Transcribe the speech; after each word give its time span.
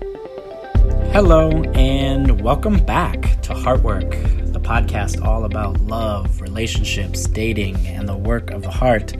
Hello, 0.00 1.50
and 1.72 2.42
welcome 2.42 2.84
back 2.84 3.40
to 3.42 3.54
Heartwork, 3.54 4.52
the 4.52 4.60
podcast 4.60 5.24
all 5.24 5.44
about 5.46 5.80
love, 5.80 6.42
relationships, 6.42 7.26
dating, 7.26 7.76
and 7.86 8.06
the 8.06 8.16
work 8.16 8.50
of 8.50 8.62
the 8.62 8.70
heart. 8.70 9.16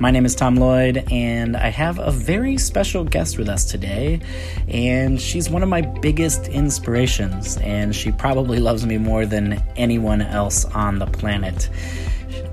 My 0.00 0.10
name 0.10 0.26
is 0.26 0.34
Tom 0.34 0.56
Lloyd, 0.56 1.10
and 1.10 1.56
I 1.56 1.68
have 1.70 1.98
a 1.98 2.10
very 2.10 2.58
special 2.58 3.04
guest 3.04 3.38
with 3.38 3.48
us 3.48 3.64
today. 3.64 4.20
And 4.68 5.18
she's 5.18 5.48
one 5.48 5.62
of 5.62 5.70
my 5.70 5.80
biggest 5.80 6.48
inspirations, 6.48 7.56
and 7.58 7.96
she 7.96 8.12
probably 8.12 8.58
loves 8.60 8.84
me 8.84 8.98
more 8.98 9.24
than 9.24 9.64
anyone 9.76 10.20
else 10.20 10.66
on 10.66 10.98
the 10.98 11.06
planet. 11.06 11.70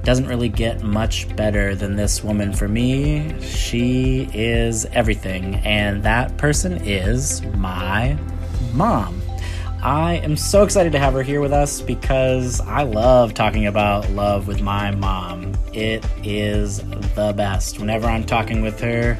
Doesn't 0.05 0.27
really 0.27 0.49
get 0.49 0.83
much 0.83 1.35
better 1.35 1.73
than 1.73 1.95
this 1.95 2.23
woman 2.23 2.53
for 2.53 2.67
me. 2.67 3.33
She 3.41 4.29
is 4.35 4.85
everything, 4.93 5.55
and 5.55 6.03
that 6.03 6.37
person 6.37 6.73
is 6.85 7.41
my 7.55 8.15
mom. 8.73 9.19
I 9.81 10.17
am 10.17 10.37
so 10.37 10.61
excited 10.61 10.91
to 10.91 10.99
have 10.99 11.13
her 11.13 11.23
here 11.23 11.41
with 11.41 11.53
us 11.53 11.81
because 11.81 12.61
I 12.61 12.83
love 12.83 13.33
talking 13.33 13.65
about 13.65 14.07
love 14.11 14.47
with 14.47 14.61
my 14.61 14.91
mom. 14.91 15.55
It 15.73 16.05
is 16.23 16.83
the 17.15 17.33
best. 17.35 17.79
Whenever 17.79 18.07
I'm 18.07 18.25
talking 18.25 18.61
with 18.61 18.79
her, 18.81 19.19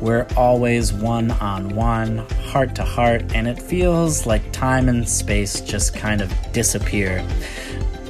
we're 0.00 0.26
always 0.34 0.94
one 0.94 1.30
on 1.32 1.76
one, 1.76 2.18
heart 2.46 2.74
to 2.76 2.84
heart, 2.84 3.34
and 3.34 3.46
it 3.46 3.60
feels 3.60 4.24
like 4.24 4.50
time 4.50 4.88
and 4.88 5.06
space 5.06 5.60
just 5.60 5.94
kind 5.94 6.22
of 6.22 6.32
disappear 6.52 7.22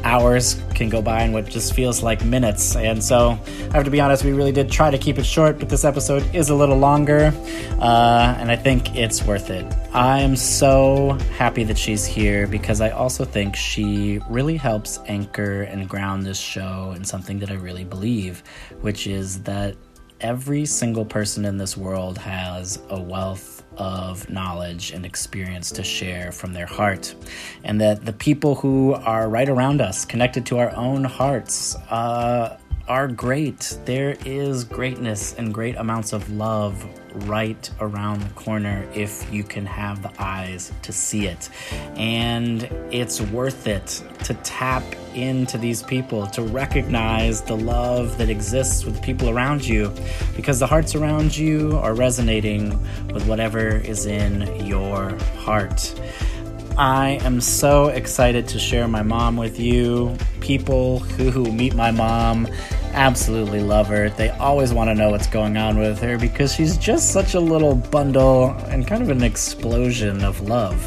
hours 0.04 0.60
can 0.74 0.88
go 0.88 1.02
by 1.02 1.22
in 1.22 1.32
what 1.32 1.48
just 1.48 1.74
feels 1.74 2.02
like 2.02 2.24
minutes. 2.24 2.76
And 2.76 3.02
so 3.02 3.38
I 3.70 3.74
have 3.74 3.84
to 3.84 3.90
be 3.90 4.00
honest, 4.00 4.24
we 4.24 4.32
really 4.32 4.52
did 4.52 4.70
try 4.70 4.90
to 4.90 4.98
keep 4.98 5.18
it 5.18 5.24
short, 5.24 5.58
but 5.58 5.68
this 5.68 5.84
episode 5.84 6.22
is 6.34 6.50
a 6.50 6.54
little 6.54 6.78
longer, 6.78 7.32
uh, 7.80 8.36
and 8.38 8.50
I 8.50 8.56
think 8.56 8.96
it's 8.96 9.22
worth 9.24 9.50
it. 9.50 9.66
I 9.92 10.20
am 10.20 10.36
so 10.36 11.18
happy 11.36 11.64
that 11.64 11.78
she's 11.78 12.06
here 12.06 12.46
because 12.46 12.80
I 12.80 12.90
also 12.90 13.24
think 13.24 13.56
she 13.56 14.20
really 14.28 14.56
helps 14.56 14.98
anchor 15.06 15.62
and 15.62 15.88
ground 15.88 16.24
this 16.24 16.38
show 16.38 16.92
in 16.96 17.04
something 17.04 17.38
that 17.40 17.50
I 17.50 17.54
really 17.54 17.84
believe, 17.84 18.42
which 18.80 19.06
is 19.06 19.42
that 19.42 19.76
every 20.22 20.64
single 20.64 21.04
person 21.04 21.44
in 21.44 21.56
this 21.58 21.76
world 21.76 22.16
has 22.16 22.78
a 22.90 23.00
wealth 23.00 23.51
of 23.76 24.28
knowledge 24.28 24.92
and 24.92 25.04
experience 25.04 25.70
to 25.72 25.82
share 25.82 26.32
from 26.32 26.52
their 26.52 26.66
heart. 26.66 27.14
And 27.64 27.80
that 27.80 28.04
the 28.04 28.12
people 28.12 28.54
who 28.54 28.94
are 28.94 29.28
right 29.28 29.48
around 29.48 29.80
us, 29.80 30.04
connected 30.04 30.46
to 30.46 30.58
our 30.58 30.74
own 30.76 31.04
hearts, 31.04 31.76
uh, 31.90 32.56
are 32.88 33.08
great. 33.08 33.78
There 33.84 34.16
is 34.24 34.64
greatness 34.64 35.34
and 35.34 35.52
great 35.52 35.76
amounts 35.76 36.12
of 36.12 36.30
love 36.30 36.84
right 37.28 37.70
around 37.80 38.22
the 38.22 38.34
corner 38.34 38.88
if 38.94 39.32
you 39.32 39.44
can 39.44 39.66
have 39.66 40.02
the 40.02 40.10
eyes 40.18 40.72
to 40.82 40.92
see 40.92 41.26
it. 41.26 41.48
And 41.96 42.62
it's 42.90 43.20
worth 43.20 43.66
it 43.66 44.02
to 44.24 44.34
tap 44.42 44.82
into 45.14 45.58
these 45.58 45.82
people, 45.82 46.26
to 46.28 46.42
recognize 46.42 47.42
the 47.42 47.56
love 47.56 48.16
that 48.18 48.30
exists 48.30 48.84
with 48.84 49.02
people 49.02 49.28
around 49.28 49.66
you, 49.66 49.92
because 50.34 50.58
the 50.58 50.66
hearts 50.66 50.94
around 50.94 51.36
you 51.36 51.76
are 51.78 51.94
resonating 51.94 52.70
with 53.12 53.26
whatever 53.26 53.68
is 53.68 54.06
in 54.06 54.66
your 54.66 55.16
heart. 55.36 55.94
I 56.78 57.18
am 57.22 57.42
so 57.42 57.88
excited 57.88 58.48
to 58.48 58.58
share 58.58 58.88
my 58.88 59.02
mom 59.02 59.36
with 59.36 59.60
you. 59.60 60.16
People 60.40 61.00
who 61.00 61.52
meet 61.52 61.74
my 61.74 61.90
mom 61.90 62.48
absolutely 62.94 63.60
love 63.60 63.88
her. 63.88 64.08
They 64.08 64.30
always 64.30 64.72
want 64.72 64.88
to 64.88 64.94
know 64.94 65.10
what's 65.10 65.26
going 65.26 65.58
on 65.58 65.78
with 65.78 65.98
her 66.00 66.16
because 66.16 66.54
she's 66.54 66.78
just 66.78 67.10
such 67.12 67.34
a 67.34 67.40
little 67.40 67.74
bundle 67.74 68.50
and 68.68 68.86
kind 68.86 69.02
of 69.02 69.10
an 69.10 69.22
explosion 69.22 70.24
of 70.24 70.40
love. 70.40 70.80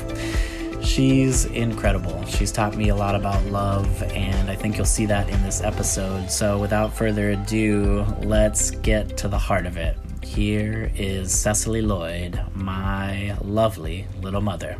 She's 0.83 1.45
incredible. 1.45 2.25
She's 2.25 2.51
taught 2.51 2.75
me 2.75 2.89
a 2.89 2.95
lot 2.95 3.15
about 3.15 3.43
love, 3.45 4.03
and 4.03 4.49
I 4.49 4.55
think 4.55 4.77
you'll 4.77 4.85
see 4.85 5.05
that 5.05 5.29
in 5.29 5.41
this 5.43 5.61
episode. 5.61 6.31
So, 6.31 6.57
without 6.57 6.95
further 6.95 7.31
ado, 7.31 8.05
let's 8.21 8.71
get 8.71 9.17
to 9.17 9.27
the 9.27 9.37
heart 9.37 9.65
of 9.65 9.77
it. 9.77 9.97
Here 10.23 10.91
is 10.95 11.31
Cecily 11.31 11.81
Lloyd, 11.81 12.39
my 12.53 13.35
lovely 13.43 14.07
little 14.21 14.41
mother. 14.41 14.77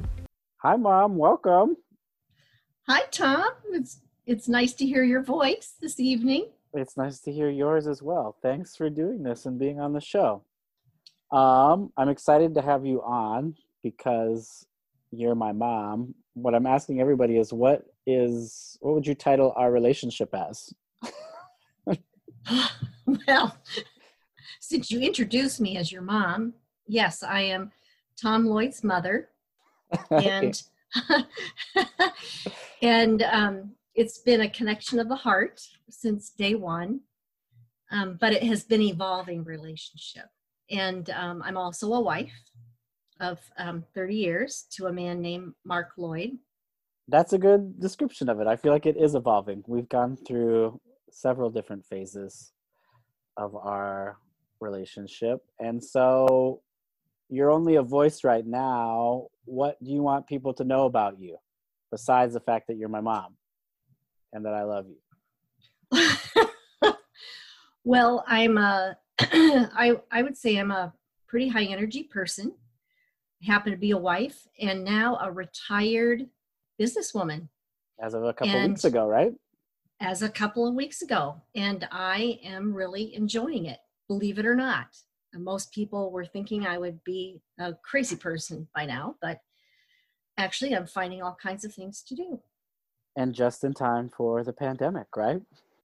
Hi, 0.66 0.78
Mom. 0.78 1.16
Welcome. 1.16 1.78
Hi, 2.88 3.02
Tom. 3.12 3.52
It's 3.70 4.00
it's 4.26 4.48
nice 4.48 4.74
to 4.74 4.86
hear 4.88 5.04
your 5.04 5.22
voice 5.22 5.76
this 5.80 6.00
evening. 6.00 6.50
It's 6.74 6.98
nice 6.98 7.20
to 7.20 7.32
hear 7.32 7.52
yours 7.52 7.86
as 7.86 8.02
well. 8.02 8.36
Thanks 8.42 8.76
for 8.76 8.90
doing 8.90 9.22
this 9.22 9.46
and 9.46 9.60
being 9.60 9.80
on 9.80 9.94
the 9.94 10.02
show. 10.02 10.44
Um, 11.32 11.94
I'm 11.98 12.10
excited 12.10 12.56
to 12.56 12.64
have 12.64 12.84
you 12.84 13.04
on 13.04 13.54
because 13.84 14.66
you're 15.12 15.36
my 15.36 15.52
mom. 15.52 16.16
What 16.34 16.56
I'm 16.56 16.66
asking 16.66 17.00
everybody 17.00 17.38
is 17.38 17.54
what 17.54 17.86
is 18.08 18.76
what 18.82 18.96
would 18.96 19.06
you 19.06 19.14
title 19.14 19.54
our 19.56 19.72
relationship 19.72 20.34
as? 20.34 20.74
well, 23.28 23.56
since 24.60 24.90
you 24.90 25.00
introduced 25.00 25.62
me 25.62 25.78
as 25.78 25.92
your 25.92 26.02
mom, 26.02 26.56
yes, 26.88 27.22
I 27.22 27.42
am 27.42 27.72
Tom 28.20 28.48
Lloyd's 28.48 28.84
mother. 28.84 29.30
And 30.10 30.62
and 32.82 33.24
um, 33.24 33.72
it's 33.96 34.20
been 34.20 34.42
a 34.42 34.50
connection 34.50 35.00
of 35.00 35.10
the 35.10 35.16
heart 35.16 35.62
since 35.90 36.30
day 36.30 36.56
one, 36.56 37.02
um, 37.92 38.18
but 38.20 38.34
it 38.34 38.44
has 38.44 38.64
been 38.64 38.82
evolving 38.82 39.44
relationship. 39.44 40.26
And 40.70 41.10
um, 41.12 41.42
I'm 41.44 41.58
also 41.58 41.94
a 41.94 42.02
wife 42.02 42.32
of 43.20 43.40
um, 43.58 43.84
30 43.94 44.16
years 44.16 44.66
to 44.72 44.88
a 44.88 44.94
man 44.94 45.22
named 45.22 45.54
Mark 45.64 45.92
Lloyd. 45.98 46.32
That's 47.08 47.34
a 47.34 47.38
good 47.38 47.80
description 47.80 48.30
of 48.30 48.40
it. 48.40 48.48
I 48.48 48.56
feel 48.56 48.74
like 48.74 48.86
it 48.86 48.98
is 48.98 49.16
evolving. 49.16 49.64
We've 49.68 49.88
gone 49.88 50.18
through 50.18 50.80
several 51.12 51.50
different 51.50 51.86
phases 51.86 52.52
of 53.38 53.56
our 53.56 54.18
relationship. 54.60 55.42
And 55.60 55.84
so 55.84 56.62
you're 57.30 57.52
only 57.52 57.76
a 57.76 57.84
voice 57.84 58.24
right 58.24 58.46
now. 58.46 59.28
What 59.46 59.84
do 59.84 59.92
you 59.92 60.02
want 60.02 60.28
people 60.28 60.54
to 60.56 60.64
know 60.64 60.86
about 60.86 61.20
you 61.20 61.38
besides 61.92 62.34
the 62.34 62.40
fact 62.40 62.68
that 62.68 62.78
you're 62.78 62.90
my 62.90 63.02
mom? 63.02 63.36
and 64.36 64.46
that 64.46 64.54
I 64.54 64.64
love 64.64 64.86
you? 65.92 66.04
well, 67.84 68.24
I'm 68.28 68.58
a 68.58 68.98
I 69.20 69.96
I 70.12 70.22
would 70.22 70.38
say 70.38 70.58
I'm 70.58 70.72
a 70.72 70.94
pretty 71.26 71.48
high 71.48 71.64
energy 71.64 72.04
person. 72.04 72.54
I 73.42 73.46
happen 73.46 73.72
to 73.72 73.78
be 73.78 73.92
a 73.92 73.98
wife 73.98 74.46
and 74.60 74.84
now 74.84 75.18
a 75.22 75.32
retired 75.32 76.28
businesswoman. 76.80 77.48
As 78.00 78.14
of 78.14 78.24
a 78.24 78.34
couple 78.34 78.56
and 78.56 78.74
weeks 78.74 78.84
ago, 78.84 79.08
right? 79.08 79.34
As 80.02 80.22
a 80.22 80.30
couple 80.30 80.68
of 80.68 80.76
weeks 80.76 81.02
ago. 81.02 81.42
And 81.56 81.88
I 81.92 82.40
am 82.44 82.74
really 82.74 83.16
enjoying 83.16 83.66
it, 83.66 83.80
believe 84.10 84.38
it 84.38 84.46
or 84.46 84.56
not. 84.56 84.88
Most 85.36 85.72
people 85.72 86.12
were 86.12 86.26
thinking 86.26 86.66
I 86.66 86.78
would 86.78 87.04
be 87.04 87.42
a 87.60 87.74
crazy 87.74 88.16
person 88.16 88.68
by 88.76 88.86
now, 88.86 89.16
but 89.22 89.40
actually, 90.38 90.76
I'm 90.76 90.88
finding 90.88 91.22
all 91.22 91.38
kinds 91.42 91.66
of 91.66 91.74
things 91.74 92.02
to 92.04 92.16
do 92.16 92.42
and 93.16 93.34
just 93.34 93.64
in 93.64 93.74
time 93.74 94.10
for 94.10 94.44
the 94.44 94.54
pandemic, 94.54 95.08
right? 95.16 95.42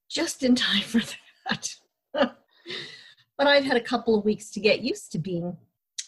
Just 0.10 0.44
in 0.44 0.56
time 0.56 0.82
for 0.82 1.02
that. 1.50 1.76
but 2.14 3.48
I've 3.48 3.64
had 3.64 3.78
a 3.78 3.82
couple 3.82 4.18
of 4.18 4.26
weeks 4.26 4.50
to 4.52 4.60
get 4.60 4.82
used 4.82 5.12
to 5.14 5.20
being 5.20 5.58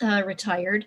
uh, 0.01 0.23
retired 0.25 0.85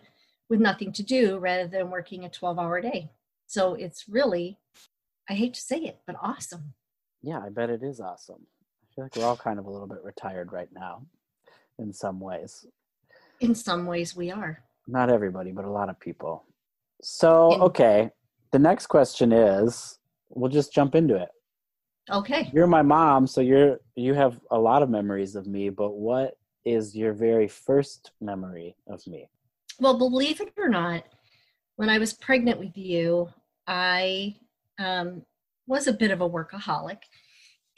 with 0.48 0.60
nothing 0.60 0.92
to 0.92 1.02
do 1.02 1.38
rather 1.38 1.66
than 1.66 1.90
working 1.90 2.24
a 2.24 2.28
12 2.28 2.58
hour 2.58 2.80
day. 2.80 3.10
So 3.46 3.74
it's 3.74 4.08
really, 4.08 4.58
I 5.28 5.34
hate 5.34 5.54
to 5.54 5.60
say 5.60 5.78
it, 5.78 6.00
but 6.06 6.16
awesome. 6.20 6.74
Yeah, 7.22 7.40
I 7.44 7.48
bet 7.48 7.70
it 7.70 7.82
is 7.82 8.00
awesome. 8.00 8.46
I 8.82 8.94
feel 8.94 9.04
like 9.04 9.16
we're 9.16 9.24
all 9.24 9.36
kind 9.36 9.58
of 9.58 9.66
a 9.66 9.70
little 9.70 9.88
bit 9.88 10.04
retired 10.04 10.52
right 10.52 10.68
now 10.72 11.02
in 11.78 11.92
some 11.92 12.20
ways. 12.20 12.66
In 13.40 13.54
some 13.54 13.86
ways, 13.86 14.16
we 14.16 14.30
are. 14.30 14.62
Not 14.86 15.10
everybody, 15.10 15.52
but 15.52 15.64
a 15.64 15.70
lot 15.70 15.88
of 15.88 15.98
people. 16.00 16.44
So, 17.02 17.54
in- 17.54 17.60
okay, 17.62 18.10
the 18.52 18.58
next 18.58 18.86
question 18.86 19.32
is 19.32 19.98
we'll 20.30 20.50
just 20.50 20.72
jump 20.72 20.94
into 20.94 21.16
it. 21.16 21.28
Okay. 22.10 22.50
You're 22.54 22.68
my 22.68 22.82
mom, 22.82 23.26
so 23.26 23.40
you're 23.40 23.80
you 23.96 24.14
have 24.14 24.40
a 24.50 24.58
lot 24.58 24.82
of 24.82 24.88
memories 24.88 25.34
of 25.34 25.46
me, 25.46 25.70
but 25.70 25.92
what 25.94 26.34
is 26.64 26.96
your 26.96 27.12
very 27.12 27.48
first 27.48 28.12
memory 28.20 28.76
of 28.88 29.04
me? 29.06 29.28
Well, 29.80 29.98
believe 29.98 30.40
it 30.40 30.52
or 30.56 30.68
not, 30.68 31.04
when 31.74 31.90
I 31.90 31.98
was 31.98 32.12
pregnant 32.12 32.60
with 32.60 32.76
you, 32.76 33.28
I 33.66 34.36
um, 34.78 35.22
was 35.66 35.88
a 35.88 35.92
bit 35.92 36.12
of 36.12 36.20
a 36.20 36.28
workaholic. 36.28 36.98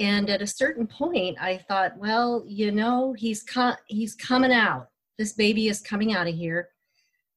And 0.01 0.31
at 0.31 0.43
a 0.43 0.47
certain 0.47 0.87
point, 0.87 1.37
I 1.41 1.59
thought, 1.69 1.99
well, 1.99 2.45
you 2.47 2.71
know, 2.71 3.15
he's 3.15 3.43
co- 3.43 3.77
he's 3.87 4.15
coming 4.15 4.53
out. 4.53 4.89
This 5.19 5.33
baby 5.33 5.69
is 5.69 5.81
coming 5.81 6.13
out 6.15 6.29
of 6.29 6.35
here, 6.35 6.69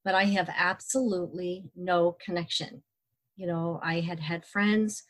but 0.05 0.13
I 0.13 0.25
have 0.25 0.49
absolutely 0.55 1.65
no 1.75 2.15
connection 2.23 2.83
you 3.37 3.47
know 3.47 3.79
i 3.83 3.99
had 3.99 4.19
had 4.19 4.45
friends 4.45 5.03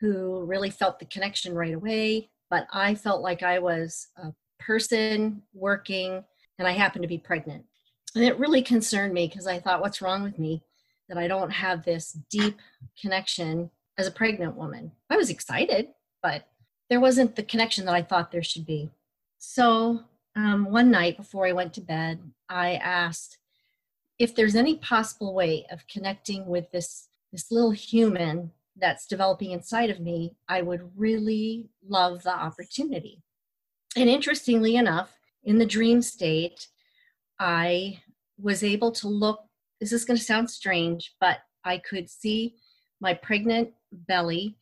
who 0.00 0.44
really 0.44 0.70
felt 0.70 0.98
the 0.98 1.04
connection 1.06 1.54
right 1.54 1.74
away 1.74 2.28
but 2.50 2.66
i 2.72 2.94
felt 2.94 3.22
like 3.22 3.42
i 3.42 3.58
was 3.58 4.08
a 4.18 4.32
person 4.60 5.42
working 5.54 6.22
and 6.58 6.68
i 6.68 6.72
happened 6.72 7.02
to 7.02 7.08
be 7.08 7.18
pregnant 7.18 7.64
And 8.14 8.24
it 8.24 8.38
really 8.38 8.62
concerned 8.62 9.12
me 9.12 9.28
because 9.28 9.46
I 9.46 9.58
thought, 9.58 9.82
what's 9.82 10.00
wrong 10.00 10.22
with 10.22 10.38
me 10.38 10.62
that 11.08 11.18
I 11.18 11.28
don't 11.28 11.50
have 11.50 11.84
this 11.84 12.12
deep 12.30 12.58
connection 13.00 13.70
as 13.98 14.06
a 14.06 14.10
pregnant 14.10 14.56
woman? 14.56 14.92
I 15.10 15.16
was 15.16 15.28
excited, 15.28 15.88
but 16.22 16.48
there 16.88 17.00
wasn't 17.00 17.36
the 17.36 17.42
connection 17.42 17.84
that 17.86 17.94
I 17.94 18.02
thought 18.02 18.30
there 18.30 18.42
should 18.42 18.66
be. 18.66 18.90
So 19.38 20.00
um, 20.34 20.70
one 20.70 20.90
night 20.90 21.16
before 21.16 21.46
I 21.46 21.52
went 21.52 21.74
to 21.74 21.80
bed, 21.80 22.20
I 22.48 22.74
asked 22.74 23.38
if 24.18 24.34
there's 24.34 24.56
any 24.56 24.76
possible 24.76 25.34
way 25.34 25.66
of 25.70 25.86
connecting 25.86 26.46
with 26.46 26.70
this 26.70 27.08
this 27.32 27.50
little 27.50 27.72
human 27.72 28.52
that's 28.76 29.06
developing 29.06 29.50
inside 29.50 29.90
of 29.90 30.00
me. 30.00 30.34
I 30.48 30.62
would 30.62 30.90
really 30.96 31.68
love 31.86 32.22
the 32.22 32.34
opportunity. 32.34 33.22
And 33.96 34.08
interestingly 34.08 34.76
enough, 34.76 35.18
in 35.44 35.58
the 35.58 35.66
dream 35.66 36.02
state, 36.02 36.68
I 37.38 38.00
was 38.38 38.62
able 38.62 38.92
to 38.92 39.08
look. 39.08 39.40
This 39.80 39.92
is 39.92 40.04
going 40.04 40.18
to 40.18 40.24
sound 40.24 40.50
strange, 40.50 41.14
but 41.20 41.40
I 41.64 41.78
could 41.78 42.08
see 42.08 42.54
my 43.00 43.14
pregnant 43.14 43.72
belly 43.92 44.56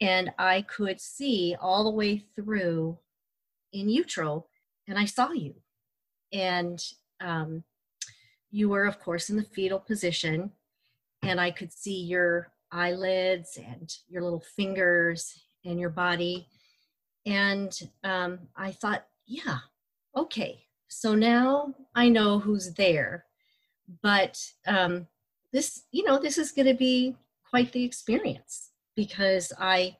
and 0.00 0.32
I 0.38 0.62
could 0.62 1.00
see 1.00 1.56
all 1.60 1.84
the 1.84 1.90
way 1.90 2.24
through 2.34 2.98
in 3.72 3.88
utero, 3.88 4.46
and 4.88 4.98
I 4.98 5.04
saw 5.04 5.32
you. 5.32 5.54
And 6.32 6.82
um, 7.20 7.64
you 8.50 8.68
were, 8.68 8.86
of 8.86 9.00
course, 9.00 9.30
in 9.30 9.36
the 9.36 9.44
fetal 9.44 9.80
position, 9.80 10.50
and 11.22 11.40
I 11.40 11.50
could 11.50 11.72
see 11.72 12.02
your 12.02 12.52
eyelids 12.70 13.56
and 13.56 13.96
your 14.08 14.22
little 14.22 14.44
fingers 14.56 15.38
and 15.64 15.78
your 15.78 15.90
body. 15.90 16.48
And 17.24 17.72
um, 18.02 18.40
I 18.56 18.72
thought, 18.72 19.06
yeah, 19.26 19.58
okay, 20.16 20.64
so 20.88 21.14
now 21.14 21.74
I 21.94 22.08
know 22.08 22.38
who's 22.38 22.74
there. 22.74 23.24
But 24.02 24.44
um, 24.66 25.06
this, 25.52 25.84
you 25.92 26.04
know, 26.04 26.18
this 26.18 26.36
is 26.36 26.52
going 26.52 26.66
to 26.66 26.74
be 26.74 27.16
quite 27.48 27.72
the 27.72 27.84
experience 27.84 28.70
because 28.96 29.52
I 29.58 29.96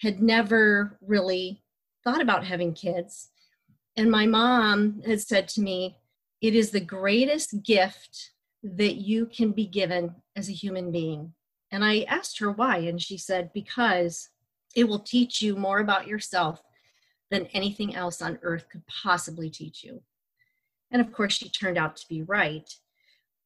had 0.00 0.20
never 0.22 0.98
really 1.00 1.62
thought 2.04 2.20
about 2.20 2.44
having 2.44 2.72
kids. 2.72 3.30
And 3.96 4.10
my 4.10 4.26
mom 4.26 5.02
had 5.06 5.20
said 5.20 5.48
to 5.48 5.60
me, 5.60 5.98
It 6.40 6.54
is 6.54 6.70
the 6.70 6.80
greatest 6.80 7.62
gift 7.62 8.32
that 8.62 8.96
you 8.96 9.26
can 9.26 9.52
be 9.52 9.66
given 9.66 10.14
as 10.36 10.48
a 10.48 10.54
human 10.54 10.90
being. 10.90 11.32
And 11.70 11.84
I 11.84 12.02
asked 12.02 12.38
her 12.40 12.50
why, 12.50 12.78
and 12.78 13.00
she 13.00 13.18
said, 13.18 13.50
Because 13.52 14.28
it 14.74 14.84
will 14.88 15.00
teach 15.00 15.42
you 15.42 15.56
more 15.56 15.80
about 15.80 16.06
yourself 16.06 16.62
than 17.30 17.46
anything 17.46 17.94
else 17.94 18.22
on 18.22 18.38
earth 18.42 18.68
could 18.70 18.86
possibly 18.86 19.50
teach 19.50 19.84
you. 19.84 20.02
And 20.90 21.00
of 21.00 21.12
course, 21.12 21.34
she 21.34 21.48
turned 21.48 21.78
out 21.78 21.96
to 21.96 22.08
be 22.08 22.22
right. 22.22 22.68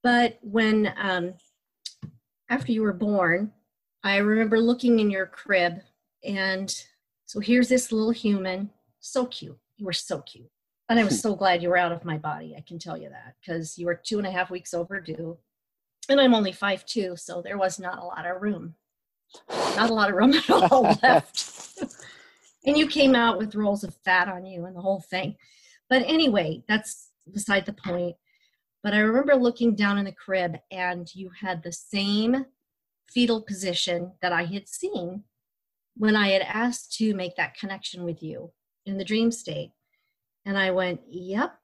But 0.02 0.38
when, 0.42 0.92
um, 0.96 1.34
after 2.48 2.72
you 2.72 2.82
were 2.82 2.92
born, 2.92 3.52
I 4.04 4.18
remember 4.18 4.60
looking 4.60 5.00
in 5.00 5.10
your 5.10 5.24
crib, 5.24 5.80
and 6.22 6.70
so 7.24 7.40
here's 7.40 7.70
this 7.70 7.90
little 7.90 8.10
human, 8.10 8.68
so 9.00 9.24
cute. 9.24 9.58
You 9.78 9.86
were 9.86 9.94
so 9.94 10.20
cute. 10.20 10.50
And 10.90 11.00
I 11.00 11.04
was 11.04 11.14
hmm. 11.14 11.28
so 11.28 11.34
glad 11.34 11.62
you 11.62 11.70
were 11.70 11.78
out 11.78 11.90
of 11.90 12.04
my 12.04 12.18
body, 12.18 12.54
I 12.56 12.60
can 12.60 12.78
tell 12.78 12.98
you 12.98 13.08
that, 13.08 13.34
because 13.40 13.78
you 13.78 13.86
were 13.86 13.94
two 13.94 14.18
and 14.18 14.26
a 14.26 14.30
half 14.30 14.50
weeks 14.50 14.74
overdue. 14.74 15.38
And 16.10 16.20
I'm 16.20 16.34
only 16.34 16.52
five 16.52 16.84
two, 16.84 17.16
so 17.16 17.40
there 17.40 17.56
was 17.56 17.80
not 17.80 17.98
a 17.98 18.04
lot 18.04 18.26
of 18.26 18.42
room. 18.42 18.74
Not 19.48 19.88
a 19.88 19.94
lot 19.94 20.10
of 20.10 20.16
room 20.16 20.34
at 20.34 20.50
all 20.70 20.82
left. 21.02 21.82
and 22.66 22.76
you 22.76 22.86
came 22.86 23.14
out 23.14 23.38
with 23.38 23.54
rolls 23.54 23.84
of 23.84 23.94
fat 24.04 24.28
on 24.28 24.44
you 24.44 24.66
and 24.66 24.76
the 24.76 24.82
whole 24.82 25.00
thing. 25.00 25.36
But 25.88 26.02
anyway, 26.02 26.62
that's 26.68 27.08
beside 27.32 27.64
the 27.64 27.72
point. 27.72 28.16
But 28.82 28.92
I 28.92 28.98
remember 28.98 29.34
looking 29.34 29.74
down 29.74 29.96
in 29.96 30.04
the 30.04 30.12
crib 30.12 30.56
and 30.70 31.08
you 31.14 31.30
had 31.40 31.62
the 31.62 31.72
same 31.72 32.44
fetal 33.14 33.40
position 33.40 34.12
that 34.20 34.32
I 34.32 34.44
had 34.44 34.68
seen 34.68 35.22
when 35.96 36.16
I 36.16 36.30
had 36.30 36.42
asked 36.42 36.96
to 36.98 37.14
make 37.14 37.36
that 37.36 37.56
connection 37.56 38.04
with 38.04 38.22
you 38.22 38.50
in 38.84 38.98
the 38.98 39.04
dream 39.04 39.30
state. 39.30 39.70
And 40.44 40.58
I 40.58 40.72
went, 40.72 41.00
yep, 41.08 41.54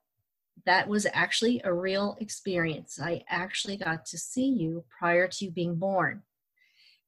that 0.64 0.88
was 0.88 1.06
actually 1.12 1.60
a 1.64 1.72
real 1.72 2.16
experience. 2.20 2.98
I 3.02 3.24
actually 3.28 3.76
got 3.76 4.06
to 4.06 4.18
see 4.18 4.46
you 4.46 4.84
prior 4.98 5.26
to 5.28 5.44
you 5.44 5.50
being 5.50 5.76
born. 5.76 6.22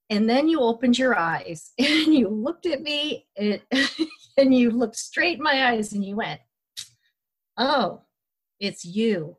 And 0.09 0.29
then 0.29 0.47
you 0.47 0.59
opened 0.59 0.97
your 0.97 1.17
eyes 1.17 1.71
and 1.79 2.13
you 2.13 2.27
looked 2.27 2.65
at 2.65 2.81
me 2.81 3.27
and, 3.37 3.61
and 4.37 4.53
you 4.53 4.71
looked 4.71 4.97
straight 4.97 5.37
in 5.37 5.43
my 5.43 5.69
eyes 5.69 5.93
and 5.93 6.03
you 6.03 6.15
went, 6.15 6.41
oh, 7.57 8.01
it's 8.59 8.85
you 8.85 9.37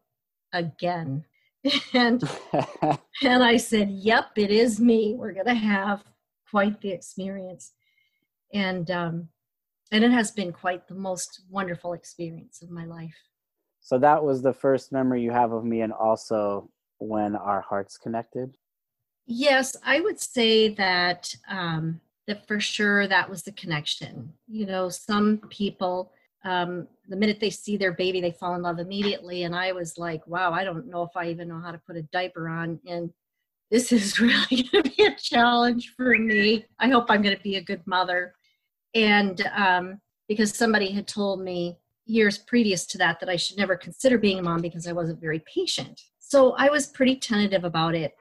again. 0.53 1.25
and 1.95 2.23
and 3.23 3.43
I 3.43 3.57
said, 3.57 3.91
"Yep, 3.91 4.33
it 4.37 4.51
is 4.51 4.81
me. 4.81 5.15
We're 5.17 5.33
going 5.33 5.47
to 5.47 5.55
have 5.55 6.05
quite 6.51 6.81
the 6.81 6.91
experience." 6.91 7.73
And 8.53 8.91
um 8.91 9.29
and 9.91 10.05
it 10.05 10.11
has 10.11 10.31
been 10.31 10.53
quite 10.53 10.89
the 10.89 10.95
most 10.95 11.43
wonderful 11.51 11.93
experience 11.93 12.63
of 12.63 12.71
my 12.71 12.85
life. 12.85 13.17
So 13.81 13.99
that 13.99 14.25
was 14.25 14.43
the 14.43 14.53
first 14.53 14.93
memory 14.93 15.23
you 15.23 15.31
have 15.31 15.53
of 15.53 15.65
me 15.65 15.83
and 15.83 15.93
also 15.93 16.71
when 16.99 17.37
our 17.37 17.61
hearts 17.61 17.99
connected? 17.99 18.57
Yes, 19.27 19.77
I 19.85 20.01
would 20.01 20.21
say 20.21 20.69
that 20.75 21.35
um 21.49 22.01
that 22.27 22.47
for 22.47 22.61
sure 22.61 23.07
that 23.07 23.29
was 23.29 23.43
the 23.43 23.53
connection. 23.53 24.33
You 24.49 24.67
know, 24.67 24.89
some 24.89 25.39
people 25.51 26.13
um, 26.45 26.87
the 27.09 27.17
minute 27.17 27.41
they 27.41 27.51
see 27.51 27.77
their 27.77 27.93
baby, 27.93 28.21
they 28.21 28.33
fall 28.33 28.55
in 28.55 28.63
love 28.63 28.79
immediately. 28.79 29.45
And 29.45 29.55
I 29.55 29.73
was 29.73 29.99
like, 29.99 30.27
wow, 30.27 30.53
I 30.53 30.65
don't 30.65 30.87
know 30.87 31.03
if 31.03 31.11
I 31.17 31.29
even 31.29 31.49
know 31.49 31.61
how 31.61 31.73
to 31.73 31.81
put 31.87 31.97
a 31.97 32.03
diaper 32.03 32.49
on. 32.49 32.79
And 32.87 33.11
this 33.71 33.93
is 33.93 34.21
really 34.21 34.69
going 34.71 34.85
to 34.85 34.91
be 34.91 35.05
a 35.05 35.17
challenge 35.17 35.95
for 35.97 36.17
me. 36.17 36.65
I 36.79 36.89
hope 36.89 37.07
I'm 37.09 37.23
going 37.23 37.37
to 37.37 37.43
be 37.43 37.57
a 37.57 37.65
good 37.65 37.83
mother. 37.87 38.35
And 38.95 39.41
um, 39.57 40.01
because 40.29 40.55
somebody 40.55 40.93
had 40.93 41.09
told 41.09 41.43
me 41.43 41.79
years 42.07 42.39
previous 42.39 42.85
to 42.87 42.99
that 42.99 43.19
that 43.21 43.31
I 43.31 43.37
should 43.37 43.57
never 43.57 43.77
consider 43.77 44.19
being 44.19 44.39
a 44.39 44.43
mom 44.43 44.61
because 44.61 44.87
I 44.87 44.93
wasn't 44.93 45.21
very 45.21 45.43
patient. 45.53 46.01
So 46.19 46.53
I 46.53 46.69
was 46.69 46.87
pretty 46.87 47.17
tentative 47.17 47.65
about 47.65 47.95
it. 47.95 48.15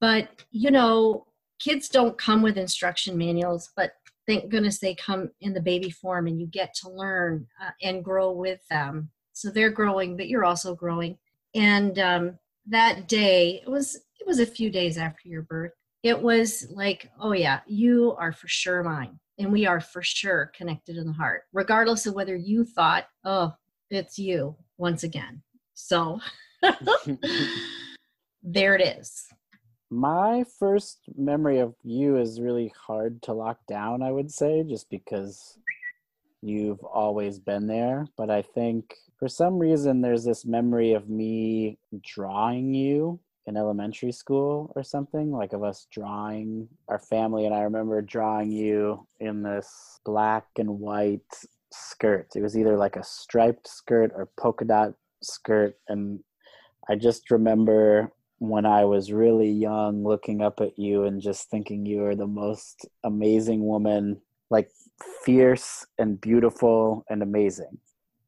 But, 0.00 0.28
you 0.50 0.70
know, 0.70 1.26
kids 1.58 1.88
don't 1.88 2.16
come 2.16 2.42
with 2.42 2.56
instruction 2.56 3.16
manuals, 3.16 3.70
but 3.76 3.92
thank 4.26 4.50
goodness 4.50 4.78
they 4.78 4.94
come 4.94 5.30
in 5.40 5.52
the 5.52 5.60
baby 5.60 5.90
form 5.90 6.26
and 6.26 6.40
you 6.40 6.46
get 6.46 6.74
to 6.74 6.90
learn 6.90 7.46
uh, 7.62 7.70
and 7.82 8.04
grow 8.04 8.32
with 8.32 8.60
them. 8.68 9.10
So 9.32 9.50
they're 9.50 9.70
growing 9.70 10.16
but 10.16 10.28
you're 10.28 10.44
also 10.44 10.74
growing. 10.74 11.18
And 11.54 11.98
um, 11.98 12.38
that 12.66 13.08
day 13.08 13.60
it 13.62 13.70
was 13.70 13.96
it 13.96 14.26
was 14.26 14.40
a 14.40 14.46
few 14.46 14.70
days 14.70 14.96
after 14.96 15.28
your 15.28 15.42
birth 15.42 15.72
it 16.02 16.18
was 16.18 16.66
like 16.70 17.10
oh 17.20 17.32
yeah 17.32 17.60
you 17.66 18.14
are 18.18 18.32
for 18.32 18.48
sure 18.48 18.82
mine 18.82 19.18
and 19.38 19.52
we 19.52 19.66
are 19.66 19.80
for 19.80 20.02
sure 20.02 20.50
connected 20.56 20.96
in 20.96 21.06
the 21.06 21.12
heart 21.12 21.42
regardless 21.52 22.06
of 22.06 22.14
whether 22.14 22.34
you 22.34 22.64
thought 22.64 23.04
oh 23.24 23.52
it's 23.90 24.18
you 24.18 24.56
once 24.78 25.04
again. 25.04 25.42
So 25.74 26.20
there 28.42 28.74
it 28.74 28.98
is 28.98 29.26
my 29.94 30.44
first 30.58 30.98
memory 31.16 31.60
of 31.60 31.74
you 31.84 32.16
is 32.16 32.40
really 32.40 32.72
hard 32.76 33.22
to 33.22 33.32
lock 33.32 33.58
down, 33.68 34.02
I 34.02 34.10
would 34.10 34.30
say, 34.30 34.64
just 34.64 34.90
because 34.90 35.56
you've 36.42 36.82
always 36.82 37.38
been 37.38 37.68
there. 37.68 38.08
But 38.16 38.28
I 38.28 38.42
think 38.42 38.96
for 39.18 39.28
some 39.28 39.56
reason 39.56 40.00
there's 40.00 40.24
this 40.24 40.44
memory 40.44 40.94
of 40.94 41.08
me 41.08 41.78
drawing 42.02 42.74
you 42.74 43.20
in 43.46 43.56
elementary 43.56 44.10
school 44.10 44.72
or 44.74 44.82
something, 44.82 45.30
like 45.30 45.52
of 45.52 45.62
us 45.62 45.86
drawing 45.92 46.68
our 46.88 46.98
family. 46.98 47.46
And 47.46 47.54
I 47.54 47.60
remember 47.60 48.02
drawing 48.02 48.50
you 48.50 49.06
in 49.20 49.44
this 49.44 50.00
black 50.04 50.46
and 50.58 50.80
white 50.80 51.20
skirt. 51.70 52.30
It 52.34 52.42
was 52.42 52.58
either 52.58 52.76
like 52.76 52.96
a 52.96 53.04
striped 53.04 53.68
skirt 53.68 54.10
or 54.16 54.28
polka 54.36 54.64
dot 54.64 54.94
skirt. 55.22 55.78
And 55.88 56.18
I 56.88 56.96
just 56.96 57.30
remember 57.30 58.10
when 58.38 58.66
I 58.66 58.84
was 58.84 59.12
really 59.12 59.50
young, 59.50 60.04
looking 60.04 60.42
up 60.42 60.60
at 60.60 60.78
you 60.78 61.04
and 61.04 61.20
just 61.20 61.50
thinking 61.50 61.86
you 61.86 62.00
were 62.00 62.16
the 62.16 62.26
most 62.26 62.86
amazing 63.04 63.64
woman, 63.64 64.20
like 64.50 64.70
fierce 65.24 65.86
and 65.98 66.20
beautiful 66.20 67.04
and 67.08 67.22
amazing. 67.22 67.78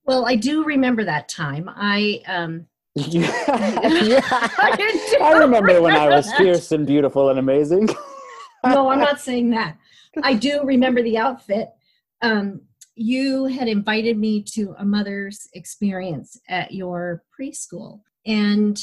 Well, 0.04 0.26
I 0.26 0.36
do 0.36 0.64
remember 0.64 1.04
that 1.04 1.28
time. 1.28 1.68
I 1.68 2.22
um 2.26 2.66
yeah, 2.94 3.30
I, 3.48 5.18
I, 5.20 5.32
remember, 5.32 5.56
remember 5.56 5.82
when 5.82 5.96
I 5.96 6.08
was 6.08 6.26
that. 6.26 6.38
fierce 6.38 6.72
and 6.72 6.86
beautiful 6.86 7.28
and 7.28 7.38
amazing. 7.38 7.88
no, 8.64 8.88
I'm 8.88 9.00
not 9.00 9.20
saying 9.28 9.50
that. 9.50 9.76
I 10.22 10.32
do 10.32 10.62
remember 10.64 11.02
the 11.02 11.18
outfit. 11.18 11.70
Um, 12.22 12.62
you 12.94 13.44
had 13.44 13.68
invited 13.68 14.16
me 14.16 14.42
to 14.54 14.74
a 14.78 14.84
mother's 14.84 15.46
experience 15.52 16.40
at 16.48 16.72
your 16.72 17.22
preschool, 17.38 18.00
and 18.24 18.82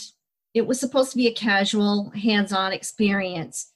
it 0.54 0.68
was 0.68 0.80
supposed 0.80 1.12
to 1.12 1.18
be 1.18 1.28
a 1.28 1.34
casual, 1.34 2.12
hands 2.12 2.54
on 2.54 2.74
experience, 2.74 3.72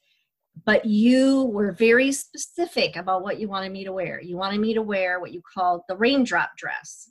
but 0.66 0.86
you 0.86 1.46
were 1.46 1.72
very 1.72 2.12
specific 2.12 2.96
about 2.96 3.24
what 3.24 3.40
you 3.40 3.48
wanted 3.48 3.72
me 3.72 3.84
to 3.84 3.92
wear. 3.92 4.22
You 4.22 4.38
wanted 4.38 4.60
me 4.60 4.74
to 4.74 4.82
wear 4.82 5.20
what 5.20 5.34
you 5.34 5.42
called 5.54 5.82
the 5.88 5.98
raindrop 5.98 6.56
dress. 6.58 7.10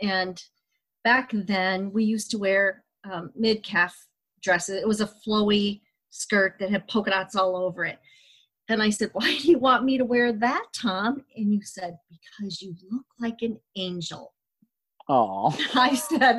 And 0.00 0.42
back 1.04 1.30
then, 1.32 1.92
we 1.92 2.04
used 2.04 2.30
to 2.30 2.38
wear 2.38 2.84
um, 3.10 3.30
mid 3.34 3.62
calf 3.62 3.96
dresses, 4.42 4.80
It 4.80 4.88
was 4.88 5.00
a 5.00 5.10
flowy 5.26 5.80
skirt 6.10 6.56
that 6.58 6.70
had 6.70 6.88
polka 6.88 7.10
dots 7.10 7.36
all 7.36 7.56
over 7.56 7.84
it. 7.84 7.98
And 8.68 8.82
I 8.82 8.90
said, 8.90 9.10
Why 9.12 9.36
do 9.38 9.48
you 9.48 9.58
want 9.58 9.84
me 9.84 9.98
to 9.98 10.04
wear 10.04 10.32
that, 10.32 10.66
Tom? 10.74 11.24
And 11.36 11.52
you 11.52 11.60
said, 11.62 11.96
Because 12.10 12.62
you 12.62 12.74
look 12.90 13.06
like 13.20 13.42
an 13.42 13.58
angel. 13.76 14.32
Oh. 15.08 15.56
I 15.74 15.94
said, 15.94 16.38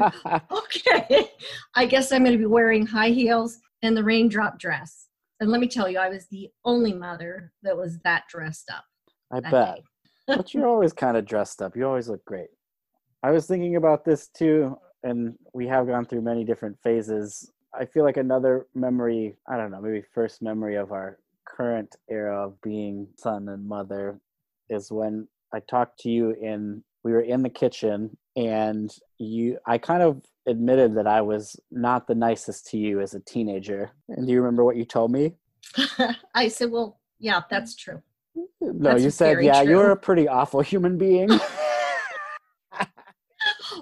Okay, 0.52 1.32
I 1.76 1.86
guess 1.86 2.12
I'm 2.12 2.24
going 2.24 2.34
to 2.34 2.38
be 2.38 2.46
wearing 2.46 2.86
high 2.86 3.10
heels 3.10 3.60
and 3.82 3.96
the 3.96 4.04
raindrop 4.04 4.60
dress. 4.60 5.08
And 5.40 5.52
let 5.52 5.62
me 5.62 5.68
tell 5.68 5.90
you, 5.90 6.00
I 6.00 6.10
was 6.10 6.28
the 6.28 6.50
only 6.66 6.94
mother 6.94 7.52
that 7.64 7.78
was 7.78 8.00
that 8.04 8.24
dressed 8.30 8.70
up. 8.72 8.84
I 9.32 9.40
bet. 9.40 9.80
but 10.26 10.54
you're 10.54 10.68
always 10.68 10.94
kind 11.06 11.18
of 11.18 11.26
dressed 11.26 11.62
up. 11.62 11.76
You 11.76 11.86
always 11.86 12.10
look 12.10 12.24
great. 12.26 12.50
I 13.24 13.32
was 13.32 13.46
thinking 13.46 13.76
about 13.76 14.06
this 14.06 14.30
too, 14.30 14.78
and 15.04 15.36
we 15.54 15.68
have 15.68 15.88
gone 15.88 16.06
through 16.06 16.22
many 16.22 16.44
different 16.44 16.78
phases. 16.84 17.52
I 17.78 17.86
feel 17.86 18.04
like 18.04 18.18
another 18.18 18.68
memory, 18.74 19.36
I 19.48 19.58
don't 19.58 19.72
know, 19.72 19.82
maybe 19.82 20.04
first 20.14 20.42
memory 20.42 20.76
of 20.76 20.92
our 20.92 21.20
current 21.46 21.96
era 22.10 22.46
of 22.46 22.60
being 22.62 23.08
son 23.18 23.50
and 23.50 23.68
mother 23.68 24.20
is 24.70 24.92
when 24.92 25.28
I 25.54 25.60
talked 25.62 26.00
to 26.00 26.10
you 26.10 26.32
in 26.42 26.84
we 27.04 27.14
were 27.14 27.22
in 27.22 27.42
the 27.42 27.50
kitchen 27.50 28.18
and 28.38 28.96
you 29.18 29.58
I 29.66 29.78
kind 29.80 30.04
of 30.04 30.22
admitted 30.48 30.96
that 30.96 31.08
I 31.08 31.22
was 31.22 31.60
not 31.72 32.08
the 32.08 32.16
nicest 32.16 32.68
to 32.68 32.78
you 32.78 33.02
as 33.02 33.14
a 33.16 33.20
teenager. 33.20 33.92
And 34.08 34.26
do 34.26 34.32
you 34.32 34.40
remember 34.40 34.64
what 34.64 34.78
you 34.78 34.86
told 34.86 35.12
me? 35.12 35.34
I 36.36 36.48
said, 36.48 36.72
"Well, 36.72 37.00
yeah, 37.20 37.42
that's 37.50 37.76
true." 37.76 38.02
No, 38.62 38.92
that's 38.92 39.04
you 39.04 39.10
said, 39.10 39.44
"Yeah, 39.44 39.64
true. 39.64 39.72
you're 39.72 39.92
a 39.92 39.98
pretty 39.98 40.28
awful 40.28 40.62
human 40.62 40.98
being." 40.98 41.30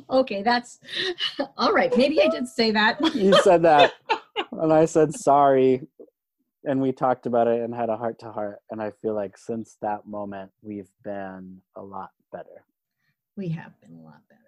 okay, 0.09 0.41
that's 0.41 0.79
all 1.57 1.74
right. 1.74 1.95
Maybe 1.95 2.21
I 2.21 2.29
did 2.29 2.47
say 2.47 2.71
that. 2.71 3.00
you 3.13 3.33
said 3.43 3.62
that. 3.63 3.93
And 4.53 4.74
I 4.74 4.85
said, 4.85 5.13
"Sorry." 5.13 5.85
and 6.67 6.81
we 6.81 6.91
talked 6.91 7.27
about 7.27 7.47
it 7.47 7.62
and 7.62 7.75
had 7.75 7.89
a 7.89 7.95
heart 7.95 8.17
to 8.17 8.31
heart 8.31 8.57
and 8.71 8.81
i 8.81 8.89
feel 9.00 9.13
like 9.13 9.38
since 9.38 9.77
that 9.83 10.07
moment 10.07 10.50
we've 10.63 10.89
been 11.03 11.62
a 11.75 11.81
lot 11.83 12.09
better 12.31 12.65
we 13.38 13.47
have 13.50 13.79
been 13.81 13.95
a 14.00 14.01
lot 14.01 14.21
better 14.27 14.45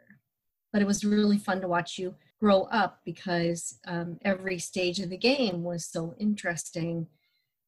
but 0.71 0.81
it 0.81 0.87
was 0.87 1.03
really 1.03 1.37
fun 1.37 1.61
to 1.61 1.67
watch 1.67 1.97
you 1.97 2.15
grow 2.39 2.63
up 2.63 2.99
because 3.05 3.79
um, 3.87 4.19
every 4.23 4.59
stage 4.59 4.99
of 4.99 5.09
the 5.09 5.17
game 5.17 5.63
was 5.63 5.85
so 5.85 6.15
interesting. 6.19 7.07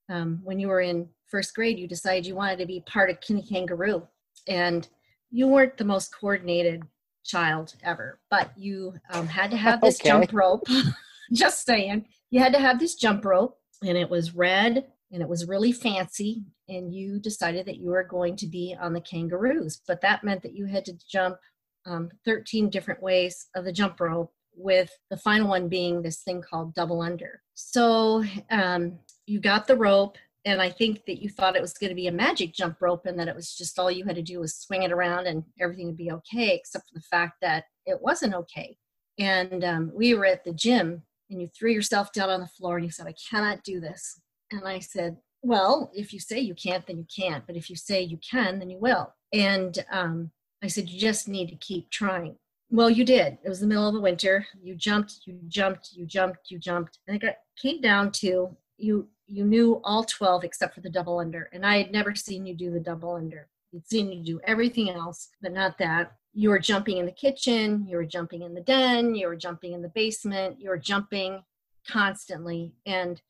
Um, 0.10 0.40
when 0.44 0.60
you 0.60 0.68
were 0.68 0.82
in 0.82 1.10
first 1.28 1.54
grade 1.54 1.78
you 1.78 1.88
decided 1.88 2.26
you 2.26 2.36
wanted 2.36 2.58
to 2.60 2.66
be 2.66 2.84
part 2.88 3.10
of 3.10 3.22
Kinney 3.22 3.44
Kangaroo 3.44 4.08
and 4.48 4.88
you 5.30 5.48
weren't 5.48 5.78
the 5.78 5.86
most 5.86 6.14
coordinated 6.20 6.82
child 7.24 7.76
ever 7.84 8.20
but 8.32 8.52
you 8.58 8.96
um, 9.12 9.28
had 9.28 9.52
to 9.52 9.58
have 9.58 9.82
this 9.82 10.00
okay. 10.00 10.10
jump 10.10 10.34
rope. 10.34 10.66
Just 11.34 11.64
saying. 11.64 12.06
You 12.32 12.40
had 12.40 12.54
to 12.54 12.60
have 12.60 12.80
this 12.80 12.96
jump 12.96 13.24
rope 13.24 13.60
and 13.84 13.98
it 13.98 14.10
was 14.10 14.36
red 14.36 14.88
and 15.12 15.22
it 15.22 15.30
was 15.30 15.48
really 15.48 15.72
fancy 15.72 16.44
and 16.68 16.94
you 16.94 17.20
decided 17.20 17.66
that 17.68 17.78
you 17.78 17.90
were 17.90 18.04
going 18.04 18.36
to 18.38 18.48
be 18.48 18.76
on 18.80 18.94
the 18.94 19.02
kangaroos 19.02 19.82
but 19.88 20.02
that 20.02 20.24
meant 20.24 20.42
that 20.44 20.56
you 20.56 20.66
had 20.66 20.86
to 20.86 20.94
jump 21.10 21.38
um, 21.86 22.10
13 22.26 22.70
different 22.70 23.02
ways 23.02 23.48
of 23.56 23.66
the 23.66 23.72
jump 23.72 24.00
rope 24.00 24.32
with 24.56 24.92
the 25.10 25.18
final 25.18 25.48
one 25.48 25.70
being 25.70 26.02
this 26.02 26.22
thing 26.22 26.42
called 26.42 26.74
double 26.74 27.02
under 27.02 27.42
so 27.54 28.24
um, 28.52 29.00
you 29.26 29.40
got 29.40 29.68
the 29.68 29.76
rope 29.76 30.18
and 30.46 30.62
i 30.62 30.70
think 30.70 31.06
that 31.06 31.22
you 31.22 31.30
thought 31.30 31.56
it 31.56 31.62
was 31.62 31.74
going 31.74 31.90
to 31.90 31.96
be 31.96 32.08
a 32.08 32.12
magic 32.12 32.54
jump 32.54 32.78
rope 32.82 33.06
and 33.06 33.18
that 33.18 33.28
it 33.28 33.36
was 33.36 33.56
just 33.56 33.78
all 33.80 33.92
you 33.92 34.06
had 34.06 34.16
to 34.16 34.22
do 34.22 34.40
was 34.40 34.56
swing 34.56 34.84
it 34.84 34.92
around 34.92 35.28
and 35.28 35.44
everything 35.60 35.86
would 35.86 35.98
be 35.98 36.12
okay 36.12 36.56
except 36.56 36.90
for 36.90 36.96
the 36.96 37.06
fact 37.10 37.34
that 37.42 37.66
it 37.86 38.02
wasn't 38.02 38.34
okay 38.34 38.78
and 39.20 39.66
um, 39.66 39.92
we 39.94 40.14
were 40.14 40.26
at 40.26 40.46
the 40.46 40.54
gym 40.54 41.04
and 41.30 41.42
you 41.42 41.48
threw 41.48 41.72
yourself 41.72 42.12
down 42.14 42.30
on 42.30 42.40
the 42.40 42.48
floor 42.48 42.78
and 42.78 42.86
you 42.86 42.92
said, 42.92 43.06
I 43.06 43.14
cannot 43.30 43.64
do 43.64 43.80
this. 43.80 44.20
And 44.52 44.68
I 44.68 44.80
said, 44.80 45.18
Well, 45.42 45.92
if 45.94 46.14
you 46.14 46.20
say 46.20 46.40
you 46.40 46.56
can't, 46.56 46.88
then 46.88 46.98
you 46.98 47.06
can't. 47.14 47.46
But 47.46 47.56
if 47.56 47.70
you 47.70 47.76
say 47.76 48.02
you 48.02 48.18
can, 48.18 48.60
then 48.60 48.70
you 48.70 48.80
will. 48.80 49.14
And 49.34 49.78
um, 49.92 50.32
I 50.64 50.68
said, 50.68 50.90
You 50.90 51.00
just 51.00 51.28
need 51.28 51.50
to 51.50 51.56
keep 51.56 51.90
trying. 51.90 52.36
Well, 52.72 52.90
you 52.90 53.04
did. 53.04 53.40
It 53.44 53.50
was 53.50 53.60
the 53.60 53.68
middle 53.68 53.88
of 53.88 53.94
the 53.94 54.02
winter. 54.02 54.46
You 54.62 54.76
jumped, 54.76 55.22
you 55.26 55.40
jumped, 55.48 55.92
you 55.94 56.06
jumped, 56.06 56.52
you 56.52 56.60
jumped. 56.60 57.00
And 57.08 57.22
it 57.24 57.38
came 57.60 57.82
down 57.82 58.12
to 58.14 58.56
you 58.78 59.10
you 59.30 59.46
knew 59.46 59.80
all 59.84 60.04
12 60.04 60.44
except 60.44 60.74
for 60.74 60.82
the 60.82 60.90
double 60.90 61.20
under. 61.20 61.50
And 61.54 61.66
I 61.66 61.78
had 61.78 61.92
never 61.92 62.16
seen 62.16 62.46
you 62.46 62.56
do 62.56 62.72
the 62.72 62.80
double 62.80 63.14
under. 63.14 63.48
You'd 63.72 63.88
seen 63.88 64.12
you 64.12 64.24
do 64.24 64.42
everything 64.44 64.90
else, 64.90 65.30
but 65.42 65.54
not 65.54 65.78
that 65.78 66.14
you 66.34 66.50
were 66.50 66.60
jumping 66.60 66.98
in 66.98 67.06
the 67.06 67.12
kitchen, 67.12 67.86
you 67.88 67.98
were 67.98 68.06
jumping 68.06 68.42
in 68.42 68.56
the 68.56 68.62
den, 68.62 69.14
you 69.14 69.28
were 69.28 69.36
jumping 69.36 69.74
in 69.74 69.82
the 69.82 69.90
basement, 69.90 70.60
you 70.60 70.70
were 70.70 70.78
jumping 70.78 71.44
constantly. 71.88 72.74
And 72.86 73.22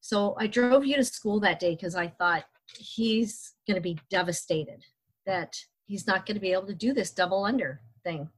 so 0.00 0.36
I 0.38 0.46
drove 0.46 0.84
you 0.84 0.96
to 0.96 1.04
school 1.04 1.40
that 1.40 1.60
day 1.60 1.74
because 1.74 1.94
I 1.94 2.08
thought 2.08 2.44
he's 2.78 3.54
going 3.66 3.76
to 3.76 3.80
be 3.80 3.98
devastated 4.10 4.84
that 5.24 5.56
he's 5.88 6.06
not 6.06 6.26
going 6.26 6.36
to 6.36 6.40
be 6.40 6.52
able 6.52 6.66
to 6.66 6.74
do 6.74 6.92
this 6.92 7.10
double 7.10 7.44
under 7.44 7.80
thing. 8.04 8.28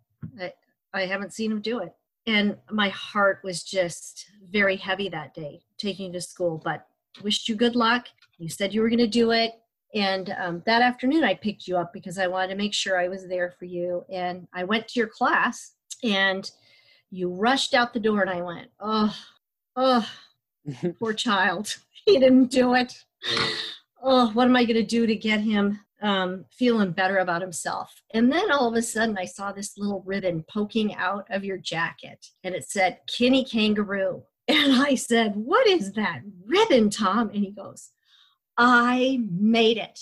I, 0.41 0.53
I 0.95 1.03
haven't 1.03 1.35
seen 1.35 1.53
him 1.53 1.61
do 1.61 1.81
it. 1.81 1.93
And 2.27 2.57
my 2.71 2.89
heart 2.91 3.41
was 3.43 3.63
just 3.63 4.31
very 4.51 4.77
heavy 4.77 5.09
that 5.09 5.35
day 5.35 5.61
taking 5.77 6.07
you 6.07 6.13
to 6.13 6.21
school, 6.21 6.61
but 6.65 6.87
wished 7.23 7.49
you 7.49 7.57
good 7.57 7.75
luck. 7.75 8.07
You 8.39 8.49
said 8.49 8.73
you 8.73 8.81
were 8.81 8.89
going 8.89 8.99
to 9.01 9.07
do 9.07 9.33
it. 9.33 9.53
And 9.95 10.35
um, 10.39 10.63
that 10.67 10.83
afternoon, 10.83 11.25
I 11.25 11.35
picked 11.35 11.67
you 11.67 11.77
up 11.77 11.93
because 11.93 12.19
I 12.19 12.29
wanted 12.29 12.49
to 12.49 12.55
make 12.55 12.73
sure 12.73 12.99
I 12.99 13.09
was 13.09 13.27
there 13.27 13.53
for 13.59 13.65
you. 13.65 14.05
And 14.09 14.47
I 14.55 14.63
went 14.63 14.87
to 14.89 15.01
your 15.01 15.09
class, 15.09 15.73
and 16.05 16.49
you 17.11 17.31
rushed 17.35 17.75
out 17.75 17.93
the 17.93 17.99
door, 17.99 18.21
and 18.21 18.31
I 18.31 18.41
went, 18.43 18.69
oh, 18.79 19.17
oh, 19.75 20.09
poor 21.01 21.13
child. 21.13 21.77
He 22.05 22.21
didn't 22.21 22.53
do 22.53 22.75
it. 22.75 23.05
Oh, 24.01 24.31
what 24.33 24.47
am 24.47 24.57
I 24.57 24.65
going 24.65 24.77
to 24.77 24.87
do 24.87 25.07
to 25.07 25.17
get 25.17 25.41
him 25.41 25.81
um, 26.03 26.45
feeling 26.53 26.93
better 26.93 27.19
about 27.19 27.43
himself? 27.43 28.03
And 28.13 28.33
then 28.33 28.51
all 28.51 28.69
of 28.69 28.75
a 28.75 28.83
sudden, 28.83 29.19
I 29.19 29.25
saw 29.25 29.53
this 29.53 29.77
little 29.77 30.03
ribbon 30.07 30.45
poking 30.49 30.95
out 30.95 31.27
of 31.31 31.45
your 31.45 31.59
jacket, 31.59 32.27
and 32.45 32.55
it 32.55 32.69
said 32.69 32.99
Kenny 33.07 33.45
Kangaroo. 33.45 34.25
And 34.49 34.83
I 34.83 34.97
said, 34.97 35.37
What 35.37 35.69
is 35.69 35.93
that 35.93 36.23
ribbon, 36.45 36.91
Tom? 36.91 37.29
And 37.29 37.45
he 37.45 37.53
goes, 37.53 37.91
I 38.59 39.21
made 39.31 39.77
it. 39.79 40.01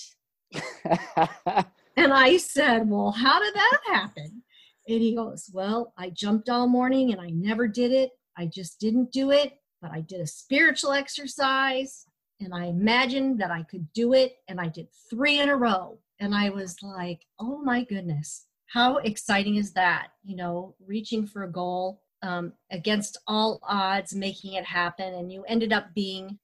and 1.97 2.14
I 2.14 2.38
said, 2.38 2.88
Well, 2.88 3.11
how 3.12 3.43
did 3.43 3.55
that 3.55 3.78
happen? 3.88 4.43
And 4.88 5.02
he 5.02 5.14
goes, 5.14 5.50
Well, 5.52 5.93
I 5.99 6.09
jumped 6.09 6.49
all 6.49 6.67
morning 6.67 7.12
and 7.12 7.21
I 7.21 7.28
never 7.28 7.69
did 7.69 7.93
it. 7.93 8.12
I 8.38 8.47
just 8.47 8.81
didn't 8.81 9.12
do 9.12 9.33
it, 9.33 9.52
but 9.83 9.90
I 9.90 10.00
did 10.00 10.21
a 10.21 10.26
spiritual 10.26 10.93
exercise 10.93 12.07
and 12.40 12.54
I 12.54 12.66
imagined 12.66 13.40
that 13.40 13.50
I 13.50 13.62
could 13.62 13.92
do 13.92 14.12
it. 14.12 14.37
And 14.49 14.61
I 14.61 14.68
did 14.68 14.88
three 15.11 15.40
in 15.40 15.49
a 15.49 15.57
row. 15.57 15.99
And 16.21 16.35
I 16.35 16.50
was 16.50 16.83
like, 16.83 17.26
Oh 17.38 17.59
my 17.59 17.85
goodness, 17.85 18.47
how 18.66 18.99
exciting 18.99 19.57
is 19.57 19.73
that? 19.73 20.09
You 20.25 20.37
know, 20.37 20.75
reaching 20.87 21.26
for 21.26 21.45
a 21.45 21.52
goal 21.52 22.02
um, 22.23 22.52
against 22.71 23.18
all 23.26 23.61
odds, 23.62 24.14
making 24.14 24.54
it 24.54 24.64
happen. 24.64 25.14
And 25.14 25.33
you 25.33 25.45
ended 25.49 25.73
up 25.73 25.95
being 25.95 26.38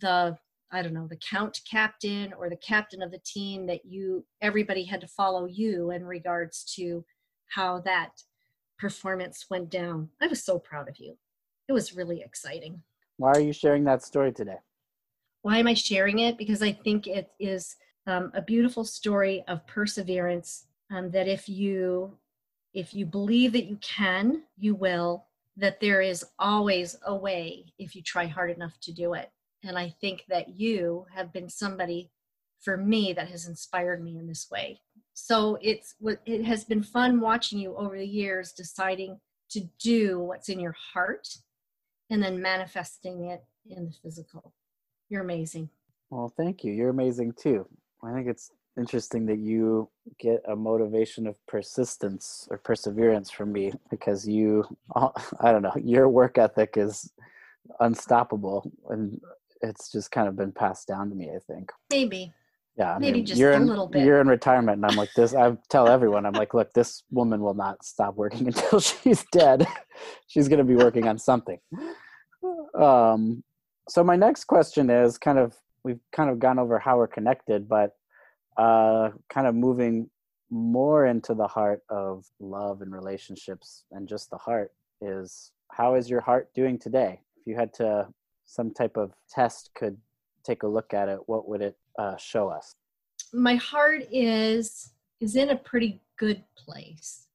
the 0.00 0.36
I 0.70 0.82
don't 0.82 0.92
know, 0.92 1.06
the 1.06 1.16
count 1.16 1.60
captain 1.68 2.34
or 2.38 2.50
the 2.50 2.56
captain 2.56 3.00
of 3.00 3.10
the 3.10 3.20
team 3.24 3.66
that 3.68 3.86
you, 3.86 4.26
everybody 4.42 4.84
had 4.84 5.00
to 5.00 5.06
follow 5.06 5.46
you 5.46 5.90
in 5.92 6.04
regards 6.04 6.62
to 6.76 7.04
how 7.48 7.80
that 7.80 8.10
performance 8.78 9.46
went 9.48 9.70
down. 9.70 10.10
I 10.20 10.26
was 10.26 10.44
so 10.44 10.58
proud 10.58 10.88
of 10.88 10.98
you. 10.98 11.16
It 11.68 11.72
was 11.72 11.96
really 11.96 12.20
exciting. 12.20 12.82
Why 13.16 13.32
are 13.32 13.40
you 13.40 13.54
sharing 13.54 13.84
that 13.84 14.02
story 14.02 14.30
today? 14.30 14.58
Why 15.42 15.58
am 15.58 15.66
I 15.66 15.74
sharing 15.74 16.20
it? 16.20 16.38
Because 16.38 16.62
I 16.62 16.72
think 16.72 17.06
it 17.06 17.30
is 17.38 17.76
um, 18.06 18.30
a 18.34 18.42
beautiful 18.42 18.84
story 18.84 19.44
of 19.48 19.66
perseverance. 19.66 20.66
Um, 20.90 21.10
that 21.10 21.28
if 21.28 21.48
you 21.48 22.16
if 22.74 22.94
you 22.94 23.06
believe 23.06 23.52
that 23.52 23.66
you 23.66 23.76
can, 23.76 24.42
you 24.58 24.74
will. 24.74 25.26
That 25.56 25.80
there 25.80 26.00
is 26.00 26.24
always 26.38 26.96
a 27.04 27.14
way 27.14 27.64
if 27.78 27.96
you 27.96 28.02
try 28.02 28.26
hard 28.26 28.50
enough 28.50 28.78
to 28.82 28.92
do 28.92 29.14
it. 29.14 29.30
And 29.64 29.76
I 29.76 29.92
think 30.00 30.24
that 30.28 30.50
you 30.50 31.06
have 31.12 31.32
been 31.32 31.48
somebody 31.48 32.10
for 32.60 32.76
me 32.76 33.12
that 33.12 33.28
has 33.28 33.46
inspired 33.46 34.02
me 34.02 34.18
in 34.18 34.26
this 34.26 34.48
way. 34.50 34.80
So 35.14 35.58
it's 35.60 35.94
it 36.26 36.44
has 36.44 36.64
been 36.64 36.82
fun 36.82 37.20
watching 37.20 37.58
you 37.58 37.76
over 37.76 37.98
the 37.98 38.06
years 38.06 38.52
deciding 38.52 39.18
to 39.50 39.68
do 39.80 40.20
what's 40.20 40.48
in 40.48 40.60
your 40.60 40.76
heart 40.92 41.28
and 42.10 42.22
then 42.22 42.40
manifesting 42.40 43.24
it 43.24 43.42
in 43.68 43.86
the 43.86 43.92
physical. 44.02 44.54
You're 45.08 45.22
amazing. 45.22 45.70
Well, 46.10 46.32
thank 46.36 46.64
you. 46.64 46.72
You're 46.72 46.90
amazing 46.90 47.32
too. 47.32 47.66
I 48.04 48.12
think 48.12 48.28
it's 48.28 48.50
interesting 48.78 49.26
that 49.26 49.38
you 49.38 49.88
get 50.20 50.40
a 50.48 50.54
motivation 50.54 51.26
of 51.26 51.34
persistence 51.46 52.46
or 52.50 52.58
perseverance 52.58 53.30
from 53.30 53.52
me 53.52 53.72
because 53.90 54.26
you 54.28 54.64
I 54.94 55.52
don't 55.52 55.62
know, 55.62 55.72
your 55.82 56.08
work 56.08 56.38
ethic 56.38 56.74
is 56.76 57.10
unstoppable 57.80 58.70
and 58.88 59.20
it's 59.60 59.90
just 59.90 60.10
kind 60.10 60.28
of 60.28 60.36
been 60.36 60.52
passed 60.52 60.86
down 60.88 61.10
to 61.10 61.16
me 61.16 61.28
i 61.34 61.38
think 61.52 61.72
maybe 61.90 62.32
Yeah, 62.76 62.94
I 62.94 62.98
maybe 62.98 63.18
mean, 63.18 63.26
just 63.26 63.38
you're 63.40 63.52
a 63.52 63.56
in, 63.56 63.66
little 63.66 63.88
bit. 63.88 64.04
You're 64.06 64.20
in 64.20 64.28
retirement, 64.28 64.76
and 64.76 64.86
I'm 64.86 64.96
like 64.96 65.12
this. 65.16 65.34
I 65.34 65.56
tell 65.68 65.88
everyone, 65.88 66.24
I'm 66.24 66.32
like, 66.32 66.54
look, 66.54 66.72
this 66.72 67.02
woman 67.10 67.40
will 67.40 67.54
not 67.54 67.84
stop 67.84 68.14
working 68.14 68.46
until 68.52 68.78
she's 68.78 69.24
dead. 69.32 69.66
she's 70.28 70.46
going 70.48 70.60
to 70.60 70.64
be 70.64 70.76
working 70.76 71.08
on 71.08 71.18
something. 71.18 71.58
Um, 72.80 73.42
so 73.88 74.04
my 74.04 74.16
next 74.16 74.44
question 74.44 74.90
is 74.90 75.18
kind 75.18 75.38
of 75.38 75.56
we've 75.82 76.00
kind 76.12 76.30
of 76.30 76.38
gone 76.38 76.58
over 76.58 76.78
how 76.78 76.98
we're 76.98 77.06
connected, 77.06 77.68
but 77.68 77.96
uh, 78.56 79.10
kind 79.28 79.46
of 79.46 79.54
moving 79.54 80.10
more 80.50 81.06
into 81.06 81.34
the 81.34 81.46
heart 81.46 81.82
of 81.88 82.26
love 82.40 82.82
and 82.82 82.92
relationships 82.92 83.84
and 83.92 84.08
just 84.08 84.30
the 84.30 84.36
heart 84.38 84.72
is 85.00 85.52
how 85.70 85.94
is 85.94 86.10
your 86.10 86.20
heart 86.20 86.48
doing 86.54 86.78
today? 86.78 87.20
If 87.36 87.46
you 87.46 87.54
had 87.54 87.72
to 87.74 88.08
some 88.46 88.72
type 88.72 88.96
of 88.96 89.12
test 89.30 89.70
could 89.74 89.96
take 90.44 90.62
a 90.62 90.66
look 90.66 90.94
at 90.94 91.08
it, 91.08 91.18
what 91.26 91.48
would 91.48 91.60
it 91.60 91.76
uh, 91.98 92.16
show 92.16 92.48
us? 92.48 92.74
My 93.32 93.56
heart 93.56 94.04
is 94.10 94.92
is 95.20 95.36
in 95.36 95.50
a 95.50 95.56
pretty 95.56 96.00
good 96.18 96.42
place. 96.56 97.27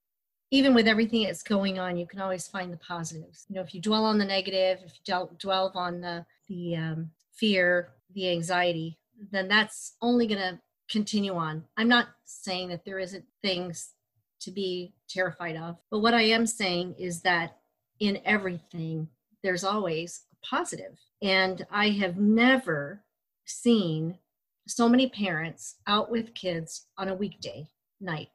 Even 0.54 0.76
with 0.76 0.88
everything 0.88 1.24
that's 1.24 1.42
going 1.42 1.80
on, 1.80 1.98
you 1.98 2.06
can 2.06 2.22
always 2.22 2.48
find 2.48 2.72
the 2.72 2.78
positives. 2.78 3.48
You 3.50 3.56
know, 3.56 3.62
if 3.62 3.74
you 3.74 3.82
dwell 3.82 4.06
on 4.06 4.20
the 4.20 4.26
negative, 4.26 4.78
if 4.86 4.94
you 5.04 5.28
dwell 5.40 5.72
on 5.74 6.00
the 6.00 6.24
the 6.48 6.76
um, 6.76 7.10
fear, 7.34 7.90
the 8.14 8.30
anxiety, 8.30 9.00
then 9.32 9.48
that's 9.48 9.96
only 10.00 10.28
going 10.28 10.42
to 10.42 10.60
continue 10.92 11.34
on. 11.34 11.64
I'm 11.76 11.88
not 11.88 12.10
saying 12.26 12.70
that 12.70 12.86
there 12.86 13.00
isn't 13.00 13.26
things 13.42 13.94
to 14.42 14.52
be 14.52 14.94
terrified 15.10 15.56
of, 15.56 15.78
but 15.90 16.00
what 16.00 16.14
I 16.14 16.22
am 16.22 16.46
saying 16.46 16.96
is 17.00 17.22
that 17.22 17.58
in 18.00 18.20
everything, 18.24 19.08
there's 19.42 19.64
always 19.64 20.26
a 20.34 20.46
positive. 20.46 21.00
And 21.24 21.66
I 21.72 21.90
have 21.90 22.18
never 22.18 23.04
seen 23.46 24.20
so 24.68 24.88
many 24.88 25.10
parents 25.10 25.78
out 25.88 26.12
with 26.12 26.36
kids 26.36 26.86
on 26.98 27.10
a 27.10 27.16
weekday 27.16 27.66
night. 28.00 28.30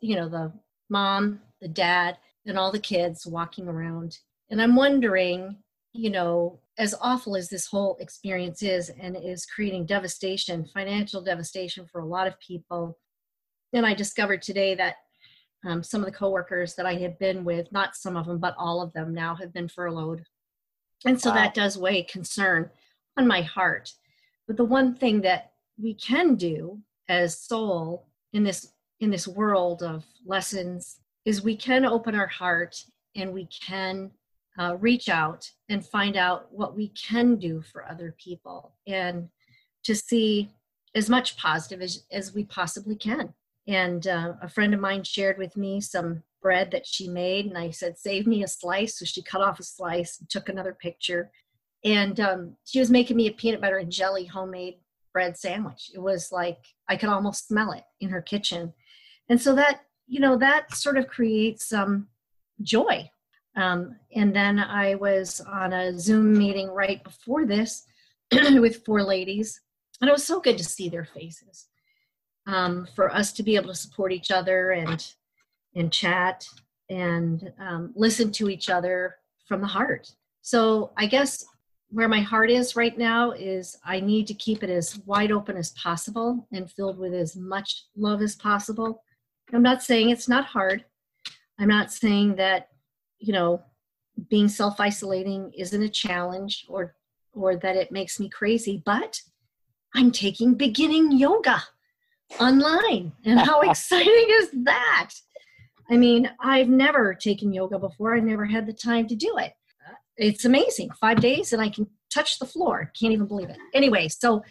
You 0.00 0.16
know, 0.16 0.28
the 0.28 0.52
mom, 0.88 1.40
the 1.60 1.68
dad, 1.68 2.18
and 2.46 2.58
all 2.58 2.72
the 2.72 2.78
kids 2.78 3.26
walking 3.26 3.68
around. 3.68 4.18
And 4.50 4.60
I'm 4.60 4.76
wondering, 4.76 5.56
you 5.92 6.10
know, 6.10 6.60
as 6.78 6.94
awful 7.00 7.36
as 7.36 7.48
this 7.48 7.66
whole 7.66 7.96
experience 8.00 8.62
is 8.62 8.90
and 9.00 9.16
is 9.16 9.46
creating 9.46 9.86
devastation, 9.86 10.64
financial 10.64 11.22
devastation 11.22 11.86
for 11.86 12.00
a 12.00 12.06
lot 12.06 12.26
of 12.26 12.40
people. 12.40 12.98
And 13.72 13.84
I 13.84 13.94
discovered 13.94 14.42
today 14.42 14.74
that 14.76 14.96
um, 15.64 15.82
some 15.82 16.00
of 16.00 16.06
the 16.06 16.16
coworkers 16.16 16.74
that 16.76 16.86
I 16.86 16.94
had 16.94 17.18
been 17.18 17.44
with, 17.44 17.70
not 17.70 17.96
some 17.96 18.16
of 18.16 18.26
them, 18.26 18.38
but 18.38 18.54
all 18.56 18.80
of 18.80 18.92
them 18.92 19.12
now 19.12 19.34
have 19.34 19.52
been 19.52 19.68
furloughed. 19.68 20.24
And 21.04 21.20
so 21.20 21.30
wow. 21.30 21.36
that 21.36 21.54
does 21.54 21.76
weigh 21.76 22.02
concern 22.02 22.70
on 23.16 23.26
my 23.26 23.42
heart. 23.42 23.92
But 24.46 24.56
the 24.56 24.64
one 24.64 24.94
thing 24.94 25.20
that 25.22 25.52
we 25.78 25.94
can 25.94 26.34
do 26.34 26.80
as 27.08 27.38
soul 27.38 28.06
in 28.32 28.44
this 28.44 28.72
in 29.00 29.10
this 29.10 29.26
world 29.26 29.82
of 29.82 30.04
lessons 30.26 31.00
is 31.24 31.42
we 31.42 31.56
can 31.56 31.84
open 31.84 32.14
our 32.14 32.26
heart 32.26 32.82
and 33.14 33.32
we 33.32 33.46
can 33.46 34.10
uh, 34.58 34.76
reach 34.78 35.08
out 35.08 35.48
and 35.68 35.86
find 35.86 36.16
out 36.16 36.52
what 36.52 36.76
we 36.76 36.88
can 36.88 37.36
do 37.36 37.62
for 37.62 37.88
other 37.88 38.14
people 38.22 38.74
and 38.86 39.28
to 39.84 39.94
see 39.94 40.50
as 40.94 41.08
much 41.08 41.36
positive 41.36 41.80
as, 41.80 42.04
as 42.10 42.34
we 42.34 42.44
possibly 42.44 42.96
can. 42.96 43.32
And 43.66 44.06
uh, 44.06 44.34
a 44.42 44.48
friend 44.48 44.74
of 44.74 44.80
mine 44.80 45.04
shared 45.04 45.38
with 45.38 45.56
me 45.56 45.80
some 45.80 46.22
bread 46.42 46.70
that 46.72 46.86
she 46.86 47.08
made, 47.08 47.46
and 47.46 47.56
I 47.56 47.70
said, 47.70 47.98
Save 47.98 48.26
me 48.26 48.42
a 48.42 48.48
slice. 48.48 48.98
So 48.98 49.04
she 49.04 49.22
cut 49.22 49.42
off 49.42 49.60
a 49.60 49.62
slice 49.62 50.18
and 50.18 50.28
took 50.28 50.48
another 50.48 50.74
picture. 50.74 51.30
And 51.84 52.18
um, 52.20 52.56
she 52.64 52.80
was 52.80 52.90
making 52.90 53.16
me 53.16 53.28
a 53.28 53.32
peanut 53.32 53.60
butter 53.60 53.78
and 53.78 53.92
jelly 53.92 54.24
homemade 54.24 54.76
bread 55.12 55.36
sandwich. 55.36 55.90
It 55.94 56.00
was 56.00 56.30
like 56.32 56.58
I 56.88 56.96
could 56.96 57.08
almost 57.08 57.48
smell 57.48 57.72
it 57.72 57.84
in 58.00 58.10
her 58.10 58.22
kitchen. 58.22 58.72
And 59.28 59.40
so 59.40 59.54
that, 59.54 59.82
you 60.10 60.20
know, 60.20 60.36
that 60.36 60.74
sort 60.74 60.98
of 60.98 61.06
creates 61.06 61.66
some 61.66 62.08
joy 62.60 63.10
um, 63.56 63.96
and 64.14 64.34
then 64.34 64.58
I 64.58 64.94
was 64.94 65.40
on 65.40 65.72
a 65.72 65.98
Zoom 65.98 66.36
meeting 66.36 66.68
right 66.68 67.02
before 67.02 67.46
this 67.46 67.84
with 68.32 68.84
four 68.84 69.02
ladies, 69.02 69.60
and 70.00 70.08
it 70.08 70.12
was 70.12 70.24
so 70.24 70.40
good 70.40 70.58
to 70.58 70.64
see 70.64 70.88
their 70.88 71.04
faces. 71.04 71.66
Um, 72.46 72.88
for 72.96 73.12
us 73.14 73.32
to 73.34 73.42
be 73.42 73.56
able 73.56 73.68
to 73.68 73.74
support 73.74 74.12
each 74.12 74.30
other 74.30 74.70
and 74.70 75.06
and 75.74 75.92
chat 75.92 76.44
and 76.88 77.52
um, 77.60 77.92
listen 77.94 78.32
to 78.32 78.48
each 78.48 78.70
other 78.70 79.16
from 79.46 79.60
the 79.60 79.66
heart. 79.66 80.10
So 80.42 80.92
I 80.96 81.06
guess 81.06 81.44
where 81.90 82.08
my 82.08 82.20
heart 82.20 82.50
is 82.50 82.74
right 82.74 82.96
now 82.96 83.32
is 83.32 83.76
I 83.84 84.00
need 84.00 84.26
to 84.28 84.34
keep 84.34 84.64
it 84.64 84.70
as 84.70 84.98
wide 85.06 85.30
open 85.30 85.56
as 85.56 85.70
possible 85.72 86.48
and 86.52 86.70
filled 86.70 86.98
with 86.98 87.14
as 87.14 87.36
much 87.36 87.84
love 87.94 88.22
as 88.22 88.36
possible. 88.36 89.02
I'm 89.52 89.62
not 89.62 89.82
saying 89.82 90.10
it's 90.10 90.28
not 90.28 90.44
hard. 90.44 90.84
I'm 91.58 91.68
not 91.68 91.92
saying 91.92 92.36
that 92.36 92.68
you 93.18 93.32
know 93.32 93.62
being 94.28 94.48
self-isolating 94.48 95.52
isn't 95.56 95.82
a 95.82 95.88
challenge 95.88 96.66
or 96.68 96.94
or 97.32 97.56
that 97.56 97.76
it 97.76 97.92
makes 97.92 98.18
me 98.18 98.28
crazy 98.28 98.82
but 98.84 99.20
i'm 99.94 100.10
taking 100.10 100.54
beginning 100.54 101.12
yoga 101.12 101.62
online. 102.38 103.12
And 103.24 103.40
how 103.40 103.60
exciting 103.68 104.26
is 104.28 104.50
that? 104.64 105.10
I 105.90 105.96
mean 105.96 106.30
i've 106.40 106.68
never 106.68 107.14
taken 107.14 107.52
yoga 107.52 107.78
before. 107.78 108.14
I 108.14 108.20
never 108.20 108.44
had 108.44 108.66
the 108.66 108.72
time 108.72 109.06
to 109.08 109.16
do 109.16 109.36
it. 109.38 109.52
It's 110.16 110.44
amazing. 110.44 110.90
Five 111.00 111.20
days 111.20 111.52
and 111.52 111.62
i 111.62 111.68
can 111.68 111.86
touch 112.12 112.38
the 112.38 112.46
floor. 112.46 112.90
Can't 112.98 113.12
even 113.12 113.26
believe 113.26 113.50
it. 113.50 113.58
Anyway 113.74 114.08
so 114.08 114.42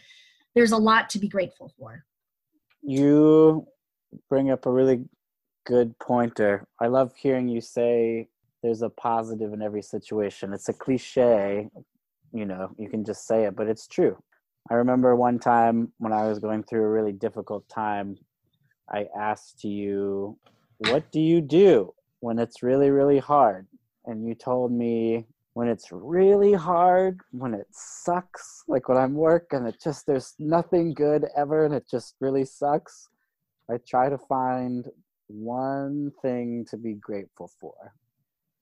there's 0.55 0.71
a 0.71 0.77
lot 0.77 1.09
to 1.12 1.19
be 1.19 1.27
grateful 1.27 1.71
for. 1.77 2.03
You 2.81 3.67
bring 4.30 4.52
up 4.52 4.65
a 4.65 4.72
really 4.72 5.04
good 5.65 5.98
pointer 6.00 6.65
i 6.80 6.88
love 6.88 7.13
hearing 7.15 7.48
you 7.48 7.62
say 7.62 8.28
there's 8.62 8.82
a 8.82 8.89
positive 8.89 9.54
in 9.54 9.62
every 9.62 9.82
situation. 9.82 10.54
It's 10.54 10.69
a 10.69 10.74
cliche, 10.74 11.69
you 12.34 12.45
know, 12.45 12.72
you 12.78 12.89
can 12.89 13.06
just 13.06 13.26
say 13.26 13.45
it, 13.45 13.56
but 13.56 13.67
it's 13.67 13.88
true. 13.88 14.17
I 14.69 14.76
remember 14.76 15.15
one 15.15 15.39
time 15.39 15.91
when 15.98 16.13
I 16.13 16.28
was 16.28 16.39
going 16.39 16.63
through 16.63 16.84
a 16.84 16.89
really 16.89 17.13
difficult 17.13 17.67
time, 17.69 18.17
I 18.91 19.08
asked 19.17 19.63
you, 19.63 20.38
What 20.78 21.12
do 21.12 21.19
you 21.19 21.41
do 21.41 21.93
when 22.19 22.38
it's 22.38 22.62
really, 22.62 22.89
really 22.89 23.19
hard? 23.19 23.67
And 24.06 24.28
you 24.28 24.36
told 24.36 24.72
me, 24.72 25.26
When 25.54 25.69
it's 25.69 25.91
really 25.91 26.54
hard, 26.54 27.22
when 27.32 27.54
it 27.54 27.67
sucks, 27.72 28.63
like 28.67 28.89
when 28.89 28.98
I'm 28.98 29.13
working, 29.13 29.65
it 29.65 29.82
just, 29.82 30.06
there's 30.06 30.36
nothing 30.38 30.93
good 30.93 31.26
ever 31.36 31.65
and 31.65 31.74
it 31.74 31.86
just 31.89 32.15
really 32.19 32.45
sucks. 32.45 33.10
I 33.71 33.77
try 33.88 34.10
to 34.10 34.17
find 34.17 34.86
one 35.27 36.12
thing 36.21 36.65
to 36.69 36.77
be 36.77 36.93
grateful 36.93 37.51
for 37.60 37.93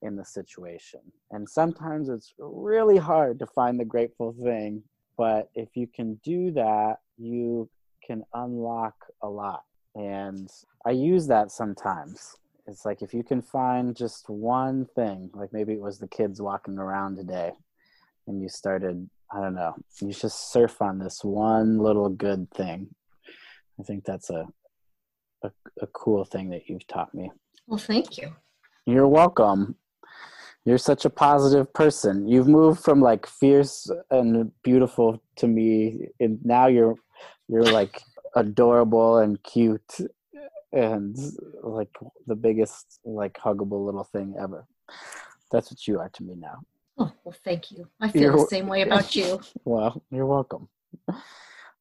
in 0.02 0.16
the 0.16 0.24
situation. 0.24 1.00
And 1.30 1.48
sometimes 1.48 2.08
it's 2.08 2.34
really 2.38 2.98
hard 2.98 3.38
to 3.38 3.46
find 3.46 3.80
the 3.80 3.84
grateful 3.84 4.34
thing, 4.42 4.82
but 5.16 5.50
if 5.54 5.76
you 5.76 5.86
can 5.86 6.20
do 6.22 6.50
that, 6.52 6.96
you 7.16 7.68
can 8.06 8.22
unlock 8.34 8.94
a 9.22 9.28
lot. 9.28 9.64
And 9.94 10.48
I 10.86 10.90
use 10.90 11.26
that 11.28 11.50
sometimes. 11.50 12.36
It's 12.66 12.84
like 12.84 13.02
if 13.02 13.14
you 13.14 13.24
can 13.24 13.40
find 13.40 13.96
just 13.96 14.28
one 14.28 14.86
thing, 14.94 15.30
like 15.32 15.52
maybe 15.52 15.72
it 15.72 15.80
was 15.80 15.98
the 15.98 16.06
kids 16.06 16.40
walking 16.40 16.78
around 16.78 17.16
today, 17.16 17.52
and 18.26 18.42
you 18.42 18.48
started, 18.48 19.08
I 19.32 19.40
don't 19.40 19.54
know, 19.54 19.74
you 20.00 20.12
just 20.12 20.52
surf 20.52 20.82
on 20.82 20.98
this 20.98 21.24
one 21.24 21.78
little 21.78 22.10
good 22.10 22.50
thing. 22.50 22.94
I 23.80 23.82
think 23.84 24.04
that's 24.04 24.28
a, 24.28 24.46
a, 25.42 25.50
a 25.80 25.86
cool 25.88 26.24
thing 26.24 26.50
that 26.50 26.68
you've 26.68 26.86
taught 26.86 27.14
me. 27.14 27.30
Well, 27.66 27.78
thank 27.78 28.18
you. 28.18 28.34
You're 28.86 29.08
welcome 29.08 29.76
you're 30.68 30.76
such 30.76 31.06
a 31.06 31.10
positive 31.10 31.72
person. 31.72 32.28
You've 32.28 32.46
moved 32.46 32.84
from 32.84 33.00
like 33.00 33.26
fierce 33.26 33.90
and 34.10 34.52
beautiful 34.62 35.22
to 35.36 35.46
me, 35.46 36.08
and 36.20 36.38
now 36.44 36.66
you're 36.66 36.94
you're 37.48 37.62
like 37.62 38.02
adorable 38.36 39.16
and 39.16 39.42
cute 39.42 39.94
and 40.72 41.16
like 41.62 41.88
the 42.26 42.34
biggest 42.34 43.00
like 43.02 43.38
huggable 43.38 43.86
little 43.86 44.04
thing 44.04 44.34
ever. 44.38 44.66
That's 45.50 45.70
what 45.70 45.86
you 45.88 45.98
are 46.00 46.10
to 46.10 46.22
me 46.22 46.34
now. 46.36 46.58
Oh 46.98 47.12
well, 47.24 47.36
thank 47.44 47.70
you. 47.70 47.88
I 47.98 48.10
feel 48.10 48.22
you're, 48.22 48.32
the 48.32 48.46
same 48.48 48.66
way 48.66 48.82
about 48.82 49.16
you. 49.16 49.40
well, 49.64 50.02
you're 50.10 50.26
welcome. 50.26 50.68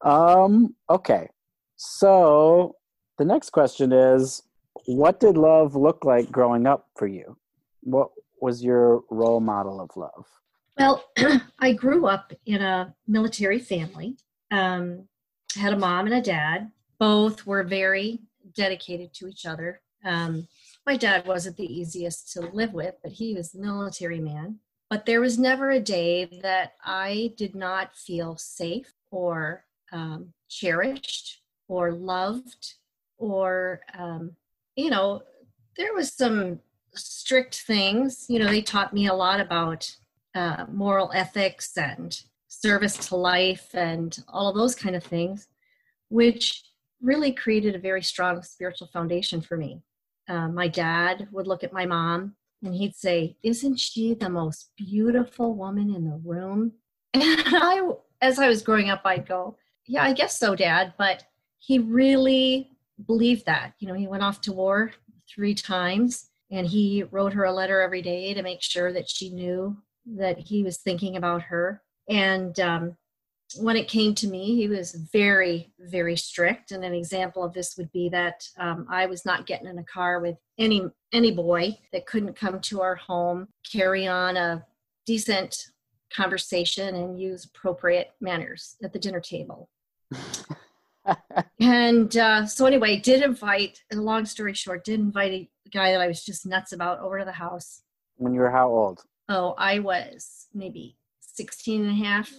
Um. 0.02 0.76
Okay. 0.90 1.28
So 1.76 2.78
the 3.18 3.26
next 3.26 3.50
question 3.50 3.92
is, 3.92 4.44
what 4.86 5.20
did 5.20 5.38
love 5.38 5.76
look 5.76 6.06
like 6.06 6.32
growing 6.32 6.68
up 6.68 6.88
for 6.96 7.08
you? 7.08 7.38
What 7.82 8.10
was 8.42 8.64
your 8.64 9.02
role 9.10 9.40
model 9.40 9.82
of 9.82 9.90
love? 9.96 10.26
Well, 10.78 11.04
I 11.60 11.74
grew 11.74 12.06
up 12.06 12.32
in 12.46 12.62
a 12.62 12.94
military 13.08 13.60
family. 13.60 14.18
Um, 14.52 15.08
had 15.56 15.74
a 15.74 15.78
mom 15.78 16.06
and 16.06 16.16
a 16.16 16.22
dad. 16.22 16.72
Both 17.00 17.46
were 17.46 17.64
very 17.64 18.20
dedicated 18.54 19.14
to 19.16 19.28
each 19.28 19.46
other. 19.46 19.82
Um, 20.06 20.48
my 20.86 20.96
dad 20.96 21.26
wasn't 21.26 21.58
the 21.58 21.72
easiest 21.72 22.32
to 22.34 22.42
live 22.42 22.74
with, 22.74 22.96
but 23.04 23.12
he 23.12 23.34
was 23.34 23.54
a 23.54 23.60
military 23.60 24.20
man. 24.20 24.60
But 24.90 25.06
there 25.06 25.20
was 25.20 25.38
never 25.38 25.72
a 25.72 25.82
day 25.82 26.26
that 26.42 26.74
I 26.84 27.34
did 27.36 27.56
not 27.56 27.96
feel 27.96 28.38
safe 28.38 28.94
or 29.12 29.66
um, 29.92 30.34
cherished 30.50 31.42
or 31.68 31.92
loved 31.92 32.76
or 33.18 33.82
um, 33.98 34.32
you 34.76 34.90
know 34.90 35.22
there 35.78 35.94
was 35.94 36.14
some 36.14 36.60
strict 36.94 37.62
things. 37.62 38.26
You 38.30 38.40
know 38.40 38.48
they 38.48 38.62
taught 38.62 38.94
me 38.94 39.08
a 39.08 39.14
lot 39.14 39.40
about 39.40 39.90
uh, 40.36 40.66
moral 40.72 41.12
ethics 41.14 41.78
and 41.78 42.20
service 42.48 42.98
to 43.10 43.16
life 43.16 43.70
and 43.74 44.24
all 44.28 44.50
of 44.50 44.56
those 44.56 44.76
kind 44.76 44.96
of 44.96 45.04
things 45.04 45.48
which 46.10 46.64
really 47.02 47.32
created 47.32 47.76
a 47.76 47.80
very 47.80 48.02
strong 48.02 48.42
spiritual 48.42 48.88
foundation 48.88 49.42
for 49.42 49.58
me. 49.58 49.82
Uh, 50.28 50.48
my 50.48 50.68
dad 50.68 51.28
would 51.32 51.48
look 51.48 51.64
at 51.64 51.74
my 51.74 51.86
mom 51.86 52.36
and 52.64 52.74
he'd 52.74 52.96
say 52.96 53.38
isn't 53.44 53.80
she 53.80 54.14
the 54.14 54.30
most 54.30 54.72
beautiful 54.76 55.56
woman 55.56 55.94
in 55.94 56.06
the 56.06 56.20
room? 56.24 56.72
And 57.14 57.24
i 57.48 57.90
as 58.22 58.38
i 58.38 58.48
was 58.48 58.62
growing 58.62 58.90
up 58.90 59.02
i'd 59.06 59.28
go 59.28 59.56
yeah 59.86 60.04
i 60.04 60.12
guess 60.14 60.38
so 60.38 60.56
dad 60.56 60.94
but 60.98 61.24
he 61.58 61.80
really 61.80 62.77
believed 63.06 63.46
that. 63.46 63.74
You 63.80 63.88
know, 63.88 63.94
he 63.94 64.08
went 64.08 64.24
off 64.24 64.42
to 64.42 64.54
war 64.54 64.92
three 65.30 65.54
times 65.54 66.30
and 66.50 66.66
he 66.66 67.04
wrote 67.04 67.34
her 67.34 67.44
a 67.44 67.54
letter 67.54 67.82
every 67.82 68.02
day 68.02 68.34
to 68.34 68.42
make 68.42 68.62
sure 68.62 68.94
that 68.94 69.10
she 69.10 69.30
knew 69.30 69.78
that 70.06 70.38
he 70.38 70.64
was 70.64 70.78
thinking 70.78 71.18
about 71.18 71.42
her. 71.44 71.82
And 72.10 72.58
um, 72.60 72.98
when 73.56 73.76
it 73.76 73.88
came 73.88 74.14
to 74.16 74.28
me, 74.28 74.56
he 74.56 74.68
was 74.68 74.94
very, 74.94 75.72
very 75.80 76.16
strict. 76.16 76.72
And 76.72 76.84
an 76.84 76.94
example 76.94 77.44
of 77.44 77.54
this 77.54 77.76
would 77.78 77.92
be 77.92 78.10
that 78.10 78.48
um, 78.58 78.88
I 78.90 79.06
was 79.06 79.26
not 79.26 79.46
getting 79.46 79.68
in 79.68 79.78
a 79.78 79.84
car 79.84 80.20
with 80.20 80.38
any 80.58 80.84
any 81.14 81.32
boy 81.32 81.78
that 81.94 82.06
couldn't 82.06 82.36
come 82.36 82.60
to 82.60 82.82
our 82.82 82.96
home, 82.96 83.48
carry 83.70 84.08
on 84.08 84.36
a 84.36 84.66
decent 85.06 85.68
conversation, 86.14 86.96
and 86.96 87.20
use 87.20 87.46
appropriate 87.46 88.12
manners 88.20 88.76
at 88.84 88.92
the 88.92 89.00
dinner 89.00 89.22
table. 89.22 89.70
and 91.60 92.16
uh, 92.18 92.46
so 92.46 92.66
anyway, 92.66 92.98
did 92.98 93.22
invite, 93.22 93.82
and 93.92 94.04
long 94.04 94.26
story 94.26 94.54
short, 94.54 94.84
did 94.84 95.00
invite 95.00 95.32
a 95.32 95.50
guy 95.72 95.92
that 95.92 96.02
I 96.02 96.08
was 96.08 96.24
just 96.24 96.46
nuts 96.46 96.72
about 96.72 97.00
over 97.00 97.20
to 97.20 97.26
the 97.26 97.32
house. 97.32 97.82
When 98.16 98.34
you 98.34 98.40
were 98.40 98.52
how 98.52 98.70
old? 98.70 99.04
Oh, 99.30 99.54
I 99.58 99.80
was 99.80 100.48
maybe 100.54 100.98
16 101.20 101.86
and 101.86 101.92
a 101.92 102.06
half. 102.06 102.32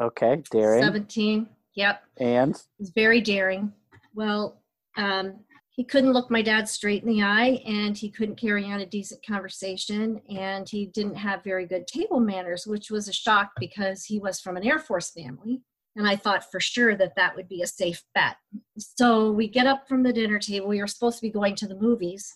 Okay, 0.00 0.42
daring. 0.50 0.82
17, 0.82 1.48
yep. 1.74 2.02
And? 2.18 2.60
was 2.78 2.90
very 2.90 3.20
daring. 3.20 3.72
Well, 4.14 4.60
um, 4.96 5.40
he 5.72 5.84
couldn't 5.84 6.12
look 6.12 6.30
my 6.30 6.42
dad 6.42 6.68
straight 6.68 7.02
in 7.02 7.08
the 7.08 7.22
eye 7.22 7.62
and 7.66 7.96
he 7.96 8.10
couldn't 8.10 8.36
carry 8.36 8.66
on 8.66 8.80
a 8.80 8.86
decent 8.86 9.24
conversation 9.26 10.20
and 10.28 10.68
he 10.68 10.86
didn't 10.86 11.14
have 11.14 11.42
very 11.42 11.66
good 11.66 11.86
table 11.86 12.20
manners 12.20 12.66
which 12.66 12.90
was 12.90 13.08
a 13.08 13.12
shock 13.12 13.52
because 13.58 14.04
he 14.04 14.18
was 14.18 14.40
from 14.40 14.56
an 14.56 14.64
air 14.64 14.78
force 14.78 15.10
family 15.10 15.62
and 15.96 16.08
I 16.08 16.16
thought 16.16 16.50
for 16.50 16.60
sure 16.60 16.96
that 16.96 17.16
that 17.16 17.36
would 17.36 17.48
be 17.48 17.62
a 17.62 17.66
safe 17.66 18.02
bet. 18.14 18.36
So 18.78 19.30
we 19.30 19.48
get 19.48 19.66
up 19.66 19.86
from 19.86 20.02
the 20.02 20.12
dinner 20.12 20.38
table. 20.38 20.68
We 20.68 20.80
were 20.80 20.86
supposed 20.86 21.18
to 21.18 21.22
be 21.22 21.30
going 21.30 21.54
to 21.56 21.68
the 21.68 21.78
movies, 21.78 22.34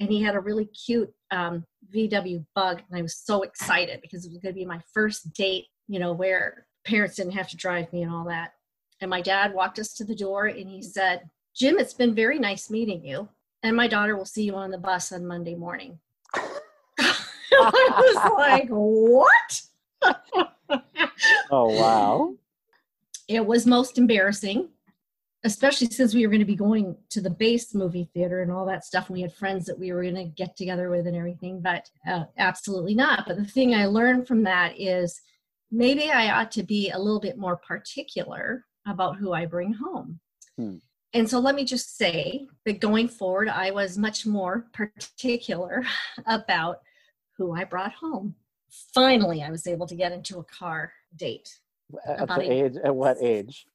and 0.00 0.10
he 0.10 0.22
had 0.22 0.34
a 0.34 0.40
really 0.40 0.66
cute 0.66 1.12
um, 1.30 1.64
VW 1.94 2.44
bug. 2.54 2.82
And 2.88 2.98
I 2.98 3.02
was 3.02 3.16
so 3.16 3.42
excited 3.42 4.00
because 4.02 4.24
it 4.24 4.30
was 4.30 4.38
going 4.38 4.54
to 4.54 4.58
be 4.58 4.66
my 4.66 4.80
first 4.92 5.32
date, 5.34 5.66
you 5.88 5.98
know, 5.98 6.12
where 6.12 6.66
parents 6.84 7.16
didn't 7.16 7.32
have 7.32 7.48
to 7.50 7.56
drive 7.56 7.92
me 7.92 8.02
and 8.02 8.12
all 8.12 8.24
that. 8.24 8.52
And 9.00 9.10
my 9.10 9.20
dad 9.20 9.54
walked 9.54 9.78
us 9.78 9.92
to 9.94 10.04
the 10.04 10.14
door 10.14 10.46
and 10.46 10.68
he 10.68 10.82
said, 10.82 11.28
Jim, 11.54 11.78
it's 11.78 11.94
been 11.94 12.14
very 12.14 12.38
nice 12.38 12.70
meeting 12.70 13.04
you. 13.04 13.28
And 13.62 13.76
my 13.76 13.88
daughter 13.88 14.16
will 14.16 14.24
see 14.24 14.44
you 14.44 14.54
on 14.54 14.70
the 14.70 14.78
bus 14.78 15.12
on 15.12 15.26
Monday 15.26 15.54
morning. 15.54 15.98
I 16.34 17.22
was 17.58 18.32
like, 18.38 18.68
what? 18.68 19.62
oh, 21.50 21.80
wow 21.80 22.34
it 23.28 23.44
was 23.44 23.66
most 23.66 23.98
embarrassing 23.98 24.68
especially 25.46 25.88
since 25.88 26.12
we 26.12 26.26
were 26.26 26.30
going 26.30 26.40
to 26.40 26.44
be 26.44 26.56
going 26.56 26.96
to 27.08 27.20
the 27.20 27.30
base 27.30 27.72
movie 27.72 28.10
theater 28.12 28.42
and 28.42 28.50
all 28.50 28.66
that 28.66 28.84
stuff. 28.84 29.08
And 29.08 29.14
We 29.14 29.22
had 29.22 29.32
friends 29.32 29.64
that 29.66 29.78
we 29.78 29.92
were 29.92 30.02
going 30.02 30.16
to 30.16 30.24
get 30.24 30.56
together 30.56 30.90
with 30.90 31.06
and 31.06 31.16
everything, 31.16 31.60
but 31.60 31.88
uh, 32.06 32.24
absolutely 32.36 32.96
not. 32.96 33.26
But 33.26 33.36
the 33.36 33.44
thing 33.44 33.72
I 33.72 33.86
learned 33.86 34.26
from 34.26 34.42
that 34.42 34.78
is 34.78 35.20
maybe 35.70 36.10
I 36.10 36.36
ought 36.36 36.50
to 36.52 36.64
be 36.64 36.90
a 36.90 36.98
little 36.98 37.20
bit 37.20 37.38
more 37.38 37.56
particular 37.56 38.64
about 38.88 39.16
who 39.16 39.32
I 39.32 39.46
bring 39.46 39.72
home. 39.72 40.18
Hmm. 40.58 40.76
And 41.12 41.30
so 41.30 41.38
let 41.38 41.54
me 41.54 41.64
just 41.64 41.96
say 41.96 42.48
that 42.64 42.80
going 42.80 43.08
forward, 43.08 43.48
I 43.48 43.70
was 43.70 43.96
much 43.96 44.26
more 44.26 44.66
particular 44.72 45.84
about 46.26 46.80
who 47.38 47.54
I 47.54 47.64
brought 47.64 47.92
home. 47.92 48.34
Finally, 48.92 49.44
I 49.44 49.50
was 49.50 49.66
able 49.66 49.86
to 49.86 49.94
get 49.94 50.12
into 50.12 50.38
a 50.38 50.44
car 50.44 50.92
date 51.14 51.56
at 52.06 52.28
the 52.28 52.50
age 52.50 52.74
at 52.82 52.94
what 52.94 53.16
age? 53.20 53.66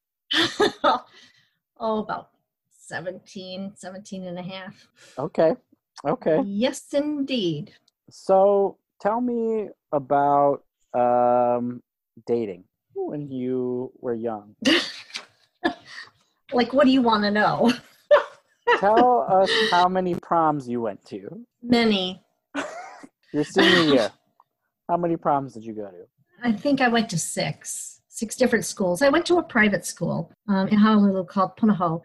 Oh 1.80 2.00
about 2.00 2.30
17 2.72 3.74
17 3.76 4.24
and 4.26 4.40
a 4.40 4.44
half. 4.44 4.88
Okay 5.18 5.56
okay. 6.06 6.42
Yes 6.46 6.94
indeed. 6.94 7.74
So 8.10 8.78
tell 9.00 9.22
me 9.22 9.70
about 9.92 10.64
um 10.94 11.82
dating 12.28 12.66
when 12.94 13.30
you 13.32 13.92
were 14.00 14.16
young. 14.16 14.56
Like 16.54 16.74
what 16.74 16.86
do 16.86 16.92
you 16.92 17.02
want 17.02 17.24
to 17.24 17.32
know? 17.32 17.72
Tell 18.80 19.22
us 19.22 19.50
how 19.72 19.88
many 19.88 20.16
proms 20.16 20.68
you 20.68 20.82
went 20.82 21.04
to. 21.06 21.46
Many. 21.64 22.22
Your 23.32 23.46
senior 23.46 23.94
year. 23.94 24.12
How 24.90 24.98
many 24.98 25.16
proms 25.16 25.54
did 25.54 25.64
you 25.64 25.74
go 25.74 25.90
to? 25.90 26.06
I 26.44 26.52
think 26.52 26.82
i 26.82 26.90
went 26.90 27.10
to 27.12 27.18
six 27.18 28.01
six 28.22 28.36
different 28.36 28.66
schools. 28.66 29.02
I 29.02 29.10
went 29.10 29.26
to 29.26 29.40
a 29.40 29.44
private 29.58 29.84
school 29.84 30.32
um, 30.48 30.68
in 30.68 30.78
Honolulu 30.78 31.26
called 31.26 31.58
Punahou. 31.58 32.02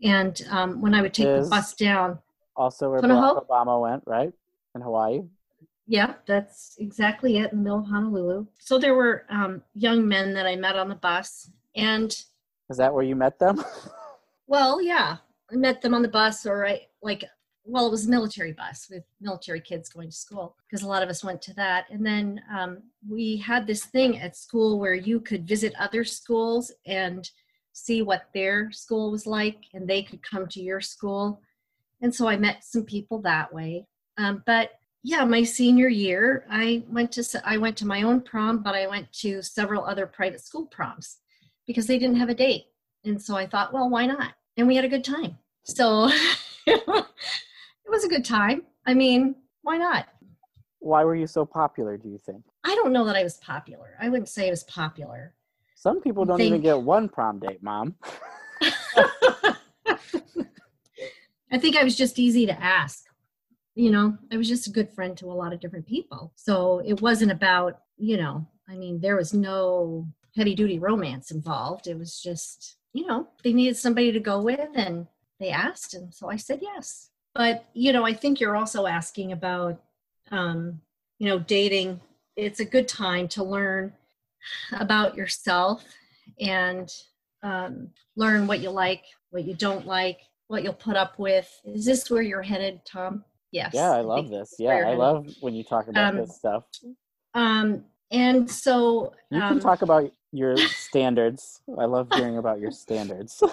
And 0.00 0.34
um, 0.48 0.80
when 0.80 0.94
I 0.94 1.02
would 1.02 1.12
take 1.12 1.26
Is 1.26 1.46
the 1.46 1.56
bus 1.56 1.74
down, 1.74 2.20
also 2.54 2.90
where 2.90 3.00
Punahou? 3.00 3.34
Barack 3.34 3.46
Obama 3.48 3.74
went, 3.82 4.02
right? 4.06 4.32
In 4.76 4.80
Hawaii. 4.80 5.22
Yeah, 5.88 6.14
that's 6.26 6.76
exactly 6.78 7.38
it 7.38 7.50
in 7.50 7.58
the 7.58 7.64
middle 7.64 7.80
of 7.80 7.86
Honolulu. 7.86 8.46
So 8.60 8.78
there 8.78 8.94
were 8.94 9.24
um, 9.28 9.62
young 9.74 10.06
men 10.06 10.34
that 10.34 10.46
I 10.46 10.54
met 10.54 10.76
on 10.76 10.88
the 10.88 11.00
bus. 11.08 11.50
And 11.74 12.10
is 12.70 12.76
that 12.76 12.94
where 12.94 13.02
you 13.10 13.16
met 13.16 13.38
them? 13.40 13.64
well, 14.46 14.80
yeah. 14.80 15.16
I 15.50 15.56
met 15.56 15.82
them 15.82 15.94
on 15.94 16.02
the 16.02 16.14
bus 16.20 16.46
or 16.46 16.66
I 16.66 16.86
like 17.02 17.24
well, 17.66 17.86
it 17.86 17.90
was 17.90 18.06
a 18.06 18.10
military 18.10 18.52
bus 18.52 18.86
with 18.90 19.02
military 19.20 19.60
kids 19.60 19.88
going 19.88 20.08
to 20.08 20.16
school 20.16 20.56
because 20.68 20.84
a 20.84 20.88
lot 20.88 21.02
of 21.02 21.08
us 21.08 21.24
went 21.24 21.42
to 21.42 21.54
that. 21.54 21.86
And 21.90 22.06
then 22.06 22.40
um, 22.50 22.78
we 23.08 23.36
had 23.36 23.66
this 23.66 23.84
thing 23.86 24.20
at 24.20 24.36
school 24.36 24.78
where 24.78 24.94
you 24.94 25.20
could 25.20 25.46
visit 25.46 25.74
other 25.78 26.04
schools 26.04 26.72
and 26.86 27.28
see 27.72 28.02
what 28.02 28.28
their 28.32 28.70
school 28.72 29.10
was 29.10 29.26
like, 29.26 29.58
and 29.74 29.86
they 29.86 30.02
could 30.02 30.22
come 30.22 30.46
to 30.48 30.62
your 30.62 30.80
school. 30.80 31.40
And 32.00 32.14
so 32.14 32.28
I 32.28 32.36
met 32.36 32.64
some 32.64 32.84
people 32.84 33.20
that 33.22 33.52
way. 33.52 33.86
Um, 34.16 34.42
but 34.46 34.70
yeah, 35.02 35.24
my 35.24 35.42
senior 35.42 35.88
year, 35.88 36.46
I 36.50 36.84
went 36.88 37.12
to 37.12 37.42
I 37.44 37.58
went 37.58 37.76
to 37.78 37.86
my 37.86 38.02
own 38.02 38.22
prom, 38.22 38.62
but 38.62 38.74
I 38.74 38.86
went 38.86 39.12
to 39.20 39.42
several 39.42 39.84
other 39.84 40.06
private 40.06 40.40
school 40.40 40.66
proms 40.66 41.18
because 41.66 41.86
they 41.86 41.98
didn't 41.98 42.16
have 42.16 42.28
a 42.28 42.34
date. 42.34 42.64
And 43.04 43.20
so 43.20 43.36
I 43.36 43.46
thought, 43.46 43.72
well, 43.72 43.88
why 43.88 44.06
not? 44.06 44.32
And 44.56 44.66
we 44.66 44.76
had 44.76 44.84
a 44.84 44.88
good 44.88 45.04
time. 45.04 45.38
So 45.64 46.10
it 47.86 47.90
was 47.90 48.04
a 48.04 48.08
good 48.08 48.24
time. 48.24 48.62
I 48.84 48.94
mean, 48.94 49.36
why 49.62 49.78
not? 49.78 50.08
Why 50.80 51.04
were 51.04 51.14
you 51.14 51.26
so 51.26 51.44
popular, 51.44 51.96
do 51.96 52.08
you 52.08 52.18
think? 52.18 52.42
I 52.64 52.74
don't 52.74 52.92
know 52.92 53.04
that 53.04 53.16
I 53.16 53.22
was 53.22 53.36
popular. 53.38 53.96
I 54.00 54.08
wouldn't 54.08 54.28
say 54.28 54.48
I 54.48 54.50
was 54.50 54.64
popular. 54.64 55.34
Some 55.76 56.00
people 56.00 56.24
don't 56.24 56.36
think... 56.36 56.48
even 56.48 56.60
get 56.62 56.80
one 56.80 57.08
prom 57.08 57.38
date, 57.38 57.62
mom. 57.62 57.94
I 61.52 61.58
think 61.58 61.76
I 61.76 61.84
was 61.84 61.96
just 61.96 62.18
easy 62.18 62.46
to 62.46 62.62
ask. 62.62 63.04
You 63.74 63.90
know, 63.90 64.16
I 64.32 64.36
was 64.36 64.48
just 64.48 64.66
a 64.66 64.70
good 64.70 64.90
friend 64.90 65.16
to 65.18 65.26
a 65.26 65.34
lot 65.34 65.52
of 65.52 65.60
different 65.60 65.86
people. 65.86 66.32
So 66.34 66.82
it 66.84 67.00
wasn't 67.02 67.30
about, 67.30 67.80
you 67.98 68.16
know, 68.16 68.46
I 68.68 68.76
mean, 68.76 69.00
there 69.00 69.16
was 69.16 69.32
no 69.32 70.08
heavy 70.34 70.54
duty 70.54 70.78
romance 70.78 71.30
involved. 71.30 71.86
It 71.86 71.98
was 71.98 72.20
just, 72.20 72.76
you 72.94 73.06
know, 73.06 73.28
they 73.44 73.52
needed 73.52 73.76
somebody 73.76 74.12
to 74.12 74.20
go 74.20 74.40
with 74.40 74.70
and 74.74 75.06
they 75.38 75.50
asked. 75.50 75.94
And 75.94 76.12
so 76.12 76.28
I 76.30 76.36
said 76.36 76.60
yes 76.62 77.10
but 77.36 77.64
you 77.74 77.92
know 77.92 78.04
i 78.04 78.12
think 78.12 78.40
you're 78.40 78.56
also 78.56 78.86
asking 78.86 79.32
about 79.32 79.80
um, 80.30 80.80
you 81.18 81.28
know 81.28 81.38
dating. 81.38 82.00
It's 82.36 82.60
a 82.60 82.64
good 82.64 82.88
time 82.88 83.28
to 83.28 83.42
learn 83.42 83.92
about 84.72 85.16
yourself 85.16 85.84
and 86.38 86.92
um, 87.42 87.88
learn 88.16 88.46
what 88.46 88.60
you 88.60 88.70
like 88.70 89.04
what 89.30 89.44
you 89.44 89.54
don't 89.54 89.86
like 89.86 90.20
what 90.48 90.62
you'll 90.62 90.72
put 90.72 90.96
up 90.96 91.18
with. 91.18 91.50
Is 91.64 91.84
this 91.84 92.10
where 92.10 92.22
you're 92.22 92.42
headed 92.42 92.80
tom? 92.84 93.24
Yes. 93.52 93.72
Yeah 93.74 93.92
i, 93.92 93.98
I 93.98 94.00
love 94.02 94.28
this. 94.28 94.54
Yeah 94.58 94.72
i 94.72 94.74
headed. 94.76 94.98
love 94.98 95.26
when 95.40 95.54
you 95.54 95.64
talk 95.64 95.88
about 95.88 96.14
um, 96.14 96.16
this 96.16 96.36
stuff. 96.36 96.64
um 97.34 97.84
and 98.12 98.48
so 98.48 99.12
you 99.30 99.40
can 99.40 99.52
um, 99.52 99.60
talk 99.60 99.82
about 99.82 100.12
your 100.32 100.56
standards. 100.68 101.60
I 101.78 101.86
love 101.86 102.08
hearing 102.12 102.38
about 102.38 102.60
your 102.60 102.70
standards 102.70 103.42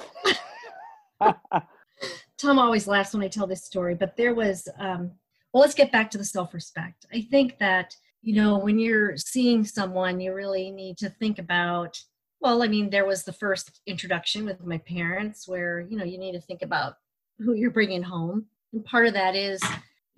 Tom 2.44 2.60
always 2.60 2.88
laughs 2.88 3.14
when 3.14 3.24
I 3.24 3.30
tell 3.30 3.48
this 3.48 3.64
story, 3.64 3.96
but 3.96 4.18
there 4.18 4.36
was, 4.36 4.68
um, 4.78 5.12
well, 5.54 5.62
let's 5.62 5.74
get 5.74 5.92
back 5.92 6.12
to 6.12 6.18
the 6.18 6.26
self 6.26 6.54
respect. 6.54 7.06
I 7.14 7.22
think 7.22 7.58
that, 7.60 7.96
you 8.22 8.36
know, 8.36 8.58
when 8.58 8.80
you're 8.80 9.16
seeing 9.18 9.64
someone, 9.64 10.20
you 10.20 10.34
really 10.34 10.70
need 10.70 10.98
to 10.98 11.10
think 11.10 11.40
about 11.40 11.98
well, 12.44 12.62
I 12.62 12.68
mean, 12.68 12.90
there 12.90 13.06
was 13.06 13.24
the 13.24 13.32
first 13.32 13.80
introduction 13.88 14.44
with 14.44 14.66
my 14.66 14.78
parents 14.80 15.48
where, 15.48 15.80
you 15.80 15.98
know, 15.98 16.04
you 16.04 16.18
need 16.18 16.34
to 16.34 16.42
think 16.42 16.62
about 16.62 16.98
who 17.40 17.54
you're 17.54 17.72
bringing 17.72 18.04
home. 18.04 18.48
And 18.74 18.84
part 18.84 19.08
of 19.08 19.14
that 19.14 19.34
is 19.34 19.64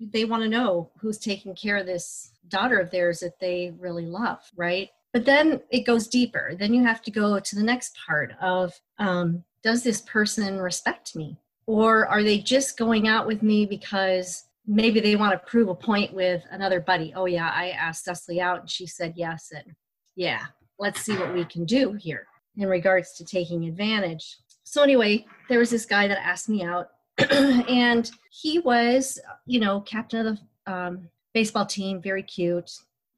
they 0.00 0.24
want 0.24 0.42
to 0.42 0.48
know 0.48 0.90
who's 0.98 1.18
taking 1.18 1.54
care 1.54 1.76
of 1.76 1.86
this 1.86 2.32
daughter 2.48 2.80
of 2.80 2.90
theirs 2.90 3.20
that 3.20 3.38
they 3.38 3.72
really 3.78 4.06
love, 4.06 4.40
right? 4.56 4.90
But 5.12 5.24
then 5.24 5.60
it 5.70 5.86
goes 5.86 6.08
deeper. 6.08 6.56
Then 6.58 6.74
you 6.74 6.82
have 6.82 7.00
to 7.02 7.12
go 7.12 7.38
to 7.38 7.54
the 7.54 7.62
next 7.62 7.96
part 8.04 8.32
of 8.40 8.74
um, 8.98 9.44
does 9.62 9.84
this 9.84 10.00
person 10.00 10.58
respect 10.58 11.14
me? 11.14 11.38
Or 11.66 12.06
are 12.06 12.22
they 12.22 12.38
just 12.38 12.78
going 12.78 13.08
out 13.08 13.26
with 13.26 13.42
me 13.42 13.66
because 13.66 14.44
maybe 14.66 15.00
they 15.00 15.16
want 15.16 15.32
to 15.32 15.50
prove 15.50 15.68
a 15.68 15.74
point 15.74 16.14
with 16.14 16.44
another 16.50 16.80
buddy? 16.80 17.12
Oh, 17.14 17.26
yeah, 17.26 17.50
I 17.52 17.70
asked 17.70 18.04
Cecily 18.04 18.40
out 18.40 18.60
and 18.60 18.70
she 18.70 18.86
said 18.86 19.14
yes. 19.16 19.50
And 19.54 19.74
yeah, 20.14 20.44
let's 20.78 21.00
see 21.00 21.16
what 21.16 21.34
we 21.34 21.44
can 21.44 21.64
do 21.64 21.92
here 21.92 22.26
in 22.56 22.68
regards 22.68 23.12
to 23.14 23.24
taking 23.24 23.64
advantage. 23.64 24.36
So, 24.64 24.82
anyway, 24.82 25.26
there 25.48 25.58
was 25.58 25.70
this 25.70 25.86
guy 25.86 26.08
that 26.08 26.24
asked 26.24 26.48
me 26.48 26.64
out, 26.64 26.88
and 27.30 28.10
he 28.30 28.58
was, 28.58 29.18
you 29.46 29.60
know, 29.60 29.80
captain 29.80 30.26
of 30.26 30.38
the 30.66 30.72
um, 30.72 31.08
baseball 31.34 31.66
team, 31.66 32.00
very 32.02 32.22
cute. 32.22 32.70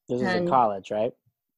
This 0.08 0.22
is 0.22 0.34
in 0.34 0.48
college, 0.48 0.90
right? 0.90 1.12